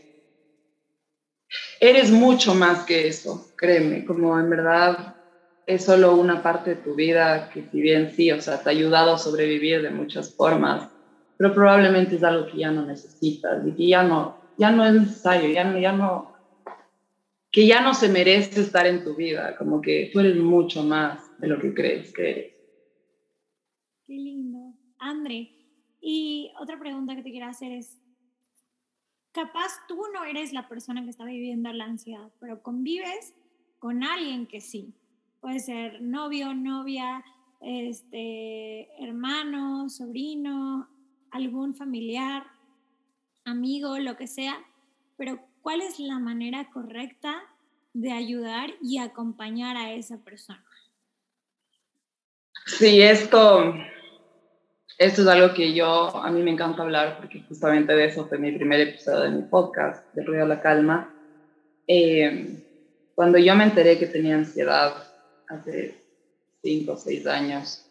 eres 1.79 2.11
mucho 2.11 2.55
más 2.55 2.83
que 2.85 3.07
eso, 3.07 3.51
créeme. 3.55 4.05
Como 4.05 4.39
en 4.39 4.49
verdad 4.49 5.15
es 5.65 5.83
solo 5.85 6.15
una 6.15 6.41
parte 6.41 6.71
de 6.71 6.81
tu 6.81 6.95
vida 6.95 7.49
que 7.49 7.63
si 7.69 7.81
bien 7.81 8.11
sí, 8.11 8.31
o 8.31 8.41
sea, 8.41 8.61
te 8.61 8.69
ha 8.69 8.71
ayudado 8.71 9.13
a 9.13 9.17
sobrevivir 9.17 9.81
de 9.81 9.89
muchas 9.89 10.33
formas, 10.33 10.89
pero 11.37 11.53
probablemente 11.53 12.15
es 12.15 12.23
algo 12.23 12.47
que 12.47 12.59
ya 12.59 12.71
no 12.71 12.85
necesitas 12.85 13.65
y 13.67 13.71
que 13.73 13.87
ya 13.87 14.03
no, 14.03 14.37
ya 14.57 14.71
no 14.71 14.85
es 14.85 14.93
necesario, 14.93 15.49
ya 15.49 15.65
no, 15.65 15.79
ya 15.79 15.91
no, 15.91 16.33
que 17.51 17.67
ya 17.67 17.81
no 17.81 17.93
se 17.93 18.09
merece 18.09 18.61
estar 18.61 18.87
en 18.87 19.03
tu 19.03 19.15
vida, 19.15 19.55
como 19.57 19.81
que 19.81 20.09
tú 20.13 20.19
eres 20.19 20.37
mucho 20.37 20.83
más 20.83 21.19
de 21.39 21.47
lo 21.47 21.59
que 21.59 21.73
crees 21.73 22.13
que 22.13 22.29
eres. 22.29 22.53
Qué 24.05 24.13
lindo. 24.13 24.73
André, 24.99 25.51
y 25.99 26.51
otra 26.59 26.79
pregunta 26.79 27.15
que 27.15 27.23
te 27.23 27.31
quiero 27.31 27.47
hacer 27.47 27.71
es, 27.73 28.01
capaz 29.37 29.85
tú 29.87 30.01
no 30.15 30.23
eres 30.23 30.51
la 30.51 30.67
persona 30.67 31.03
que 31.03 31.11
está 31.11 31.23
viviendo 31.23 31.71
la 31.71 31.85
ansiedad, 31.85 32.31
pero 32.39 32.63
convives 32.63 33.35
con 33.77 34.03
alguien 34.03 34.47
que 34.47 34.61
sí. 34.61 34.95
Puede 35.41 35.59
ser 35.59 36.01
novio, 36.01 36.55
novia, 36.55 37.23
este, 37.61 38.89
hermano, 38.99 39.89
sobrino, 39.89 40.89
algún 41.29 41.75
familiar, 41.75 42.47
amigo, 43.45 43.99
lo 43.99 44.17
que 44.17 44.25
sea, 44.25 44.57
pero 45.17 45.39
¿cuál 45.61 45.81
es 45.81 45.99
la 45.99 46.17
manera 46.17 46.71
correcta 46.71 47.43
de 47.93 48.13
ayudar 48.13 48.71
y 48.81 48.97
acompañar 48.97 49.77
a 49.77 49.93
esa 49.93 50.17
persona? 50.17 50.65
Sí, 52.65 53.03
esto, 53.03 53.75
esto 54.97 55.21
es 55.21 55.27
algo 55.27 55.53
que 55.53 55.73
yo, 55.73 56.15
a 56.15 56.31
mí 56.31 56.41
me 56.41 56.51
encanta 56.51 56.81
hablar 56.81 57.17
porque 57.17 57.43
justamente 57.47 57.93
de 57.93 58.05
eso 58.05 58.25
fue 58.25 58.39
mi 58.39 58.51
primer 58.51 58.79
episodio 58.81 59.21
de 59.21 59.29
mi 59.29 59.41
podcast, 59.43 60.03
de 60.13 60.23
Ruido 60.23 60.43
a 60.43 60.47
la 60.47 60.61
Calma. 60.61 61.13
Eh, 61.87 62.63
cuando 63.13 63.37
yo 63.37 63.55
me 63.55 63.65
enteré 63.65 63.99
que 63.99 64.07
tenía 64.07 64.35
ansiedad 64.35 64.93
hace 65.49 65.95
cinco 66.63 66.93
o 66.93 66.97
seis 66.97 67.27
años, 67.27 67.85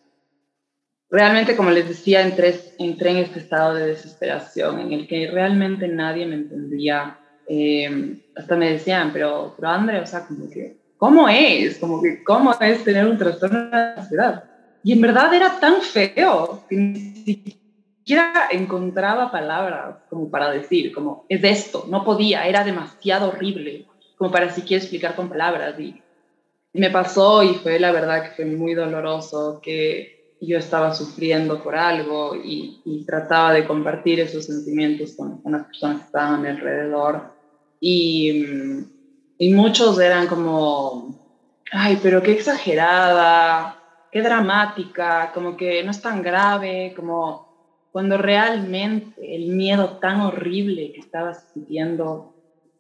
realmente, 1.09 1.57
como 1.57 1.71
les 1.71 1.89
decía, 1.89 2.23
entré, 2.23 2.59
entré 2.79 3.11
en 3.11 3.17
este 3.19 3.39
estado 3.39 3.75
de 3.75 3.87
desesperación 3.87 4.81
en 4.81 4.93
el 4.93 5.07
que 5.07 5.31
realmente 5.31 5.87
nadie 5.87 6.27
me 6.27 6.35
entendía. 6.35 7.19
Eh, 7.49 8.19
hasta 8.35 8.57
me 8.57 8.73
decían, 8.73 9.13
pero, 9.13 9.55
pero 9.57 9.69
André, 9.69 10.01
o 10.01 10.07
sea, 10.07 10.27
como 10.27 10.51
que, 10.51 10.77
¿cómo 10.97 11.29
es? 11.29 11.79
Como 11.79 12.03
que, 12.03 12.25
¿cómo 12.25 12.53
es 12.61 12.83
tener 12.83 13.07
un 13.07 13.17
trastorno 13.17 13.71
de 13.71 13.77
ansiedad? 13.77 14.45
Y 14.87 14.93
en 14.93 15.01
verdad 15.01 15.35
era 15.35 15.59
tan 15.59 15.83
feo 15.83 16.63
que 16.71 16.77
ni 16.77 17.25
siquiera 17.25 18.47
encontraba 18.53 19.33
palabras 19.33 19.97
como 20.09 20.31
para 20.31 20.53
decir, 20.53 20.95
como, 20.95 21.27
es 21.29 21.43
esto, 21.43 21.87
no 21.89 22.05
podía, 22.05 22.47
era 22.47 22.63
demasiado 22.63 23.31
horrible 23.31 23.85
como 24.17 24.31
para 24.31 24.55
siquiera 24.55 24.81
explicar 24.81 25.17
con 25.17 25.29
palabras. 25.29 25.75
Y 25.81 26.01
me 26.73 26.89
pasó 26.91 27.43
y 27.43 27.55
fue 27.55 27.81
la 27.81 27.91
verdad 27.91 28.23
que 28.23 28.37
fue 28.37 28.45
muy 28.45 28.75
doloroso, 28.75 29.61
que 29.61 30.37
yo 30.41 30.57
estaba 30.57 30.95
sufriendo 30.95 31.65
por 31.65 31.75
algo 31.75 32.37
y, 32.37 33.05
trataba 33.09 33.55
de 33.55 33.67
compartir 33.67 34.21
esos 34.21 34.45
sentimientos 34.47 35.17
con, 35.17 35.43
con, 35.43 35.51
las 35.51 35.67
personas 35.67 35.99
que 35.99 36.07
estaban 36.07 36.35
a 36.35 36.39
mi 36.39 36.49
alrededor. 36.49 37.35
Y, 37.81 38.45
y 39.37 39.53
muchos 39.53 39.99
eran 39.99 40.29
como, 40.29 41.13
ay, 41.73 41.99
pero 42.01 42.23
qué 42.23 42.31
exagerada, 42.35 43.76
qué 44.13 44.23
dramática, 44.23 45.31
como 45.33 45.57
que 45.57 45.83
no 45.83 45.91
es 45.91 46.01
tan 46.01 46.23
grave, 46.23 46.93
como 46.97 47.47
cuando 47.93 48.19
realmente 48.19 49.35
el 49.35 49.49
miedo 49.49 49.99
tan 49.99 50.21
horrible 50.21 50.93
que 50.93 51.01
estaba 51.01 51.35
sintiendo 51.35 52.35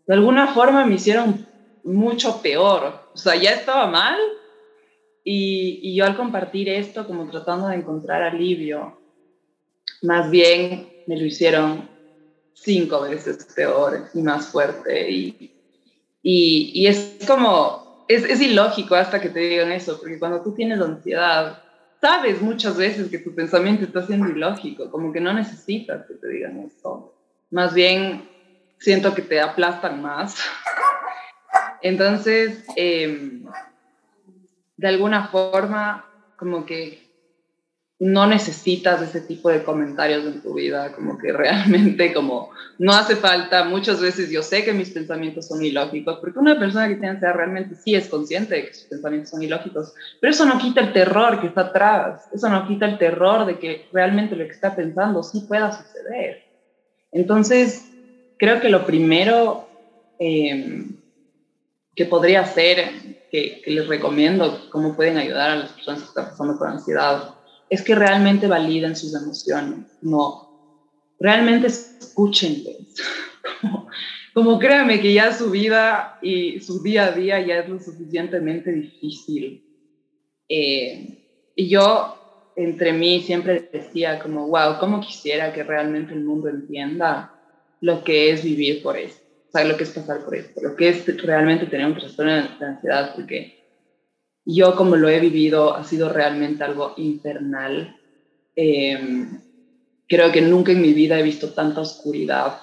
de 0.06 0.14
alguna 0.14 0.54
forma 0.54 0.86
me 0.86 0.94
hicieron 0.94 1.46
mucho 1.82 2.40
peor. 2.40 3.00
O 3.12 3.16
sea, 3.16 3.34
ya 3.34 3.50
estaba 3.50 3.86
mal 3.86 4.18
y, 5.24 5.80
y, 5.82 5.96
yo 5.96 6.04
al 6.04 6.16
compartir 6.16 6.68
esto, 6.68 7.06
como 7.06 7.28
tratando 7.28 7.68
de 7.68 7.76
encontrar 7.76 8.22
alivio, 8.22 8.96
más 10.02 10.30
bien 10.30 10.88
me 11.06 11.16
lo 11.16 11.24
hicieron 11.24 11.88
cinco 12.54 13.00
veces 13.00 13.44
peor 13.54 14.08
y 14.14 14.22
más 14.22 14.46
fuerte. 14.46 15.10
Y, 15.10 15.34
y, 16.22 16.70
y 16.74 16.86
es 16.86 17.18
como, 17.26 17.85
es, 18.08 18.24
es, 18.24 18.40
ilógico 18.40 18.94
hasta 18.94 19.20
que 19.20 19.28
te 19.28 19.40
digan 19.40 19.72
eso, 19.72 19.98
porque 19.98 20.18
cuando 20.18 20.42
tú 20.42 20.54
tienes 20.54 20.80
ansiedad, 20.80 21.62
sabes 22.00 22.40
muchas 22.40 22.76
veces 22.76 23.10
que 23.10 23.18
tu 23.18 23.34
pensamiento 23.34 23.84
está 23.84 24.06
siendo 24.06 24.28
ilógico, 24.28 24.90
como 24.90 25.12
que 25.12 25.20
no 25.20 25.32
necesitas 25.32 26.06
que 26.06 26.14
te 26.14 26.28
digan 26.28 26.60
eso. 26.60 27.14
Más 27.50 27.74
bien 27.74 28.28
siento 28.78 29.14
que 29.14 29.22
te 29.22 29.40
aplastan 29.40 30.02
más. 30.02 30.36
Entonces, 31.82 32.64
em, 32.76 33.44
de 34.76 34.88
alguna 34.88 35.28
forma, 35.28 36.04
como 36.36 36.66
que 36.66 37.05
no 37.98 38.26
necesitas 38.26 39.00
ese 39.00 39.22
tipo 39.22 39.48
de 39.48 39.62
comentarios 39.62 40.24
en 40.26 40.42
tu 40.42 40.54
vida, 40.54 40.92
como 40.92 41.16
que 41.16 41.32
realmente 41.32 42.12
como 42.12 42.50
no 42.78 42.92
hace 42.92 43.16
falta, 43.16 43.64
muchas 43.64 44.00
veces 44.00 44.30
yo 44.30 44.42
sé 44.42 44.64
que 44.64 44.74
mis 44.74 44.90
pensamientos 44.90 45.48
son 45.48 45.64
ilógicos, 45.64 46.18
porque 46.18 46.38
una 46.38 46.58
persona 46.58 46.88
que 46.88 46.94
tiene 46.94 47.10
ansiedad 47.10 47.34
realmente 47.34 47.74
sí 47.74 47.94
es 47.94 48.08
consciente 48.08 48.54
de 48.54 48.66
que 48.66 48.74
sus 48.74 48.88
pensamientos 48.88 49.30
son 49.30 49.42
ilógicos, 49.42 49.94
pero 50.20 50.30
eso 50.30 50.44
no 50.44 50.58
quita 50.58 50.82
el 50.82 50.92
terror 50.92 51.40
que 51.40 51.46
está 51.46 51.62
atrás, 51.62 52.28
eso 52.34 52.48
no 52.50 52.68
quita 52.68 52.84
el 52.84 52.98
terror 52.98 53.46
de 53.46 53.58
que 53.58 53.88
realmente 53.92 54.36
lo 54.36 54.44
que 54.44 54.52
está 54.52 54.76
pensando 54.76 55.22
sí 55.22 55.46
pueda 55.48 55.72
suceder. 55.72 56.44
Entonces, 57.12 57.90
creo 58.36 58.60
que 58.60 58.68
lo 58.68 58.84
primero 58.84 59.68
em, 60.18 60.96
que 61.94 62.04
podría 62.04 62.40
hacer, 62.40 62.90
que, 63.30 63.62
les 63.64 63.88
recomiendo 63.88 64.68
cómo 64.70 64.94
pueden 64.94 65.16
ayudar 65.16 65.50
a 65.50 65.56
las 65.56 65.72
personas 65.72 66.02
que 66.02 66.08
están 66.08 66.26
pasando 66.26 66.58
por 66.58 66.68
ansiedad, 66.68 67.35
es 67.68 67.82
que 67.82 67.94
realmente 67.94 68.46
validen 68.46 68.96
sus 68.96 69.14
emociones, 69.14 69.86
no, 70.02 70.46
realmente 71.18 71.66
escúchenles. 71.66 72.94
como, 73.60 73.88
como 74.34 74.58
créanme 74.58 75.00
que 75.00 75.12
ya 75.12 75.32
su 75.32 75.50
vida 75.50 76.18
y 76.22 76.60
su 76.60 76.82
día 76.82 77.06
a 77.06 77.12
día 77.12 77.40
ya 77.44 77.60
es 77.60 77.68
lo 77.68 77.78
suficientemente 77.78 78.72
difícil. 78.72 79.64
Eh, 80.48 81.52
y 81.54 81.68
yo 81.68 82.52
entre 82.56 82.92
mí 82.92 83.20
siempre 83.20 83.68
decía 83.72 84.18
como, 84.18 84.48
wow, 84.48 84.78
¿cómo 84.78 85.00
quisiera 85.00 85.52
que 85.52 85.62
realmente 85.62 86.14
el 86.14 86.24
mundo 86.24 86.48
entienda 86.48 87.32
lo 87.80 88.02
que 88.02 88.30
es 88.30 88.42
vivir 88.42 88.82
por 88.82 88.96
esto, 88.96 89.22
o 89.52 89.64
lo 89.64 89.76
que 89.76 89.84
es 89.84 89.90
pasar 89.90 90.24
por 90.24 90.34
esto, 90.34 90.60
lo 90.62 90.76
que 90.76 90.88
es 90.88 91.06
realmente 91.22 91.66
tener 91.66 91.86
un 91.86 91.96
trastorno 91.96 92.32
de 92.32 92.66
ansiedad, 92.66 93.14
porque 93.14 93.65
yo 94.46 94.76
como 94.76 94.94
lo 94.96 95.08
he 95.08 95.18
vivido 95.18 95.74
ha 95.74 95.84
sido 95.84 96.08
realmente 96.08 96.62
algo 96.62 96.94
infernal. 96.96 97.96
Em, 98.54 99.40
creo 100.08 100.30
que 100.30 100.40
nunca 100.40 100.72
en 100.72 100.80
mi 100.80 100.92
vida 100.92 101.18
he 101.18 101.22
visto 101.22 101.52
tanta 101.52 101.80
oscuridad 101.80 102.58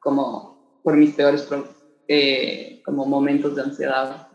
como 0.00 0.80
por 0.82 0.96
mis 0.96 1.14
peores 1.14 1.46
eh, 2.08 2.80
como 2.84 3.04
momentos 3.04 3.54
de 3.54 3.62
ansiedad. 3.62 4.28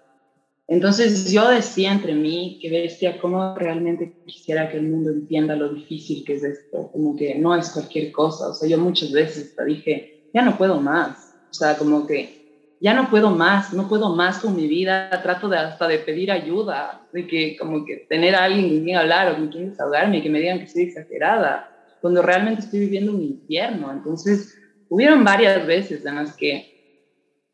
Entonces 0.67 1.31
yo 1.31 1.49
decía 1.49 1.91
entre 1.91 2.13
mí 2.13 2.59
que 2.61 2.69
bestia, 2.69 3.19
cómo 3.19 3.55
realmente 3.55 4.13
quisiera 4.25 4.69
que 4.69 4.77
el 4.77 4.89
mundo 4.89 5.09
entienda 5.09 5.55
lo 5.55 5.73
difícil 5.73 6.23
que 6.25 6.33
es 6.33 6.43
esto, 6.43 6.91
como 6.91 7.15
que 7.15 7.35
no 7.35 7.55
es 7.55 7.71
cualquier 7.71 8.11
cosa. 8.11 8.49
O 8.49 8.53
sea, 8.53 8.69
yo 8.69 8.77
muchas 8.77 9.11
veces 9.11 9.55
dije, 9.65 10.29
ya 10.33 10.43
no 10.43 10.57
puedo 10.57 10.79
más. 10.79 11.33
O 11.49 11.53
sea, 11.53 11.77
como 11.77 12.05
que 12.05 12.36
ya 12.79 12.93
no 12.93 13.09
puedo 13.09 13.31
más, 13.31 13.73
no 13.73 13.87
puedo 13.87 14.15
más 14.15 14.39
con 14.39 14.55
mi 14.55 14.67
vida. 14.67 15.09
Trato 15.23 15.49
de 15.49 15.57
hasta 15.57 15.87
de 15.87 15.99
pedir 15.99 16.31
ayuda, 16.31 17.07
de 17.11 17.27
que 17.27 17.57
como 17.57 17.85
que 17.85 18.05
tener 18.09 18.35
a 18.35 18.43
alguien 18.43 18.69
con 18.69 18.83
quien 18.83 18.97
hablar 18.97 19.31
o 19.31 19.35
con 19.35 19.47
quien 19.49 19.69
desahogarme 19.69 20.17
y 20.17 20.21
que 20.21 20.29
me 20.29 20.39
digan 20.39 20.59
que 20.59 20.67
soy 20.67 20.83
exagerada, 20.83 21.69
cuando 22.01 22.21
realmente 22.21 22.61
estoy 22.61 22.81
viviendo 22.81 23.13
un 23.13 23.21
infierno. 23.21 23.91
Entonces, 23.91 24.57
hubieron 24.89 25.23
varias 25.23 25.65
veces 25.65 26.05
en 26.05 26.15
las 26.15 26.35
que 26.35 26.77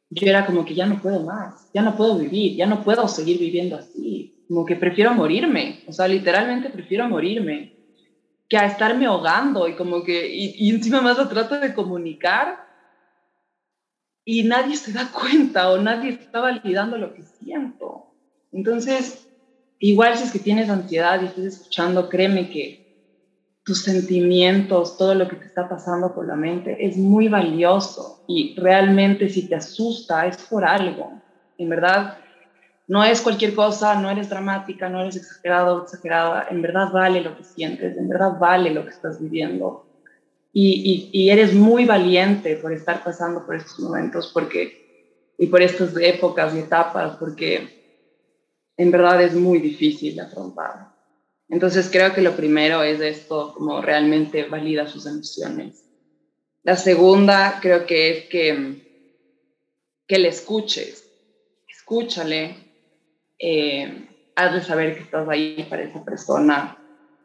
yo 0.10 0.28
era 0.28 0.46
como 0.46 0.66
que 0.66 0.76
ya 0.76 0.86
no 0.86 1.02
puedo 1.02 1.22
más, 1.22 1.70
ya 1.74 1.82
no 1.82 1.96
puedo 1.96 2.18
vivir, 2.18 2.56
ya 2.56 2.66
no 2.66 2.84
puedo 2.84 3.08
seguir 3.08 3.40
viviendo 3.40 3.76
así, 3.76 4.46
como 4.48 4.66
que 4.66 4.76
prefiero 4.76 5.14
morirme, 5.14 5.80
o 5.88 5.94
sea, 5.94 6.08
literalmente 6.08 6.70
prefiero 6.70 7.08
morirme 7.10 7.74
que 8.48 8.58
a 8.58 8.66
estarme 8.66 9.06
ahogando 9.06 9.68
y 9.68 9.74
como 9.74 10.04
que, 10.04 10.28
y, 10.32 10.70
encima 10.70 11.02
más 11.02 11.18
lo 11.18 11.28
trato 11.28 11.60
de 11.60 11.74
comunicar 11.74 12.60
y 14.26 14.44
nadie 14.44 14.76
se 14.76 14.92
da 14.94 15.10
cuenta 15.14 15.70
o 15.72 15.78
nadie 15.78 16.12
está 16.12 16.40
validando 16.40 16.98
lo 16.98 17.14
que 17.14 17.24
siento. 17.24 18.06
Entonces, 18.52 19.28
igual 19.80 20.18
si 20.18 20.24
es 20.26 20.32
que 20.32 20.40
tienes 20.40 20.70
ansiedad 20.70 21.22
y 21.22 21.26
estás 21.26 21.46
escuchando, 21.46 22.10
créeme 22.10 22.50
que 22.50 22.84
tus 23.64 23.82
sentimientos, 23.84 24.98
todo 24.98 25.16
lo 25.16 25.28
que 25.28 25.38
te 25.38 25.46
está 25.46 25.70
pasando 25.70 26.14
por 26.14 26.28
la 26.28 26.36
mente 26.36 26.86
es 26.86 26.98
muy 26.98 27.30
valioso 27.30 28.24
y 28.28 28.56
realmente 28.60 29.30
si 29.30 29.48
te 29.48 29.56
asusta 29.56 30.28
es 30.28 30.38
por 30.50 30.66
algo. 30.66 31.22
En 31.58 31.70
verdad, 31.70 32.18
no 32.88 33.04
es 33.04 33.22
cualquier 33.22 33.56
cosa, 33.56 34.00
no 34.00 34.10
eres 34.10 34.30
dramática, 34.30 34.90
no 34.90 35.02
eres 35.02 35.16
exagerado 35.16 35.78
o 35.78 35.84
exagerada, 35.84 36.48
en 36.50 36.62
verdad 36.62 36.92
vale 36.92 37.22
lo 37.22 37.38
que 37.38 37.44
sientes, 37.44 37.98
en 37.98 38.10
verdad 38.10 38.38
vale 38.38 38.72
lo 38.72 38.84
que 38.84 38.90
estás 38.90 39.22
viviendo. 39.22 39.86
Y, 40.56 41.10
y, 41.12 41.24
y 41.24 41.30
eres 41.32 41.54
muy 41.54 41.86
valiente 41.86 42.56
por 42.58 42.72
estar 42.72 43.04
pasando 43.04 43.44
por 43.46 43.56
estos 43.56 43.80
momentos 43.80 44.30
porque, 44.32 45.34
y 45.38 45.48
por 45.48 45.64
estas 45.64 45.98
épocas 45.98 46.54
y 46.54 46.60
etapas, 46.60 47.18
porque 47.18 47.84
en 48.78 48.92
verdad 48.92 49.22
es 49.24 49.34
muy 49.34 49.60
difícil 49.60 50.20
afrontar. 50.20 50.94
Entonces 51.50 51.90
creo 51.92 52.14
que 52.14 52.22
lo 52.22 52.36
primero 52.36 52.84
es 52.84 53.02
esto, 53.02 53.54
como 53.54 53.82
realmente 53.82 54.46
valida 54.46 54.88
sus 54.88 55.06
emociones. 55.06 55.86
La 56.64 56.78
segunda 56.78 57.60
creo 57.62 57.86
que 57.86 58.10
es 58.10 58.26
que, 58.26 58.84
que 60.08 60.20
le 60.20 60.30
escuches, 60.30 61.10
escúchale, 61.68 62.56
eh, 63.38 64.08
hazle 64.36 64.62
saber 64.62 64.96
que 64.96 65.04
estás 65.04 65.28
ahí 65.28 65.66
para 65.70 65.84
esa 65.84 66.04
persona, 66.04 66.78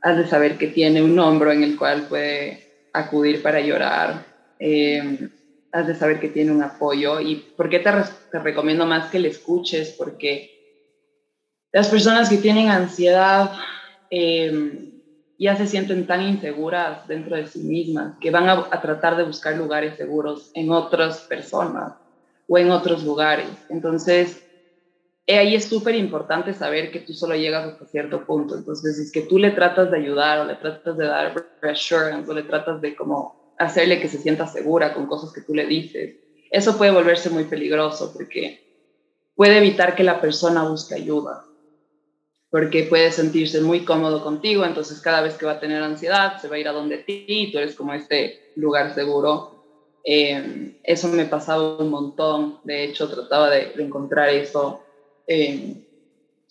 has 0.03 0.17
de 0.17 0.27
saber 0.27 0.59
que 0.59 0.69
tiene 0.69 1.03
un 1.03 1.19
hombro 1.19 1.53
en 1.53 1.63
el 1.63 1.77
cual 1.77 2.07
puede 2.09 2.68
acudir 2.99 3.43
para 3.43 3.61
llorar, 3.61 4.25
eh, 4.59 5.29
has 5.73 5.87
de 5.87 5.95
saber 5.95 6.21
que 6.21 6.29
tiene 6.29 6.53
un 6.53 6.63
apoyo. 6.63 7.21
¿Y 7.21 7.37
por 7.57 7.69
qué 7.69 7.79
te, 7.81 7.91
recomiendo 8.39 8.87
más 8.87 9.11
que 9.11 9.19
le 9.19 9.29
escuches? 9.29 9.95
Porque 9.97 10.51
las 11.73 11.89
personas 11.89 12.29
que 12.29 12.39
tienen 12.39 12.69
ansiedad 12.69 13.53
eh, 14.11 14.93
ya 15.39 15.57
se 15.57 15.67
sienten 15.67 16.07
tan 16.07 16.23
inseguras 16.23 17.07
dentro 17.07 17.37
de 17.37 17.47
sí 17.47 17.61
mismas 17.61 18.15
que 18.21 18.31
van 18.31 18.49
a 18.49 18.81
tratar 18.81 19.17
de 19.17 19.25
buscar 19.25 19.57
lugares 19.57 19.97
seguros 19.97 20.51
en 20.55 20.71
otras 20.71 21.21
personas 21.21 21.93
o 22.49 22.59
en 22.59 22.71
otros 22.71 23.05
lugares. 23.05 23.49
Entonces, 23.69 24.43
ahí 25.35 25.55
es 25.55 25.67
súper 25.67 25.95
importante 25.95 26.55
saber 26.55 26.91
que 26.91 27.01
tú 27.01 27.13
solo 27.13 27.37
llegas 27.37 27.67
hasta 27.67 27.85
cierto 27.85 28.25
punto. 28.25 28.57
Entonces, 28.57 28.97
si 28.97 29.03
es 29.03 29.13
que 29.13 29.21
tú 29.21 29.39
le 29.39 29.51
tratas 29.51 29.91
de 29.91 29.99
ayudar 29.99 30.39
o 30.39 30.47
le 30.47 30.55
tratas 30.55 30.97
de 30.97 31.05
dar 31.05 31.35
reassurance 31.61 32.31
o 32.31 32.35
le 32.35 32.45
tratas 32.45 32.81
de 32.81 32.97
como 32.97 33.55
hacerle 33.59 34.01
que 34.01 34.09
se 34.09 34.17
sienta 34.17 34.47
segura 34.47 34.95
con 34.95 35.07
cosas 35.07 35.31
que 35.35 35.43
tú 35.43 35.55
le 35.55 35.67
dices, 35.67 36.17
eso 36.51 36.79
puede 36.79 36.93
volverse 36.93 37.29
muy 37.29 37.45
peligroso 37.45 38.11
porque 38.15 38.59
puede 39.35 39.59
evitar 39.59 39.95
que 39.95 40.03
la 40.03 40.19
persona 40.19 40.67
busque 40.67 40.95
ayuda. 40.95 41.45
Porque 42.51 42.85
puede 42.85 43.13
sentirse 43.13 43.61
muy 43.61 43.85
cómodo 43.85 44.25
contigo, 44.25 44.65
entonces 44.65 44.99
cada 45.03 45.21
vez 45.21 45.35
que 45.35 45.45
va 45.45 45.53
a 45.53 45.61
tener 45.61 45.83
ansiedad 45.83 46.41
se 46.41 46.49
va 46.49 46.57
a 46.57 46.59
ir 46.59 46.69
a 46.69 46.73
donde 46.73 46.97
ti 46.97 47.27
y 47.29 47.53
tú 47.53 47.59
eres 47.59 47.75
como 47.75 47.93
este 47.93 48.53
lugar 48.57 48.95
seguro. 48.95 49.63
Eh, 50.03 50.81
eso 50.85 51.09
me 51.09 51.27
pasaba 51.27 51.77
un 51.77 51.91
montón, 51.91 52.61
de 52.65 52.85
hecho 52.85 53.11
trataba 53.11 53.51
de, 53.51 53.73
de 53.77 53.83
encontrar 53.83 54.31
eso 54.31 54.85
eh, 55.29 55.85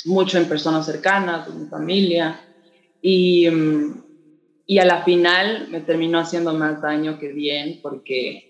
mucho 0.06 0.38
en 0.38 0.46
personas 0.46 0.86
cercanas, 0.86 1.48
en 1.48 1.64
mi 1.64 1.68
familia, 1.68 2.40
y, 3.02 3.50
mm, 3.50 4.04
y 4.66 4.80
a 4.80 4.86
la 4.86 5.04
final 5.04 5.68
me 5.70 5.82
terminó 5.82 6.20
haciendo 6.20 6.54
más 6.54 6.82
daño 6.82 7.20
que 7.20 7.34
bien, 7.34 7.80
porque 7.82 8.48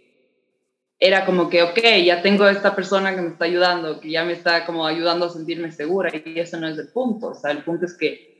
era 0.99 1.25
como 1.25 1.49
que, 1.49 1.63
ok, 1.63 1.79
ya 2.03 2.21
tengo 2.21 2.47
esta 2.47 2.75
persona 2.75 3.15
que 3.15 3.21
me 3.21 3.29
está 3.29 3.45
ayudando, 3.45 3.99
que 3.99 4.11
ya 4.11 4.23
me 4.25 4.33
está 4.33 4.65
como 4.65 4.85
ayudando 4.85 5.25
a 5.25 5.29
sentirme 5.29 5.71
segura, 5.71 6.11
y 6.13 6.39
eso 6.39 6.59
no 6.59 6.67
es 6.67 6.77
el 6.77 6.89
punto, 6.89 7.29
o 7.29 7.35
sea, 7.35 7.51
el 7.51 7.63
punto 7.63 7.85
es 7.85 7.95
que 7.95 8.37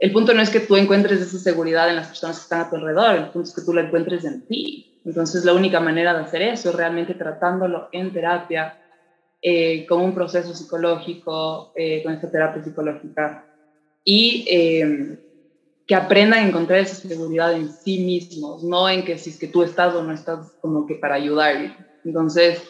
el 0.00 0.12
punto 0.12 0.32
no 0.32 0.40
es 0.40 0.48
que 0.48 0.60
tú 0.60 0.76
encuentres 0.76 1.20
esa 1.20 1.38
seguridad 1.38 1.90
en 1.90 1.96
las 1.96 2.08
personas 2.08 2.38
que 2.38 2.42
están 2.44 2.62
a 2.62 2.70
tu 2.70 2.76
alrededor, 2.76 3.16
el 3.16 3.28
punto 3.28 3.50
es 3.50 3.54
que 3.54 3.60
tú 3.60 3.74
la 3.74 3.82
encuentres 3.82 4.24
en 4.24 4.46
ti. 4.46 5.02
Entonces, 5.04 5.44
la 5.44 5.52
única 5.52 5.78
manera 5.78 6.14
de 6.14 6.20
hacer 6.20 6.40
eso 6.40 6.70
es 6.70 6.74
realmente 6.74 7.12
tratándolo 7.12 7.90
en 7.92 8.10
terapia, 8.10 8.78
eh, 9.42 9.86
con 9.86 10.02
un 10.02 10.14
proceso 10.14 10.54
psicológico, 10.54 11.72
eh, 11.74 12.02
con 12.02 12.12
esta 12.12 12.30
terapia 12.30 12.62
psicológica, 12.62 13.46
y 14.04 14.44
eh, 14.50 15.18
que 15.86 15.94
aprendan 15.94 16.44
a 16.44 16.48
encontrar 16.48 16.80
esa 16.80 16.94
seguridad 16.94 17.54
en 17.54 17.72
sí 17.72 18.00
mismos, 18.00 18.62
no 18.62 18.86
en 18.88 19.02
que 19.02 19.16
si 19.16 19.30
es 19.30 19.38
que 19.38 19.48
tú 19.48 19.62
estás 19.62 19.94
o 19.94 20.02
no 20.02 20.12
estás 20.12 20.52
como 20.60 20.86
que 20.86 20.96
para 20.96 21.14
ayudar. 21.14 21.74
Entonces, 22.04 22.62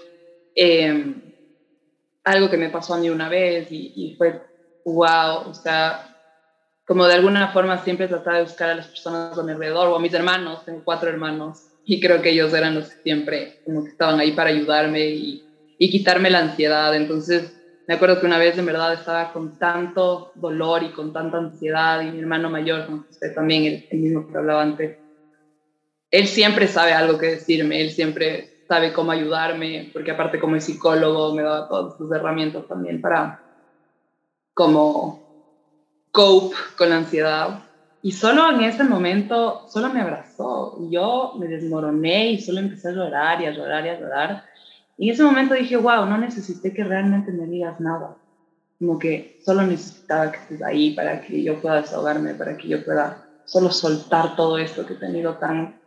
algo 2.24 2.50
que 2.50 2.56
me 2.56 2.70
pasó 2.70 2.94
a 2.94 2.98
mí 2.98 3.10
una 3.10 3.28
vez 3.28 3.70
y, 3.72 3.92
y, 3.96 4.14
fue, 4.14 4.40
wow, 4.84 5.48
o 5.48 5.54
sea, 5.54 6.16
como 6.86 7.06
de 7.06 7.14
alguna 7.14 7.48
forma 7.48 7.82
siempre 7.82 8.06
trataba 8.06 8.36
de 8.36 8.44
buscar 8.44 8.70
a 8.70 8.74
las 8.76 8.86
personas 8.86 9.36
a 9.36 9.42
mi 9.42 9.52
alrededor 9.52 9.88
o 9.88 9.96
a 9.96 10.00
mis 10.00 10.14
hermanos, 10.14 10.64
tengo 10.64 10.82
cuatro 10.84 11.10
hermanos, 11.10 11.64
y 11.84 12.00
creo 12.00 12.22
que 12.22 12.30
ellos 12.30 12.54
eran 12.54 12.76
los 12.76 12.88
que 12.90 13.02
siempre 13.02 13.60
como 13.64 13.82
que 13.82 13.90
estaban 13.90 14.20
ahí 14.20 14.32
para 14.32 14.50
ayudarme 14.50 15.08
y 15.08 15.49
y 15.80 15.90
quitarme 15.90 16.28
la 16.30 16.40
ansiedad. 16.40 16.94
Entonces, 16.94 17.56
me 17.88 17.94
acuerdo 17.94 18.20
que 18.20 18.26
una 18.26 18.38
vez 18.38 18.56
en 18.58 18.66
verdad 18.66 18.92
estaba 18.92 19.32
con 19.32 19.58
tanto 19.58 20.30
dolor 20.34 20.82
y 20.82 20.92
con 20.92 21.12
tanta 21.12 21.38
ansiedad 21.38 22.02
y 22.02 22.10
mi 22.10 22.20
hermano 22.20 22.50
mayor, 22.50 22.84
como 22.84 23.04
usted 23.10 23.34
también, 23.34 23.64
el, 23.64 23.86
el, 23.90 23.98
mismo 23.98 24.28
que 24.28 24.36
hablaba 24.36 24.62
antes, 24.62 24.98
él 26.10 26.26
siempre 26.28 26.68
sabe 26.68 26.92
algo 26.92 27.18
que 27.18 27.26
decirme, 27.26 27.80
él 27.80 27.90
siempre 27.90 28.50
sabe 28.68 28.92
cómo 28.92 29.10
ayudarme, 29.10 29.90
porque 29.94 30.10
aparte 30.10 30.38
como 30.38 30.56
es 30.56 30.64
psicólogo 30.64 31.34
me 31.34 31.42
daba 31.42 31.66
todas 31.66 31.96
sus 31.96 32.12
herramientas 32.12 32.68
también 32.68 33.00
para 33.00 33.40
como 34.52 35.24
cope 36.12 36.56
con 36.76 36.90
la 36.90 36.98
ansiedad. 36.98 37.60
Y 38.02 38.12
solo 38.12 38.50
en 38.50 38.60
ese 38.64 38.84
momento, 38.84 39.66
solo 39.68 39.88
me 39.88 40.02
abrazó. 40.02 40.76
Yo 40.90 41.32
me 41.38 41.46
desmoroné 41.46 42.32
y 42.32 42.40
solo 42.40 42.60
empecé 42.60 42.88
a 42.88 42.92
llorar 42.92 43.40
y 43.40 43.46
a 43.46 43.50
llorar 43.50 43.86
y 43.86 43.88
a 43.88 43.98
llorar. 43.98 44.44
Y 45.00 45.08
en 45.08 45.14
ese 45.14 45.24
momento 45.24 45.54
dije, 45.54 45.78
wow, 45.78 46.04
no 46.04 46.18
necesité 46.18 46.74
que 46.74 46.84
realmente 46.84 47.32
me 47.32 47.46
digas 47.46 47.80
nada. 47.80 48.18
Como 48.78 48.98
que 48.98 49.40
solo 49.42 49.62
necesitaba 49.62 50.30
que 50.30 50.36
estés 50.36 50.62
ahí 50.62 50.90
para 50.90 51.22
que 51.22 51.42
yo 51.42 51.58
pueda 51.58 51.80
desahogarme, 51.80 52.34
para 52.34 52.58
que 52.58 52.68
yo 52.68 52.84
pueda 52.84 53.26
solo 53.46 53.70
soltar 53.70 54.36
todo 54.36 54.58
esto 54.58 54.84
que 54.84 54.92
he 54.92 54.96
tenido 54.96 55.38
tan, 55.38 55.80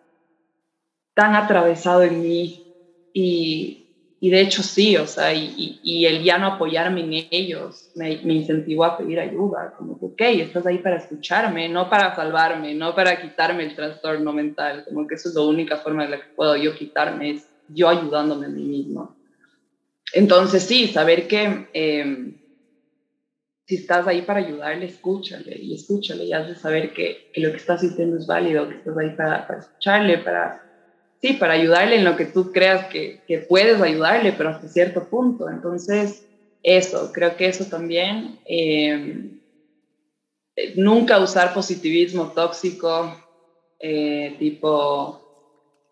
tan 1.13 1.35
atravesado 1.35 2.01
en 2.01 2.23
mí. 2.23 2.73
Y, 3.13 4.17
y 4.19 4.31
de 4.31 4.41
hecho 4.41 4.63
sí, 4.63 4.97
o 4.97 5.05
sea, 5.05 5.31
y, 5.31 5.79
y, 5.83 6.07
el 6.07 6.23
ya 6.23 6.39
no 6.39 6.47
apoyarme 6.47 7.01
en 7.01 7.27
ellos 7.29 7.91
me, 7.93 8.19
me, 8.23 8.33
incentivó 8.33 8.85
a 8.85 8.97
pedir 8.97 9.19
ayuda, 9.19 9.75
como 9.77 9.99
que, 9.99 10.05
ok, 10.05 10.21
estás 10.41 10.65
ahí 10.65 10.79
para 10.79 10.95
escucharme, 10.95 11.69
no 11.69 11.87
para 11.87 12.15
salvarme, 12.15 12.73
no 12.73 12.95
para 12.95 13.21
quitarme 13.21 13.65
el 13.65 13.75
trastorno 13.75 14.33
mental, 14.33 14.85
como 14.85 15.05
que 15.05 15.15
eso 15.15 15.29
es 15.29 15.35
la 15.35 15.41
única 15.41 15.77
forma 15.77 16.05
en 16.05 16.11
la 16.11 16.17
que 16.17 16.33
puedo 16.35 16.55
yo 16.55 16.73
quitarme, 16.73 17.29
es 17.29 17.52
yo 17.69 17.89
ayudándome 17.89 18.47
a 18.47 18.49
mí 18.49 18.63
mismo. 18.63 19.15
Entonces, 20.13 20.63
sí, 20.63 20.87
saber 20.87 21.27
que 21.27 21.67
eh, 21.73 22.33
si 23.65 23.75
estás 23.75 24.07
ahí 24.07 24.21
para 24.21 24.39
ayudarle, 24.39 24.85
escúchale 24.85 25.57
y 25.57 25.73
escúchale 25.73 26.25
y 26.25 26.33
has 26.33 26.47
de 26.47 26.55
saber 26.55 26.93
que, 26.93 27.29
que, 27.33 27.41
lo 27.41 27.51
que 27.51 27.57
estás 27.57 27.81
sintiendo 27.81 28.17
es 28.17 28.27
válido, 28.27 28.67
que 28.67 28.75
estás 28.75 28.97
ahí 28.97 29.11
para, 29.15 29.47
para, 29.47 29.59
escucharle, 29.59 30.17
para, 30.19 30.61
sí, 31.21 31.33
para 31.33 31.53
ayudarle 31.53 31.95
en 31.95 32.05
lo 32.05 32.15
que 32.15 32.25
tú 32.25 32.51
creas 32.51 32.87
que, 32.87 33.23
que 33.27 33.39
puedes 33.39 33.81
ayudarle, 33.81 34.33
pero 34.33 34.49
hasta 34.49 34.67
cierto 34.67 35.07
punto. 35.09 35.49
Entonces, 35.49 36.27
eso, 36.61 37.11
creo 37.13 37.35
que 37.35 37.47
eso 37.47 37.65
también, 37.65 38.39
eh, 38.45 39.31
nunca 40.75 41.19
usar 41.19 41.53
positivismo 41.53 42.31
tóxico, 42.33 43.17
eh, 43.79 44.35
tipo, 44.39 45.22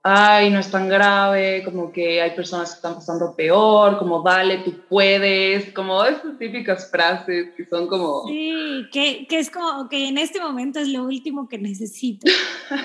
ay, 0.03 0.49
no 0.49 0.59
es 0.59 0.71
tan 0.71 0.89
grave, 0.89 1.61
como 1.63 1.91
que 1.91 2.21
hay 2.21 2.31
personas 2.31 2.71
que 2.71 2.75
están 2.75 2.95
pasando 2.95 3.35
peor, 3.35 3.99
como 3.99 4.23
dale, 4.23 4.59
tú 4.59 4.73
puedes, 4.89 5.71
como 5.73 6.03
esas 6.03 6.37
típicas 6.39 6.89
frases 6.89 7.49
que 7.55 7.65
son 7.65 7.87
como... 7.87 8.27
Sí, 8.27 8.87
que, 8.91 9.27
que 9.27 9.39
es 9.39 9.51
como 9.51 9.87
que 9.89 10.07
en 10.07 10.17
este 10.17 10.39
momento 10.39 10.79
es 10.79 10.87
lo 10.87 11.03
último 11.03 11.47
que 11.47 11.59
necesito. 11.59 12.25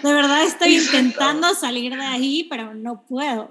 De 0.03 0.13
verdad 0.13 0.43
estoy 0.47 0.77
intentando 0.77 1.55
salir 1.55 1.95
de 1.95 2.05
ahí, 2.05 2.47
pero 2.51 2.75
no 2.75 3.03
puedo. 3.07 3.49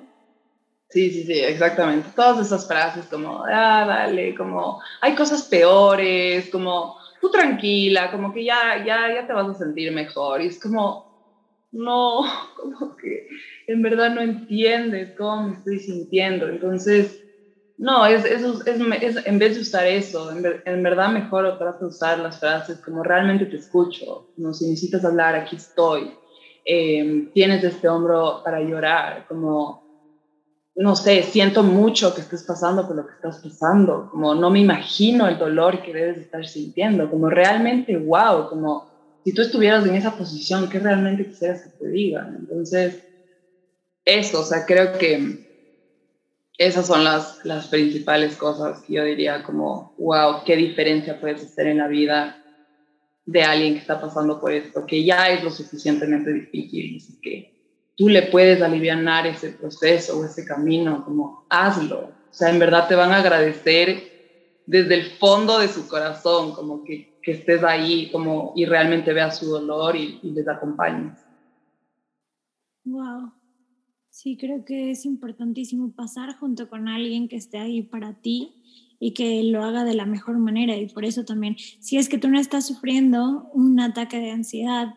Sí, 0.90 1.10
sí, 1.10 1.24
sí, 1.24 1.40
exactamente. 1.40 2.10
Todas 2.16 2.46
esas 2.46 2.68
frases 2.68 3.06
como, 3.08 3.44
ah, 3.46 3.86
dale, 3.88 4.36
como, 4.36 4.80
hay 5.02 5.16
cosas 5.16 5.42
peores, 5.44 6.50
como, 6.52 6.98
tú 7.20 7.32
tranquila, 7.32 8.12
como 8.12 8.32
que 8.32 8.46
ya, 8.46 8.78
ya, 8.86 9.12
ya 9.14 9.26
te 9.26 9.34
vas 9.34 9.50
a 9.50 9.56
sentir 9.56 9.92
mejor. 9.92 10.42
Y 10.44 10.48
es 10.48 10.60
como, 10.60 11.15
no, 11.76 12.24
como 12.56 12.96
que 12.96 13.28
en 13.68 13.82
verdad 13.82 14.12
no 14.12 14.22
entiendes 14.22 15.14
cómo 15.18 15.50
me 15.50 15.54
estoy 15.56 15.80
sintiendo. 15.80 16.48
Entonces, 16.48 17.22
no, 17.78 18.06
es, 18.06 18.24
es, 18.24 18.42
es, 18.66 19.26
en 19.26 19.40
vez 19.40 19.56
de 19.56 19.62
usar 19.62 19.86
eso, 19.86 20.32
en, 20.32 20.84
verdad 20.84 21.10
mejor 21.10 21.58
trato 21.58 21.80
de 21.80 21.88
usar 21.88 22.20
las 22.20 22.40
frases 22.40 22.80
como 22.80 23.04
realmente 23.04 23.46
te 23.46 23.58
escucho, 23.58 24.30
no, 24.38 24.54
si 24.54 24.70
necesitas 24.70 25.04
hablar, 25.04 25.36
aquí 25.36 25.58
estoy, 25.58 26.14
eh, 26.64 27.30
tienes 27.34 27.66
este 27.66 27.90
hombro 27.90 28.42
para 28.46 28.62
llorar, 28.62 29.26
como, 29.28 29.84
no 30.76 30.96
sé, 30.96 31.22
siento 31.24 31.64
mucho 31.64 32.16
que 32.16 32.22
estés 32.22 32.44
pasando 32.44 32.88
por 32.88 32.96
lo 32.96 33.06
que 33.06 33.14
estás 33.14 33.42
pasando, 33.44 34.08
como 34.10 34.34
no 34.34 34.50
me 34.50 34.62
imagino 34.62 35.28
el 35.28 35.38
dolor 35.38 35.82
que 35.82 35.94
debes 35.94 36.18
estar 36.20 36.48
sintiendo, 36.48 37.10
como 37.10 37.30
realmente, 37.30 37.98
wow, 37.98 38.48
como 38.48 38.95
si 39.26 39.34
tú 39.34 39.42
estuvieras 39.42 39.84
en 39.88 39.96
esa 39.96 40.16
posición, 40.16 40.70
¿qué 40.70 40.78
realmente 40.78 41.26
quisieras 41.26 41.64
que 41.64 41.70
te 41.70 41.88
digan? 41.90 42.38
Entonces, 42.40 43.04
eso, 44.06 44.42
o 44.42 44.44
sea, 44.44 44.68
creo 44.68 45.00
que 45.00 45.48
esas 46.60 46.86
son 46.86 47.04
las, 47.04 47.44
las 47.44 47.68
principales 47.68 48.36
cosas 48.36 48.84
que 48.84 48.94
yo 48.94 49.04
diría 49.04 49.42
como, 49.42 49.96
wow, 49.98 50.44
qué 50.46 50.56
diferencia 50.56 51.20
puedes 51.20 51.44
hacer 51.44 51.66
en 51.66 51.80
la 51.80 51.88
vida 51.88 52.38
de 53.26 53.42
alguien 53.42 53.74
que 53.74 53.80
está 53.80 54.00
pasando 54.00 54.40
por 54.40 54.52
esto, 54.52 54.86
que 54.86 55.04
ya 55.04 55.32
es 55.32 55.44
lo 55.44 55.50
suficientemente 55.50 56.32
difícil, 56.32 56.98
así 56.98 57.20
que 57.20 57.52
tú 57.96 58.10
le 58.10 58.22
puedes 58.22 58.62
aliviar 58.62 59.26
ese 59.26 59.50
proceso 59.50 60.20
o 60.20 60.26
ese 60.26 60.46
camino, 60.46 61.04
como 61.04 61.48
hazlo. 61.50 62.12
O 62.30 62.34
sea, 62.34 62.52
en 62.52 62.60
verdad 62.60 62.88
te 62.88 62.94
van 62.94 63.12
a 63.12 63.18
agradecer 63.18 64.62
desde 64.68 64.94
el 64.94 65.06
fondo 65.14 65.58
de 65.58 65.68
su 65.68 65.88
corazón, 65.88 66.54
como 66.54 66.84
que, 66.84 67.15
que 67.26 67.32
estés 67.32 67.64
ahí 67.64 68.12
como, 68.12 68.54
y 68.56 68.66
realmente 68.66 69.12
veas 69.12 69.40
su 69.40 69.48
dolor 69.48 69.96
y, 69.96 70.20
y 70.22 70.30
les 70.30 70.48
acompañes. 70.48 71.26
Wow. 72.84 73.34
Sí, 74.12 74.38
creo 74.38 74.64
que 74.64 74.92
es 74.92 75.06
importantísimo 75.06 75.92
pasar 75.92 76.38
junto 76.38 76.70
con 76.70 76.88
alguien 76.88 77.28
que 77.28 77.36
esté 77.36 77.58
ahí 77.58 77.82
para 77.82 78.14
ti 78.14 78.54
y 79.00 79.12
que 79.14 79.44
lo 79.44 79.64
haga 79.64 79.84
de 79.84 79.96
la 79.96 80.06
mejor 80.06 80.38
manera. 80.38 80.78
Y 80.78 80.88
por 80.88 81.04
eso 81.04 81.26
también, 81.26 81.58
si 81.80 81.98
es 81.98 82.08
que 82.08 82.20
tú 82.20 82.30
no 82.30 82.40
estás 82.40 82.68
sufriendo 82.68 83.50
un 83.54 83.80
ataque 83.80 84.20
de 84.20 84.32
ansiedad, 84.32 84.94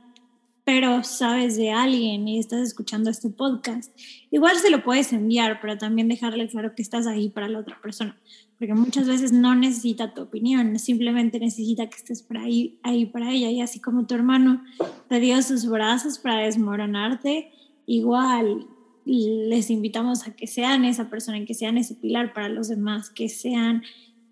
pero 0.65 1.03
sabes 1.03 1.57
de 1.57 1.71
alguien 1.71 2.29
y 2.29 2.39
estás 2.39 2.61
escuchando 2.61 3.09
este 3.09 3.31
podcast, 3.31 3.91
igual 4.31 4.57
se 4.59 4.69
lo 4.69 4.85
puedes 4.85 5.15
enviar, 5.15 5.63
pero 5.63 5.79
también 5.79 6.09
dejarle 6.09 6.47
claro 6.47 6.75
que 6.75 6.83
estás 6.83 7.07
ahí 7.07 7.31
para 7.31 7.49
la 7.49 7.61
otra 7.61 7.81
persona, 7.81 8.19
porque 8.59 8.75
muchas 8.75 9.07
veces 9.07 9.33
no 9.33 9.55
necesita 9.55 10.15
tu 10.15 10.23
opinión, 10.23 10.79
simplemente 10.79 11.39
necesita 11.39 11.89
que 11.89 11.97
estés 11.97 12.23
por 12.23 12.39
ahí, 12.39 12.81
ahí 12.83 13.07
para 13.07 13.31
ella. 13.31 13.51
Y 13.51 13.61
así 13.61 13.81
como 13.81 14.07
tu 14.07 14.15
hermano 14.15 14.65
te 15.09 15.21
dio 15.21 15.41
sus 15.43 15.69
brazos 15.69 16.19
para 16.19 16.39
desmoronarte, 16.43 17.53
igual 17.87 18.67
les 19.05 19.71
invitamos 19.71 20.27
a 20.27 20.35
que 20.35 20.47
sean 20.47 20.85
esa 20.85 21.09
persona, 21.09 21.45
que 21.45 21.55
sean 21.55 21.79
ese 21.79 21.95
pilar 21.95 22.33
para 22.35 22.49
los 22.49 22.69
demás, 22.69 23.11
que 23.11 23.29
sean 23.29 23.83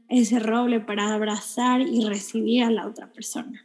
ese 0.09 0.41
roble 0.41 0.81
para 0.81 1.15
abrazar 1.15 1.81
y 1.81 2.05
recibir 2.05 2.65
a 2.65 2.71
la 2.71 2.87
otra 2.87 3.13
persona. 3.13 3.65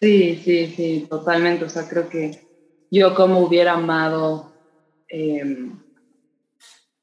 Sí, 0.00 0.40
sí, 0.42 0.66
sí, 0.74 1.06
totalmente. 1.08 1.64
O 1.64 1.68
sea, 1.68 1.88
creo 1.88 2.08
que 2.08 2.46
yo 2.90 3.14
como 3.14 3.40
hubiera 3.40 3.74
amado, 3.74 4.52
em, 5.08 5.78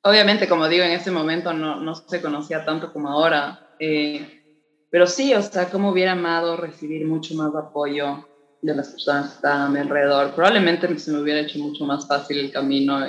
obviamente 0.03 0.47
como 0.47 0.67
digo, 0.67 0.83
en 0.83 0.91
ese 0.91 1.11
momento 1.11 1.53
no, 1.53 1.79
no 1.79 1.95
se 1.95 2.21
conocía 2.21 2.65
tanto 2.65 2.93
como 2.93 3.09
ahora, 3.09 3.67
eh, 3.79 4.41
pero 4.89 5.07
sí, 5.07 5.33
o 5.33 5.41
sea, 5.41 5.69
como 5.69 5.89
hubiera 5.89 6.11
amado 6.11 6.55
recibir 6.55 7.07
mucho 7.07 7.33
más 7.33 7.55
apoyo 7.55 8.27
de 8.61 8.75
las 8.75 8.89
personas 8.89 9.29
que 9.29 9.35
estaban 9.37 9.61
a 9.61 9.69
mi 9.69 9.79
alrededor. 9.79 10.35
Probablemente 10.35 10.99
se 10.99 11.11
me 11.11 11.19
hubiera 11.19 11.39
hecho 11.39 11.57
mucho 11.57 11.83
más 11.85 12.07
fácil 12.07 12.37
el 12.37 12.51
camino. 12.51 12.99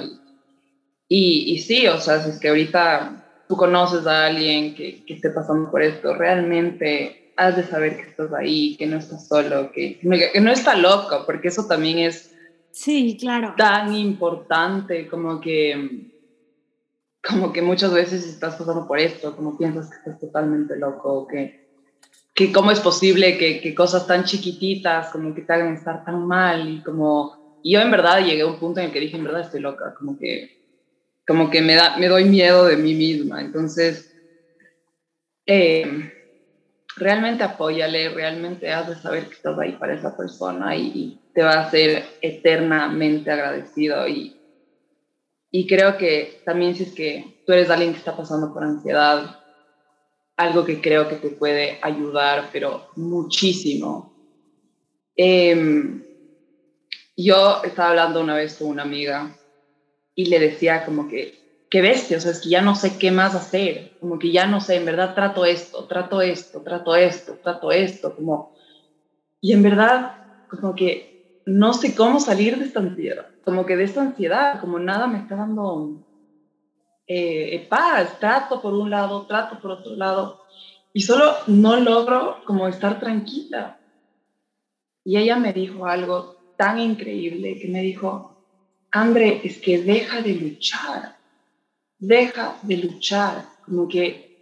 Y, 1.08 1.52
y, 1.52 1.58
sí, 1.58 1.86
o 1.86 2.00
sea, 2.00 2.22
si 2.22 2.30
es 2.30 2.40
que 2.40 2.48
ahorita 2.48 3.44
tú 3.48 3.56
conoces 3.56 4.06
a 4.06 4.26
alguien 4.26 4.74
que, 4.74 5.04
que 5.04 5.14
esté 5.14 5.28
pasando 5.28 5.70
por 5.70 5.82
esto, 5.82 6.14
realmente 6.14 7.34
has 7.36 7.56
de 7.56 7.64
saber 7.64 7.96
que 7.96 8.10
estás 8.10 8.32
ahí, 8.32 8.76
que 8.76 8.86
no 8.86 8.96
estás 8.96 9.28
solo, 9.28 9.70
que, 9.70 9.98
que 9.98 10.40
no 10.40 10.50
está 10.50 10.76
loco, 10.76 11.24
porque 11.26 11.48
eso 11.48 11.66
también 11.66 11.98
es 11.98 12.34
sí, 12.70 13.16
claro. 13.20 13.54
tan 13.56 13.94
importante 13.94 15.06
como 15.06 15.40
que 15.40 16.13
como 17.28 17.52
que 17.52 17.62
muchas 17.62 17.92
veces 17.92 18.26
estás 18.26 18.56
pasando 18.56 18.86
por 18.86 18.98
esto, 18.98 19.34
como 19.34 19.56
piensas 19.56 19.90
que 19.90 19.96
estás 19.96 20.20
totalmente 20.20 20.76
loco, 20.76 21.26
que 21.26 21.64
que 22.34 22.52
cómo 22.52 22.72
es 22.72 22.80
posible 22.80 23.38
que, 23.38 23.60
que, 23.60 23.74
cosas 23.74 24.06
tan 24.06 24.24
chiquititas 24.24 25.10
como 25.10 25.34
que 25.34 25.42
te 25.42 25.52
hagan 25.52 25.74
estar 25.74 26.04
tan 26.04 26.26
mal 26.26 26.68
y 26.68 26.82
como 26.82 27.60
yo 27.62 27.80
en 27.80 27.90
verdad 27.90 28.24
llegué 28.24 28.42
a 28.42 28.46
un 28.46 28.58
punto 28.58 28.80
en 28.80 28.86
el 28.86 28.92
que 28.92 29.00
dije 29.00 29.16
en 29.16 29.24
verdad 29.24 29.42
estoy 29.42 29.60
loca 29.60 29.94
como 29.94 30.18
que 30.18 30.50
como 31.26 31.48
que 31.48 31.62
me 31.62 31.76
da 31.76 31.96
me 31.96 32.08
doy 32.08 32.24
miedo 32.24 32.66
de 32.66 32.76
mí 32.76 32.94
misma. 32.94 33.40
Entonces 33.40 34.12
eh, 35.46 36.12
realmente 36.96 37.44
apóyale 37.44 38.08
realmente 38.08 38.72
has 38.72 38.88
de 38.88 38.96
saber 38.96 39.28
que 39.28 39.34
estás 39.34 39.58
ahí 39.58 39.72
para 39.72 39.94
esa 39.94 40.16
persona 40.16 40.76
y, 40.76 41.20
te 41.34 41.42
va 41.42 41.62
a 41.62 41.70
ser 41.70 42.04
eternamente 42.22 43.28
agradecido 43.28 44.06
y 44.06 44.33
y 45.56 45.68
creo 45.68 45.96
que 45.96 46.42
también 46.44 46.74
si 46.74 46.82
es 46.82 46.92
que 46.92 47.40
tú 47.46 47.52
eres 47.52 47.70
alguien 47.70 47.92
que 47.92 47.98
está 48.00 48.16
pasando 48.16 48.52
por 48.52 48.64
ansiedad 48.64 49.38
algo 50.36 50.64
que 50.64 50.80
creo 50.80 51.08
que 51.08 51.14
te 51.14 51.28
puede 51.28 51.78
ayudar, 51.80 52.48
pero 52.52 52.88
muchísimo. 52.96 54.12
Em, 55.14 56.02
yo 57.16 57.62
estaba 57.62 57.90
hablando 57.90 58.20
una 58.20 58.34
vez 58.34 58.56
con 58.56 58.66
una 58.66 58.82
amiga 58.82 59.38
y 60.16 60.24
le 60.24 60.40
decía 60.40 60.84
como 60.84 61.06
que, 61.06 61.38
qué 61.70 61.82
bestia, 61.82 62.16
o 62.16 62.20
sea, 62.20 62.32
es 62.32 62.40
que 62.40 62.48
ya 62.48 62.60
no 62.60 62.74
sé 62.74 62.98
qué 62.98 63.12
más 63.12 63.36
hacer, 63.36 63.96
como 64.00 64.18
que 64.18 64.32
ya 64.32 64.48
no 64.48 64.60
sé, 64.60 64.74
en 64.74 64.86
verdad 64.86 65.14
trato 65.14 65.44
esto, 65.44 65.84
trato 65.84 66.20
esto, 66.20 66.62
trato 66.62 66.96
esto, 66.96 67.38
trato 67.40 67.70
esto, 67.70 68.16
como, 68.16 68.52
y 69.40 69.52
en 69.52 69.62
verdad, 69.62 70.16
como 70.50 70.74
que 70.74 71.13
no 71.46 71.74
sé 71.74 71.94
cómo 71.94 72.20
salir 72.20 72.58
de 72.58 72.64
esta 72.64 72.80
ansiedad, 72.80 73.26
como 73.44 73.66
que 73.66 73.76
de 73.76 73.84
esta 73.84 74.02
ansiedad, 74.02 74.60
como 74.60 74.78
nada 74.78 75.06
me 75.06 75.18
está 75.18 75.36
dando 75.36 76.02
eh, 77.06 77.66
paz, 77.68 78.18
trato 78.18 78.62
por 78.62 78.72
un 78.72 78.90
lado, 78.90 79.26
trato 79.26 79.60
por 79.60 79.72
otro 79.72 79.94
lado, 79.96 80.42
y 80.92 81.02
solo 81.02 81.34
no 81.46 81.76
logro 81.76 82.38
como 82.44 82.68
estar 82.68 83.00
tranquila. 83.00 83.78
Y 85.04 85.18
ella 85.18 85.36
me 85.36 85.52
dijo 85.52 85.86
algo 85.86 86.36
tan 86.56 86.78
increíble 86.78 87.58
que 87.60 87.68
me 87.68 87.82
dijo, 87.82 88.34
André, 88.90 89.40
es 89.44 89.58
que 89.58 89.82
deja 89.82 90.22
de 90.22 90.34
luchar, 90.34 91.16
deja 91.98 92.56
de 92.62 92.76
luchar, 92.76 93.44
como 93.64 93.88
que 93.88 94.33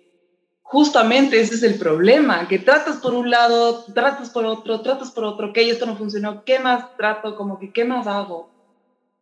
justamente 0.73 1.39
ese 1.39 1.57
es 1.57 1.63
el 1.65 1.75
problema, 1.75 2.49
que 2.49 2.59
tratas 2.59 2.97
por 2.97 3.13
un 3.13 3.31
lado, 3.31 3.85
tratas 3.93 4.31
por 4.31 4.47
otro, 4.47 4.81
tratas 4.81 5.11
por 5.11 5.25
otro, 5.25 5.53
que 5.53 5.69
esto 5.69 5.85
no 5.85 5.99
funcionó, 5.99 6.45
¿qué 6.45 6.59
más 6.61 6.97
trato? 6.97 7.37
Como 7.37 7.59
que, 7.59 7.71
¿qué 7.75 7.85
más 7.85 8.07
hago? 8.07 8.49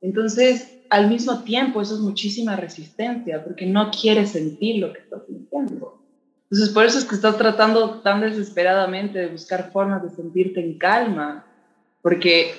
Entonces, 0.01 0.78
al 0.90 1.09
mismo 1.09 1.42
tiempo, 1.42 1.82
eso 1.82 1.94
es 1.94 2.01
muchísima 2.01 2.55
resistencia, 2.55 3.42
porque 3.42 3.66
no 3.66 3.90
quieres 3.90 4.30
sentir 4.30 4.80
lo 4.80 4.92
que 4.92 5.01
estás 5.01 5.22
sintiendo. 5.26 6.01
Entonces, 6.44 6.68
por 6.72 6.84
eso 6.84 6.98
es 6.98 7.05
que 7.05 7.16
estás 7.16 7.36
tratando 7.36 7.98
tan 7.98 8.20
desesperadamente 8.20 9.18
de 9.18 9.26
buscar 9.26 9.72
formas 9.72 10.05
de 10.05 10.11
sentirte 10.11 10.61
en 10.61 10.78
calma, 10.78 11.46
porque 12.01 12.55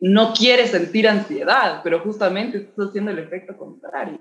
no 0.00 0.32
quieres 0.32 0.70
sentir 0.70 1.06
ansiedad, 1.06 1.82
pero 1.84 2.00
justamente 2.00 2.56
estás 2.56 2.88
haciendo 2.88 3.10
el 3.10 3.18
efecto 3.18 3.54
contrario. 3.54 4.18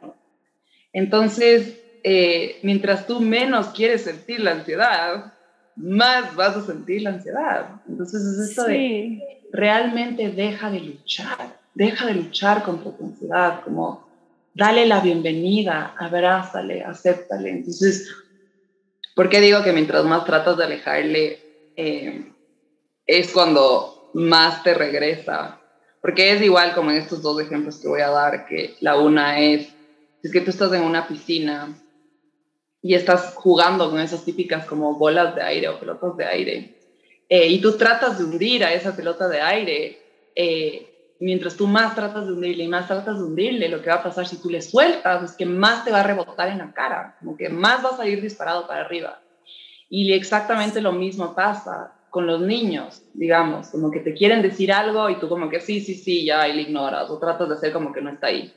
Entonces, 0.92 1.83
eh, 2.04 2.60
mientras 2.64 3.08
tú 3.08 3.20
menos 3.20 3.68
quieres 3.68 4.04
sentir 4.04 4.42
la 4.42 4.52
ansiedad, 4.52 5.34
más 5.76 6.36
vas 6.36 6.58
a 6.58 6.66
sentir 6.66 7.02
la 7.02 7.12
ansiedad. 7.12 7.82
Entonces, 7.88 8.22
es 8.22 8.50
esto 8.50 8.66
de 8.66 9.20
realmente 9.52 10.30
deja 10.30 10.70
de 10.70 10.80
luchar 10.80 11.64
deja 11.74 12.06
de 12.06 12.16
luchar 12.16 12.64
contra 12.64 12.92
tu 12.92 13.06
ansiedad, 13.06 13.62
como 13.64 14.08
dale 14.54 14.86
la 14.86 15.00
bienvenida, 15.00 15.96
abrázale, 15.98 16.84
acéptale. 16.84 17.50
Entonces, 17.50 18.14
¿por 19.16 19.30
qué 19.30 19.42
digo 19.42 19.64
que 19.64 19.74
mientras 19.74 20.04
más 20.06 20.26
tratas 20.26 20.58
de 20.58 20.64
alejarle, 20.66 21.40
eh, 21.76 22.32
es 23.06 23.32
cuando 23.32 24.12
más 24.14 24.64
te 24.64 24.74
regresa? 24.74 25.60
Porque 26.02 26.34
es 26.34 26.42
igual 26.42 26.74
como 26.74 26.92
en 26.92 26.98
estos 26.98 27.22
dos 27.22 27.42
ejemplos 27.42 27.78
que 27.78 27.88
voy 27.88 28.02
a 28.02 28.10
dar, 28.10 28.46
que 28.46 28.76
la 28.82 29.00
una 29.00 29.40
es, 29.40 29.70
es 30.22 30.32
que 30.32 30.42
tú 30.42 30.50
estás 30.52 30.74
en 30.74 30.84
una 30.84 31.08
piscina 31.08 31.74
y 32.84 32.94
estás 32.94 33.34
jugando 33.34 33.90
con 33.90 34.00
esas 34.02 34.26
típicas 34.26 34.66
como 34.66 34.96
bolas 34.96 35.34
de 35.34 35.42
aire 35.42 35.70
o 35.70 35.80
pelotas 35.80 36.18
de 36.18 36.26
aire, 36.26 36.76
eh, 37.30 37.48
y 37.48 37.62
tú 37.62 37.78
tratas 37.78 38.18
de 38.18 38.26
hundir 38.26 38.64
a 38.66 38.74
esa 38.74 38.94
pelota 38.96 39.30
de 39.30 39.42
aire, 39.42 39.98
eh, 40.36 41.16
mientras 41.20 41.56
tú 41.56 41.66
más 41.66 41.96
tratas 41.96 42.28
de 42.28 42.34
hundirle 42.34 42.66
y 42.66 42.68
más 42.68 42.88
tratas 42.88 43.18
de 43.18 43.24
hundirle, 43.24 43.70
lo 43.70 43.82
que 43.82 43.90
va 43.90 43.96
a 43.96 44.04
pasar 44.04 44.28
si 44.28 44.42
tú 44.42 44.50
le 44.50 44.62
sueltas 44.62 45.24
es 45.24 45.38
que 45.38 45.46
más 45.46 45.86
te 45.86 45.92
va 45.92 46.02
a 46.02 46.04
rebotar 46.04 46.50
en 46.50 46.58
la 46.58 46.74
cara, 46.74 47.16
como 47.20 47.38
que 47.38 47.48
más 47.48 47.82
vas 47.82 48.00
a 48.00 48.08
ir 48.08 48.22
disparado 48.22 48.68
para 48.68 48.82
arriba. 48.82 49.22
Y 49.90 50.12
exactamente 50.12 50.82
lo 50.82 50.92
mismo 50.92 51.34
pasa 51.34 51.94
con 52.10 52.28
los 52.28 52.42
niños, 52.42 53.02
digamos, 53.14 53.70
como 53.70 53.90
que 53.92 54.02
te 54.02 54.14
quieren 54.14 54.42
decir 54.42 54.74
algo 54.74 55.10
y 55.10 55.16
tú 55.16 55.30
como 55.30 55.50
que 55.50 55.62
sí, 55.62 55.80
sí, 55.80 55.96
sí, 55.96 56.26
ya, 56.26 56.48
y 56.50 56.54
le 56.54 56.64
ignoras 56.64 57.10
o 57.10 57.18
tratas 57.18 57.48
de 57.48 57.56
hacer 57.56 57.72
como 57.72 57.94
que 57.94 58.02
no 58.02 58.12
está 58.12 58.28
ahí. 58.28 58.54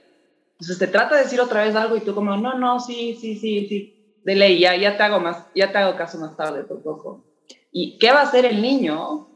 Entonces 0.54 0.78
te 0.78 0.88
trata 0.88 1.16
de 1.16 1.22
decir 1.22 1.40
otra 1.40 1.64
vez 1.64 1.76
algo 1.76 1.96
y 1.96 2.00
tú 2.00 2.14
como, 2.14 2.36
no, 2.36 2.58
no, 2.58 2.80
sí, 2.80 3.16
sí, 3.20 3.36
sí, 3.36 3.66
sí, 3.68 3.95
de 4.26 4.34
ley, 4.34 4.58
ya, 4.58 4.74
ya 4.74 4.96
te 4.96 5.04
hago 5.04 5.20
más, 5.20 5.46
ya 5.54 5.70
te 5.70 5.78
hago 5.78 5.96
caso 5.96 6.18
más 6.18 6.36
tarde, 6.36 6.64
por 6.64 6.82
poco. 6.82 7.24
¿Y 7.70 7.96
qué 7.96 8.10
va 8.10 8.20
a 8.20 8.22
hacer 8.24 8.44
el 8.44 8.60
niño? 8.60 9.28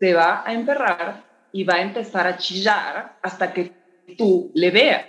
Te 0.00 0.14
va 0.14 0.42
a 0.44 0.52
emperrar 0.52 1.22
y 1.52 1.62
va 1.62 1.74
a 1.74 1.82
empezar 1.82 2.26
a 2.26 2.36
chillar 2.36 3.18
hasta 3.22 3.52
que 3.52 3.70
tú 4.18 4.50
le 4.54 4.72
veas. 4.72 5.06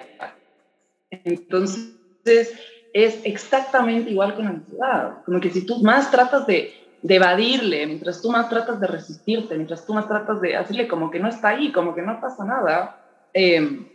Entonces, 1.09 2.53
es 2.93 3.21
exactamente 3.23 4.11
igual 4.11 4.35
con 4.35 4.45
la 4.45 4.51
ansiedad. 4.51 5.23
Como 5.25 5.39
que 5.39 5.49
si 5.49 5.65
tú 5.65 5.81
más 5.81 6.11
tratas 6.11 6.45
de, 6.45 6.71
evadirle, 7.01 7.87
mientras 7.87 8.21
tú 8.21 8.29
más 8.29 8.47
tratas 8.49 8.79
de 8.79 8.85
resistirte, 8.85 9.55
mientras 9.55 9.83
tú 9.83 9.95
más 9.95 10.07
tratas 10.07 10.41
de 10.41 10.55
hacerle 10.55 10.87
como 10.87 11.09
que 11.09 11.19
no 11.19 11.27
está 11.27 11.49
ahí, 11.49 11.71
como 11.71 11.95
que 11.95 12.03
no 12.03 12.21
pasa 12.21 12.45
nada, 12.45 13.03
em, 13.33 13.87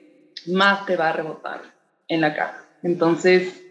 más 0.48 0.84
te 0.84 0.96
va 0.96 1.10
a 1.10 1.12
rebotar 1.12 1.60
en 2.08 2.22
la 2.22 2.34
cara. 2.34 2.64
Entonces, 2.82 3.67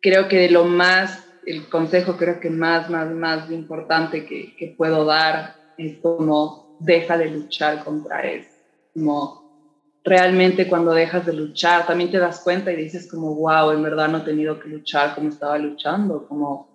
creo 0.00 0.28
que 0.28 0.48
lo 0.50 0.64
más, 0.64 1.24
el 1.46 1.68
consejo 1.68 2.16
creo 2.16 2.40
que 2.40 2.50
más, 2.50 2.90
más, 2.90 3.10
más 3.10 3.50
importante 3.50 4.24
que, 4.26 4.54
que 4.56 4.74
puedo 4.76 5.04
dar 5.04 5.54
es 5.76 5.98
como 5.98 6.76
deja 6.78 7.16
de 7.16 7.30
luchar 7.30 7.84
contra 7.84 8.22
eso. 8.22 8.48
Como 8.94 9.40
realmente 10.04 10.68
cuando 10.68 10.92
dejas 10.92 11.26
de 11.26 11.32
luchar, 11.32 11.86
también 11.86 12.10
te 12.10 12.18
das 12.18 12.40
cuenta 12.42 12.72
y 12.72 12.76
dices 12.76 13.08
como, 13.10 13.34
wow, 13.34 13.70
en 13.70 13.82
verdad 13.82 14.08
no 14.08 14.18
he 14.18 14.22
tenido 14.22 14.58
que 14.58 14.68
luchar 14.68 15.14
como 15.14 15.28
estaba 15.28 15.58
luchando, 15.58 16.26
como 16.26 16.70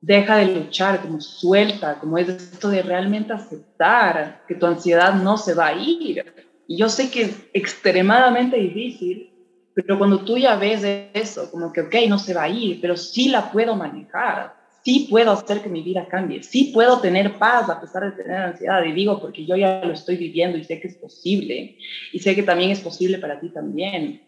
deja 0.00 0.36
de 0.36 0.54
luchar, 0.54 1.00
como 1.00 1.20
suelta, 1.20 1.98
como 1.98 2.18
es 2.18 2.28
esto 2.28 2.68
de 2.68 2.82
realmente 2.82 3.32
aceptar 3.32 4.42
que 4.46 4.54
tu 4.54 4.66
ansiedad 4.66 5.14
no 5.14 5.36
se 5.36 5.54
va 5.54 5.68
a 5.68 5.74
ir, 5.74 6.24
Y 6.68 6.76
yo 6.76 6.88
sé 6.88 7.10
que 7.10 7.22
es 7.22 7.36
extremadamente 7.52 8.56
difícil, 8.56 9.32
pero 9.76 9.98
cuando 9.98 10.20
tú 10.20 10.38
ya 10.38 10.56
ves 10.56 10.82
eso, 11.12 11.50
como 11.50 11.70
que, 11.70 11.82
ok, 11.82 11.94
no 12.08 12.18
se 12.18 12.32
va 12.32 12.44
a 12.44 12.48
ir, 12.48 12.80
pero 12.80 12.96
sí 12.96 13.28
la 13.28 13.52
puedo 13.52 13.76
manejar, 13.76 14.54
sí 14.82 15.06
puedo 15.10 15.32
hacer 15.32 15.60
que 15.60 15.68
mi 15.68 15.82
vida 15.82 16.08
cambie, 16.08 16.42
sí 16.42 16.70
puedo 16.72 16.98
tener 17.00 17.36
paz 17.38 17.68
a 17.68 17.78
pesar 17.78 18.04
de 18.04 18.22
tener 18.22 18.38
ansiedad. 18.38 18.82
Y 18.84 18.92
digo, 18.92 19.20
porque 19.20 19.44
yo 19.44 19.54
ya 19.54 19.84
lo 19.84 19.92
estoy 19.92 20.16
viviendo 20.16 20.56
y 20.56 20.64
sé 20.64 20.80
que 20.80 20.88
es 20.88 20.96
posible. 20.96 21.76
Y 22.10 22.18
sé 22.20 22.34
que 22.34 22.42
también 22.42 22.70
es 22.70 22.80
posible 22.80 23.18
para 23.18 23.38
ti 23.38 23.50
también. 23.50 24.22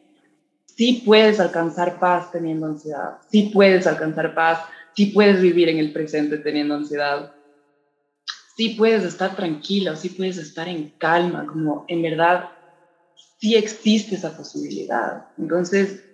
Sí 0.66 1.02
puedes 1.06 1.40
alcanzar 1.40 1.98
paz 1.98 2.30
teniendo 2.30 2.66
ansiedad, 2.66 3.16
sí 3.30 3.50
puedes 3.50 3.86
alcanzar 3.86 4.34
paz, 4.34 4.58
sí 4.94 5.06
puedes 5.06 5.40
vivir 5.40 5.70
en 5.70 5.78
el 5.78 5.94
presente 5.94 6.36
teniendo 6.36 6.74
ansiedad. 6.74 7.32
Sí 8.54 8.74
puedes 8.76 9.02
estar 9.02 9.34
tranquilo, 9.34 9.96
sí 9.96 10.10
puedes 10.10 10.36
estar 10.36 10.68
en 10.68 10.90
calma, 10.98 11.46
como 11.46 11.86
en 11.88 12.02
verdad 12.02 12.50
sí 13.38 13.54
existe 13.54 14.16
esa 14.16 14.36
posibilidad. 14.36 15.26
Entonces, 15.38 16.04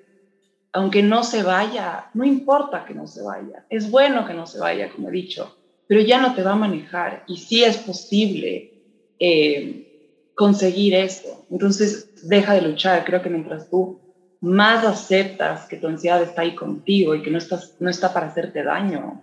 aunque 0.73 1.03
no 1.03 1.25
se 1.25 1.43
vaya, 1.43 2.11
no 2.15 2.25
importa 2.25 2.85
que 2.85 2.95
no 2.95 3.07
se 3.07 3.23
vaya, 3.23 3.65
es 3.69 3.91
bueno 3.91 4.27
que 4.27 4.35
no 4.35 4.47
se 4.47 4.59
vaya, 4.59 4.91
como 4.91 5.09
he 5.09 5.13
dicho, 5.13 5.57
pero 5.87 6.01
ya 6.01 6.21
no 6.21 6.35
te 6.35 6.43
va 6.43 6.53
a 6.53 6.57
manejar 6.57 7.25
y 7.27 7.37
sí 7.37 7.63
es 7.63 7.77
posible 7.79 8.73
eh, 9.19 10.31
conseguir 10.35 10.95
eso. 10.95 11.47
Entonces, 11.51 12.11
deja 12.29 12.55
de 12.55 12.63
luchar. 12.63 13.05
Creo 13.05 13.23
que 13.23 13.31
mientras 13.31 13.71
tú 13.71 14.01
más 14.41 14.85
aceptas 14.85 15.67
que 15.67 15.77
tu 15.77 15.87
ansiedad 15.87 16.23
está 16.23 16.43
ahí 16.43 16.55
contigo 16.55 17.15
y 17.15 17.23
que 17.23 17.31
no, 17.31 17.39
estás, 17.39 17.77
no 17.81 17.89
está 17.89 18.13
para 18.13 18.27
hacerte 18.27 18.63
daño, 18.63 19.23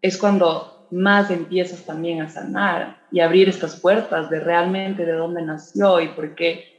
es 0.00 0.16
cuando 0.16 0.86
más 0.90 1.30
empiezas 1.30 1.80
también 1.84 2.20
a 2.20 2.28
sanar 2.28 2.98
y 3.10 3.20
abrir 3.20 3.48
estas 3.48 3.80
puertas 3.80 4.30
de 4.30 4.40
realmente 4.40 5.04
de 5.04 5.12
dónde 5.12 5.42
nació 5.42 6.00
y 6.00 6.08
por 6.08 6.34
qué 6.34 6.75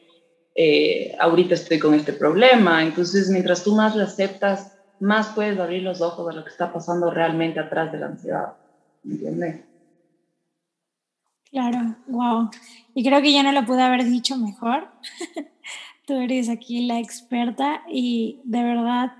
eh, 0.59 1.15
ahorita 1.19 1.53
estoy 1.53 1.77
con 1.77 1.93
este 1.93 2.13
problema. 2.13 2.81
Entonces, 2.81 3.29
mientras 3.29 3.63
tú 3.63 3.75
más 3.75 3.95
lo 3.95 4.03
aceptas, 4.03 4.75
más 4.99 5.27
puedes 5.27 5.59
abrir 5.59 5.83
los 5.83 6.01
ojos 6.01 6.27
a 6.27 6.35
lo 6.35 6.43
que 6.43 6.49
está 6.49 6.73
pasando 6.73 7.11
realmente 7.11 7.59
atrás 7.59 7.91
de 7.91 7.99
la 7.99 8.07
ansiedad. 8.07 8.53
¿Entiendes? 9.05 9.61
Claro, 11.51 11.95
wow. 12.07 12.49
Y 12.95 13.03
creo 13.05 13.21
que 13.21 13.31
ya 13.31 13.43
no 13.43 13.51
lo 13.51 13.65
pude 13.65 13.83
haber 13.83 14.03
dicho 14.03 14.35
mejor. 14.35 14.87
Tú 16.07 16.15
eres 16.15 16.49
aquí 16.49 16.87
la 16.87 16.99
experta 16.99 17.83
y 17.87 18.39
de 18.43 18.63
verdad 18.63 19.11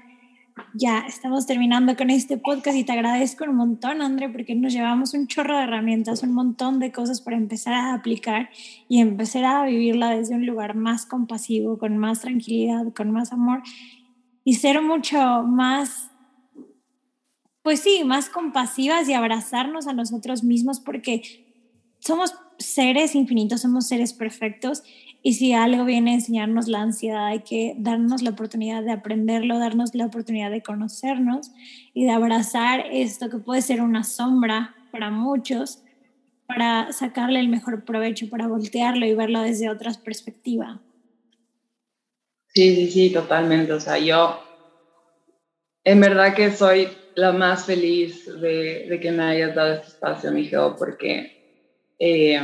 ya 0.74 1.00
estamos 1.08 1.46
terminando 1.46 1.96
con 1.96 2.10
este 2.10 2.38
podcast 2.38 2.78
y 2.78 2.84
te 2.84 2.92
agradezco 2.92 3.46
un 3.46 3.56
montón, 3.56 4.02
André, 4.02 4.30
porque 4.30 4.56
nos 4.56 4.74
llevamos 4.74 5.14
un 5.14 5.28
chorro 5.28 5.58
de 5.58 5.64
herramientas, 5.64 6.24
un 6.24 6.34
montón 6.34 6.80
de 6.80 6.92
cosas 6.92 7.22
para 7.22 7.38
empezar 7.38 7.74
a 7.74 7.94
aplicar 7.94 8.50
y 8.88 9.00
empezar 9.00 9.46
a 9.46 9.66
vivirla 9.66 10.12
desde 10.12 10.36
un 10.36 10.46
lugar 10.46 10.76
más 10.76 11.06
compasivo, 11.06 11.78
con 11.78 11.98
más 11.98 12.22
tranquilidad, 12.22 12.94
con 12.94 13.12
más 13.12 13.34
amor 13.34 13.62
y 14.44 14.56
ser 14.56 14.82
mucho 14.82 15.44
más, 15.44 16.10
pues 17.62 17.82
sí, 17.82 18.04
más 18.06 18.30
compasivas 18.30 19.10
y 19.10 19.14
abrazarnos 19.14 19.88
a 19.88 19.94
nosotros 19.94 20.44
mismos 20.44 20.80
porque 20.80 21.22
somos 22.00 22.34
seres 22.60 23.16
infinitos, 23.16 23.62
somos 23.62 23.88
seres 23.88 24.14
perfectos 24.14 24.84
y 25.24 25.34
si 25.34 25.54
algo 25.54 25.84
viene 25.86 26.12
a 26.12 26.14
enseñarnos 26.16 26.68
la 26.68 26.82
ansiedad, 26.82 27.28
hay 27.28 27.40
que 27.40 27.76
darnos 27.78 28.22
la 28.22 28.30
oportunidad 28.30 28.84
de 28.84 28.92
aprenderlo, 28.92 29.60
darnos 29.60 29.94
la 29.96 30.06
oportunidad 30.06 30.52
de 30.52 30.62
conocernos 30.62 31.52
y 31.94 32.06
de 32.06 32.12
abrazar 32.12 32.86
esto 32.92 33.30
que 33.30 33.38
puede 33.38 33.62
ser 33.62 33.82
una 33.82 34.04
sombra 34.04 34.76
para 34.92 35.10
muchos, 35.10 35.84
para 36.46 36.92
sacarle 36.94 37.40
el 37.40 37.50
mejor 37.50 37.84
provecho, 37.84 38.30
para 38.30 38.48
voltearlo 38.48 39.06
y 39.06 39.14
verlo 39.16 39.42
desde 39.42 39.70
otra 39.70 39.92
perspectiva. 40.04 40.82
Sí, 42.54 42.76
sí, 42.76 42.92
sí, 42.92 43.10
totalmente. 43.12 43.74
O 43.74 43.80
sea, 43.80 44.00
yo 44.00 44.40
en 45.84 46.00
verdad 46.00 46.34
que 46.34 46.52
soy 46.52 46.90
la 47.16 47.32
más 47.32 47.66
feliz 47.66 48.26
de, 48.42 49.00
que 49.02 49.12
me 49.12 49.24
hayas 49.24 49.56
dado 49.56 49.74
este 49.74 49.88
espacio, 49.88 50.32
mi 50.32 50.46
Geo, 50.46 50.76
porque 50.76 51.37
eh, 52.00 52.40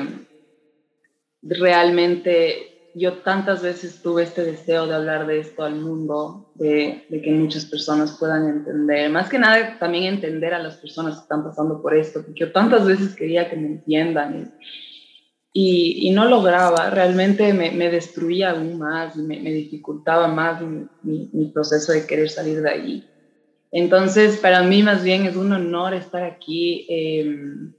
realmente 1.41 2.73
yo 2.95 3.13
tantas 3.13 3.61
veces 3.63 4.01
tuve 4.01 4.23
este 4.23 4.43
deseo 4.43 4.85
de 4.85 4.93
hablar 4.93 5.25
de 5.25 5.39
esto 5.39 5.63
al 5.63 5.75
mundo, 5.75 6.51
de, 6.55 7.05
que 7.09 7.31
muchas 7.31 7.65
personas 7.65 8.17
puedan 8.19 8.47
entender, 8.47 9.09
más 9.09 9.29
que 9.29 9.39
nada 9.39 9.77
también 9.79 10.05
entender 10.05 10.53
a 10.53 10.59
las 10.59 10.77
personas 10.77 11.15
que 11.15 11.21
están 11.21 11.43
pasando 11.43 11.81
por 11.81 11.95
esto, 11.95 12.21
porque 12.23 12.41
yo 12.41 12.51
tantas 12.51 12.85
veces 12.85 13.15
quería 13.15 13.49
que 13.49 13.55
me 13.55 13.67
entiendan 13.67 14.53
y, 15.55 16.11
no 16.11 16.25
lograba, 16.25 16.89
realmente 16.89 17.53
me, 17.53 17.89
destruía 17.89 18.51
aún 18.51 18.77
más, 18.77 19.15
me, 19.15 19.39
me 19.39 19.51
dificultaba 19.51 20.27
más 20.27 20.61
mi, 20.61 21.29
mi, 21.31 21.45
proceso 21.47 21.91
de 21.91 22.05
querer 22.05 22.29
salir 22.29 22.61
de 22.61 22.69
ahí. 22.69 23.07
Entonces, 23.71 24.37
para 24.37 24.63
mí 24.63 24.83
más 24.83 25.03
bien 25.03 25.25
es 25.25 25.35
un 25.35 25.51
honor 25.51 25.93
estar 25.93 26.23
aquí. 26.23 26.85
Eh, 26.89 27.71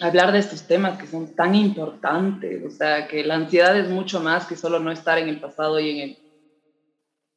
hablar 0.00 0.32
de 0.32 0.38
estos 0.38 0.62
temas 0.66 0.98
que 0.98 1.06
son 1.06 1.34
tan 1.34 1.54
importantes, 1.54 2.62
o 2.64 2.70
sea, 2.70 3.08
que 3.08 3.24
la 3.24 3.36
ansiedad 3.36 3.76
es 3.76 3.88
mucho 3.88 4.20
más 4.20 4.46
que 4.46 4.56
solo 4.56 4.78
no 4.78 4.90
estar 4.90 5.18
en 5.18 5.28
el 5.28 5.40
pasado 5.40 5.80
y 5.80 5.90
en 5.90 5.98
el, 5.98 6.18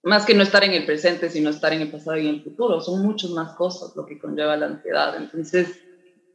más 0.04 0.26
que 0.26 0.34
no 0.34 0.44
estar 0.44 0.64
en 0.64 0.74
el 0.74 0.86
presente, 0.86 1.30
sino 1.30 1.50
estar 1.50 1.74
en 1.74 1.82
el 1.82 1.92
pasado 1.92 2.18
y 2.18 2.28
en 2.28 2.36
el 2.36 2.44
futuro, 2.44 2.82
son 2.82 3.02
muchas 3.02 3.32
más 3.32 3.54
cosas 3.56 3.96
lo 3.96 4.06
que 4.06 4.20
conlleva 4.20 4.58
la 4.58 4.68
ansiedad. 4.68 5.16
Entonces, 5.16 5.80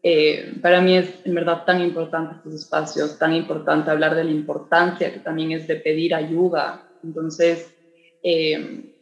eh, 0.03 0.55
para 0.61 0.81
mí 0.81 0.97
es 0.97 1.14
en 1.25 1.35
verdad 1.35 1.64
tan 1.64 1.81
importante 1.81 2.37
estos 2.37 2.55
espacios, 2.55 3.18
tan 3.18 3.35
importante 3.35 3.91
hablar 3.91 4.14
de 4.14 4.25
la 4.25 4.31
importancia 4.31 5.12
que 5.12 5.20
también 5.20 5.53
es 5.53 5.66
de 5.66 5.77
pedir 5.77 6.14
ayuda. 6.14 6.89
Entonces, 7.03 7.75
eh, 8.22 8.93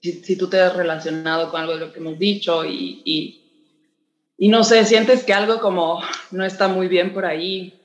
si, 0.00 0.12
si, 0.12 0.36
tú 0.36 0.48
te 0.48 0.60
has 0.60 0.74
relacionado 0.74 1.50
con 1.50 1.60
algo 1.60 1.74
de 1.74 1.86
lo 1.86 1.92
que 1.92 2.00
hemos 2.00 2.18
dicho 2.18 2.64
y, 2.64 3.02
y 3.04 3.41
y 4.42 4.48
no 4.48 4.64
sé, 4.64 4.84
sientes 4.86 5.22
que 5.22 5.32
algo 5.32 5.60
como 5.60 6.00
no 6.32 6.44
está 6.44 6.66
muy 6.66 6.88
bien 6.88 7.14
por 7.14 7.24
ahí, 7.24 7.80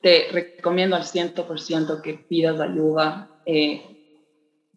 te 0.00 0.28
recomiendo 0.32 0.96
al 0.96 1.04
100% 1.04 2.00
que 2.00 2.14
pidas 2.14 2.58
ayuda. 2.58 3.28
Eh, 3.44 3.82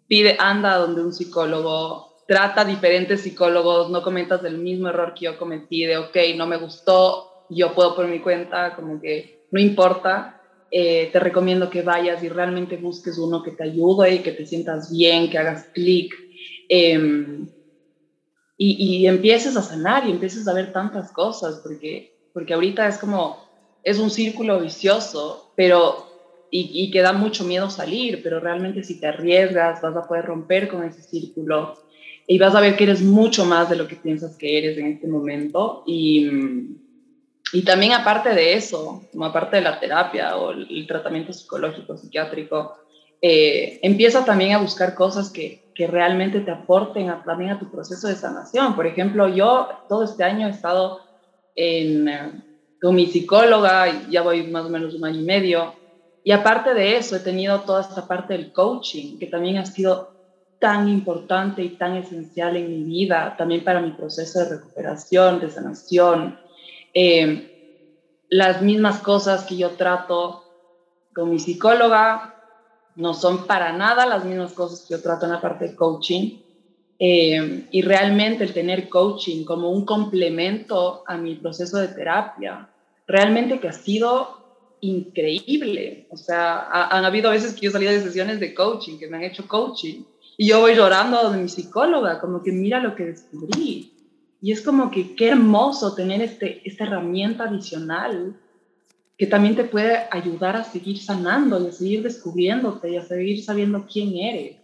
pide, 0.06 0.36
anda 0.38 0.76
donde 0.76 1.02
un 1.02 1.14
psicólogo, 1.14 2.12
trata 2.28 2.66
diferentes 2.66 3.22
psicólogos, 3.22 3.90
no 3.90 4.02
comentas 4.02 4.44
el 4.44 4.58
mismo 4.58 4.90
error 4.90 5.14
que 5.14 5.24
yo 5.24 5.38
cometí, 5.38 5.86
de, 5.86 5.96
ok, 5.96 6.18
no 6.36 6.46
me 6.46 6.58
gustó, 6.58 7.26
yo 7.50 7.74
puedo 7.74 7.96
por 7.96 8.10
mi 8.10 8.20
cuenta, 8.20 8.76
como 8.76 9.00
que 9.00 9.48
no 9.52 9.62
importa. 9.62 10.42
Eh, 10.70 11.10
te 11.14 11.22
recomiendo 11.22 11.70
que 11.70 11.84
vayas 11.84 12.22
y 12.22 12.28
realmente 12.28 12.76
busques 12.76 13.18
uno 13.18 13.42
que 13.42 13.52
te 13.52 13.64
ayude 13.64 14.16
y 14.16 14.20
que 14.20 14.34
te 14.34 14.46
sientas 14.46 14.92
bien, 14.92 15.30
que 15.30 15.38
hagas 15.38 15.70
clic. 15.74 16.14
Eh, 16.68 17.00
y, 18.58 18.76
y, 18.80 19.08
empieces 19.08 19.58
a 19.58 19.62
sanar 19.62 20.08
y 20.08 20.12
empieces 20.12 20.48
a 20.48 20.54
ver 20.54 20.72
tantas 20.72 21.12
cosas, 21.12 21.60
porque, 21.62 22.16
porque 22.34 22.54
ahorita 22.54 22.88
es 22.88 22.98
como, 22.98 23.38
es 23.84 24.00
un 24.00 24.10
círculo 24.10 24.60
vicioso, 24.62 25.52
pero, 25.56 26.08
y, 26.52 26.70
y 26.74 26.92
que 26.92 27.02
da 27.02 27.12
mucho 27.12 27.44
miedo 27.44 27.70
salir, 27.70 28.22
pero 28.24 28.40
realmente 28.40 28.84
si 28.84 29.00
te 29.00 29.08
arriesgas 29.08 29.82
vas 29.82 29.96
a 29.96 30.08
poder 30.08 30.26
romper 30.26 30.70
con 30.70 30.84
ese 30.84 31.02
círculo 31.02 31.76
y 32.28 32.38
vas 32.38 32.56
a 32.56 32.62
ver 32.62 32.76
que 32.76 32.86
eres 32.86 33.02
mucho 33.02 33.46
más 33.46 33.70
de 33.70 33.76
lo 33.76 33.88
que 33.88 33.96
piensas 33.96 34.36
que 34.36 34.58
eres 34.58 34.78
en 34.78 34.88
este 34.88 35.08
momento. 35.08 35.84
Y, 35.86 36.30
y 37.54 37.62
también 37.64 37.94
aparte 37.94 38.30
de 38.30 38.54
eso, 38.54 39.04
como 39.12 39.26
aparte 39.26 39.58
de 39.58 39.62
la 39.62 39.80
terapia 39.80 40.36
o 40.38 40.52
el 40.52 40.88
tratamiento 40.88 41.34
psicológico, 41.34 41.98
psiquiátrico, 41.98 42.76
eh, 43.22 43.80
empieza 43.82 44.26
también 44.26 44.54
a 44.54 44.60
buscar 44.60 44.96
cosas 44.96 45.30
que, 45.30 45.65
que 45.76 45.88
realmente 45.88 46.40
te 46.40 46.52
aporten 46.52 47.12
también 47.26 47.52
a 47.52 47.60
tu 47.60 47.70
proceso 47.70 48.08
de 48.08 48.16
sanación. 48.16 48.76
Por 48.76 48.88
ejemplo, 48.88 49.28
yo 49.28 49.68
todo 49.90 50.06
este 50.06 50.24
año 50.24 50.48
he 50.48 50.52
estado 50.52 51.02
en, 51.54 52.08
eh, 52.08 52.32
con 52.82 52.96
mi 52.96 53.08
psicóloga, 53.08 54.08
ya 54.10 54.22
voy 54.22 54.48
más 54.48 54.66
o 54.66 54.70
menos 54.70 54.96
un 54.96 55.06
año 55.06 55.20
y 55.20 55.26
medio, 55.26 55.76
y 56.24 56.32
aparte 56.32 56.74
de 56.74 56.98
eso 56.98 57.16
he 57.16 57.20
tenido 57.20 57.62
toda 57.62 57.82
esta 57.82 58.08
parte 58.08 58.34
del 58.34 58.52
coaching, 58.52 59.20
que 59.20 59.28
también 59.28 59.58
ha 59.58 59.66
sido 59.66 60.16
tan 60.60 60.88
importante 60.88 61.62
y 61.62 61.70
tan 61.78 61.98
esencial 61.98 62.56
en 62.56 62.70
mi 62.72 62.84
vida, 62.84 63.36
también 63.38 63.64
para 63.64 63.82
mi 63.82 63.92
proceso 63.92 64.40
de 64.40 64.50
recuperación, 64.50 65.40
de 65.40 65.52
sanación. 65.52 66.40
Eh, 66.94 67.52
las 68.30 68.62
mismas 68.62 69.02
cosas 69.02 69.44
que 69.44 69.58
yo 69.58 69.72
trato 69.72 70.44
con 71.14 71.30
mi 71.30 71.40
psicóloga, 71.40 72.35
no 72.96 73.14
son 73.14 73.46
para 73.46 73.74
nada 73.74 74.06
las 74.06 74.26
mismas 74.26 74.54
cosas 74.54 74.82
que 74.82 74.94
yo 74.94 75.02
trato 75.02 75.26
en 75.26 75.32
la 75.32 75.42
parte 75.42 75.70
de 75.70 75.76
coaching. 75.76 76.38
Eh, 76.98 77.68
y 77.72 77.82
realmente 77.82 78.46
el 78.46 78.54
tener 78.54 78.88
coaching 78.88 79.44
como 79.44 79.70
un 79.70 79.86
complemento 79.86 81.04
a 81.06 81.18
mi 81.18 81.36
proceso 81.36 81.78
de 81.78 81.90
terapia, 81.90 82.70
realmente 83.06 83.60
que 83.60 83.68
ha 83.68 83.74
sido 83.74 84.46
increíble. 84.80 86.08
O 86.10 86.18
sea, 86.18 86.70
han 86.88 87.04
habido 87.04 87.32
veces 87.32 87.54
que 87.54 87.66
yo 87.66 87.72
salí 87.72 87.86
de 87.86 88.02
sesiones 88.02 88.40
de 88.40 88.54
coaching, 88.54 88.98
que 88.98 89.08
me 89.08 89.18
han 89.18 89.24
hecho 89.24 89.48
coaching, 89.48 90.04
y 90.38 90.48
yo 90.48 90.62
voy 90.62 90.76
llorando 90.76 91.32
de 91.32 91.38
mi 91.38 91.50
psicóloga, 91.50 92.20
como 92.20 92.44
que 92.44 92.52
mira 92.52 92.80
lo 92.80 92.96
que 92.96 93.06
descubrí. 93.06 93.92
Y 94.42 94.52
es 94.52 94.62
como 94.62 94.92
que 94.92 95.16
qué 95.16 95.30
hermoso 95.30 95.96
tener 95.96 96.22
este, 96.22 96.62
esta 96.66 96.84
herramienta 96.86 97.46
adicional 97.46 98.36
que 99.18 99.28
también 99.28 99.56
te 99.56 99.64
puede 99.64 100.08
ayudar 100.12 100.56
a 100.58 100.64
seguir 100.64 101.02
sanando 101.02 101.64
y 101.64 101.68
a 101.68 101.72
seguir 101.72 102.04
descubriéndote 102.04 102.90
y 102.92 102.98
a 102.98 103.06
seguir 103.06 103.44
sabiendo 103.44 103.86
quién 103.86 104.16
eres. 104.18 104.58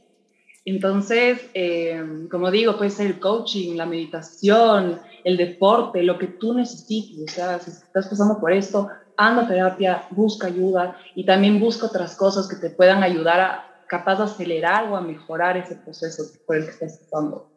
Entonces, 0.66 1.50
eh, 1.54 2.28
como 2.30 2.52
digo, 2.52 2.78
puede 2.78 2.92
ser 2.92 3.08
el 3.08 3.20
coaching, 3.20 3.76
la 3.76 3.86
meditación, 3.86 5.00
el 5.24 5.38
deporte, 5.38 6.04
lo 6.04 6.20
que 6.20 6.28
tú 6.28 6.54
necesites. 6.54 7.32
O 7.32 7.34
sea, 7.34 7.60
si 7.60 7.72
estás 7.72 8.08
pasando 8.08 8.40
por 8.40 8.52
esto, 8.52 8.90
anda 9.18 9.44
a 9.44 9.48
terapia, 9.48 10.08
busca 10.12 10.48
ayuda 10.48 10.98
y 11.16 11.26
también 11.26 11.60
busca 11.60 11.88
otras 11.88 12.16
cosas 12.16 12.48
que 12.48 12.58
te 12.58 12.70
puedan 12.76 13.02
ayudar 13.02 13.40
a 13.40 13.68
capaz 13.88 14.18
de 14.18 14.24
acelerar 14.24 14.90
o 14.90 14.96
a 14.96 15.02
mejorar 15.02 15.58
ese 15.58 15.76
proceso 15.76 16.24
por 16.46 16.58
el 16.58 16.66
que 16.66 16.72
estás 16.72 17.00
pasando. 17.00 17.50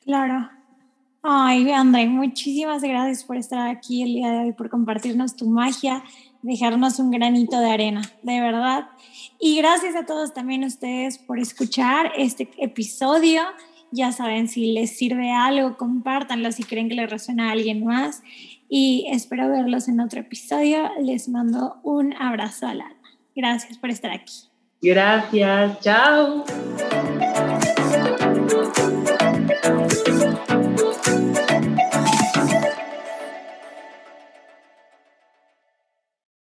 Claro. 0.00 0.50
Ay, 1.26 1.70
André, 1.70 2.06
muchísimas 2.06 2.82
gracias 2.82 3.24
por 3.24 3.38
estar 3.38 3.66
aquí 3.66 4.02
el 4.02 4.12
día 4.12 4.30
de 4.30 4.38
hoy, 4.40 4.52
por 4.52 4.68
compartirnos 4.68 5.34
tu 5.36 5.48
magia, 5.48 6.04
dejarnos 6.42 6.98
un 6.98 7.10
granito 7.10 7.58
de 7.60 7.70
arena, 7.70 8.02
de 8.22 8.42
verdad. 8.42 8.88
Y 9.40 9.56
gracias 9.56 9.96
a 9.96 10.04
todos 10.04 10.34
también 10.34 10.64
ustedes 10.64 11.16
por 11.16 11.38
escuchar 11.38 12.12
este 12.18 12.50
episodio. 12.58 13.40
Ya 13.90 14.12
saben, 14.12 14.48
si 14.48 14.74
les 14.74 14.98
sirve 14.98 15.32
algo, 15.32 15.78
compártanlo 15.78 16.52
si 16.52 16.62
creen 16.62 16.90
que 16.90 16.94
le 16.94 17.06
resuena 17.06 17.48
a 17.48 17.52
alguien 17.52 17.86
más. 17.86 18.22
Y 18.68 19.06
espero 19.10 19.48
verlos 19.48 19.88
en 19.88 20.00
otro 20.00 20.20
episodio. 20.20 20.90
Les 21.00 21.30
mando 21.30 21.76
un 21.84 22.12
abrazo 22.12 22.66
al 22.66 22.82
alma. 22.82 23.08
Gracias 23.34 23.78
por 23.78 23.88
estar 23.88 24.10
aquí. 24.10 24.50
Gracias, 24.82 25.80
chao. 25.80 26.44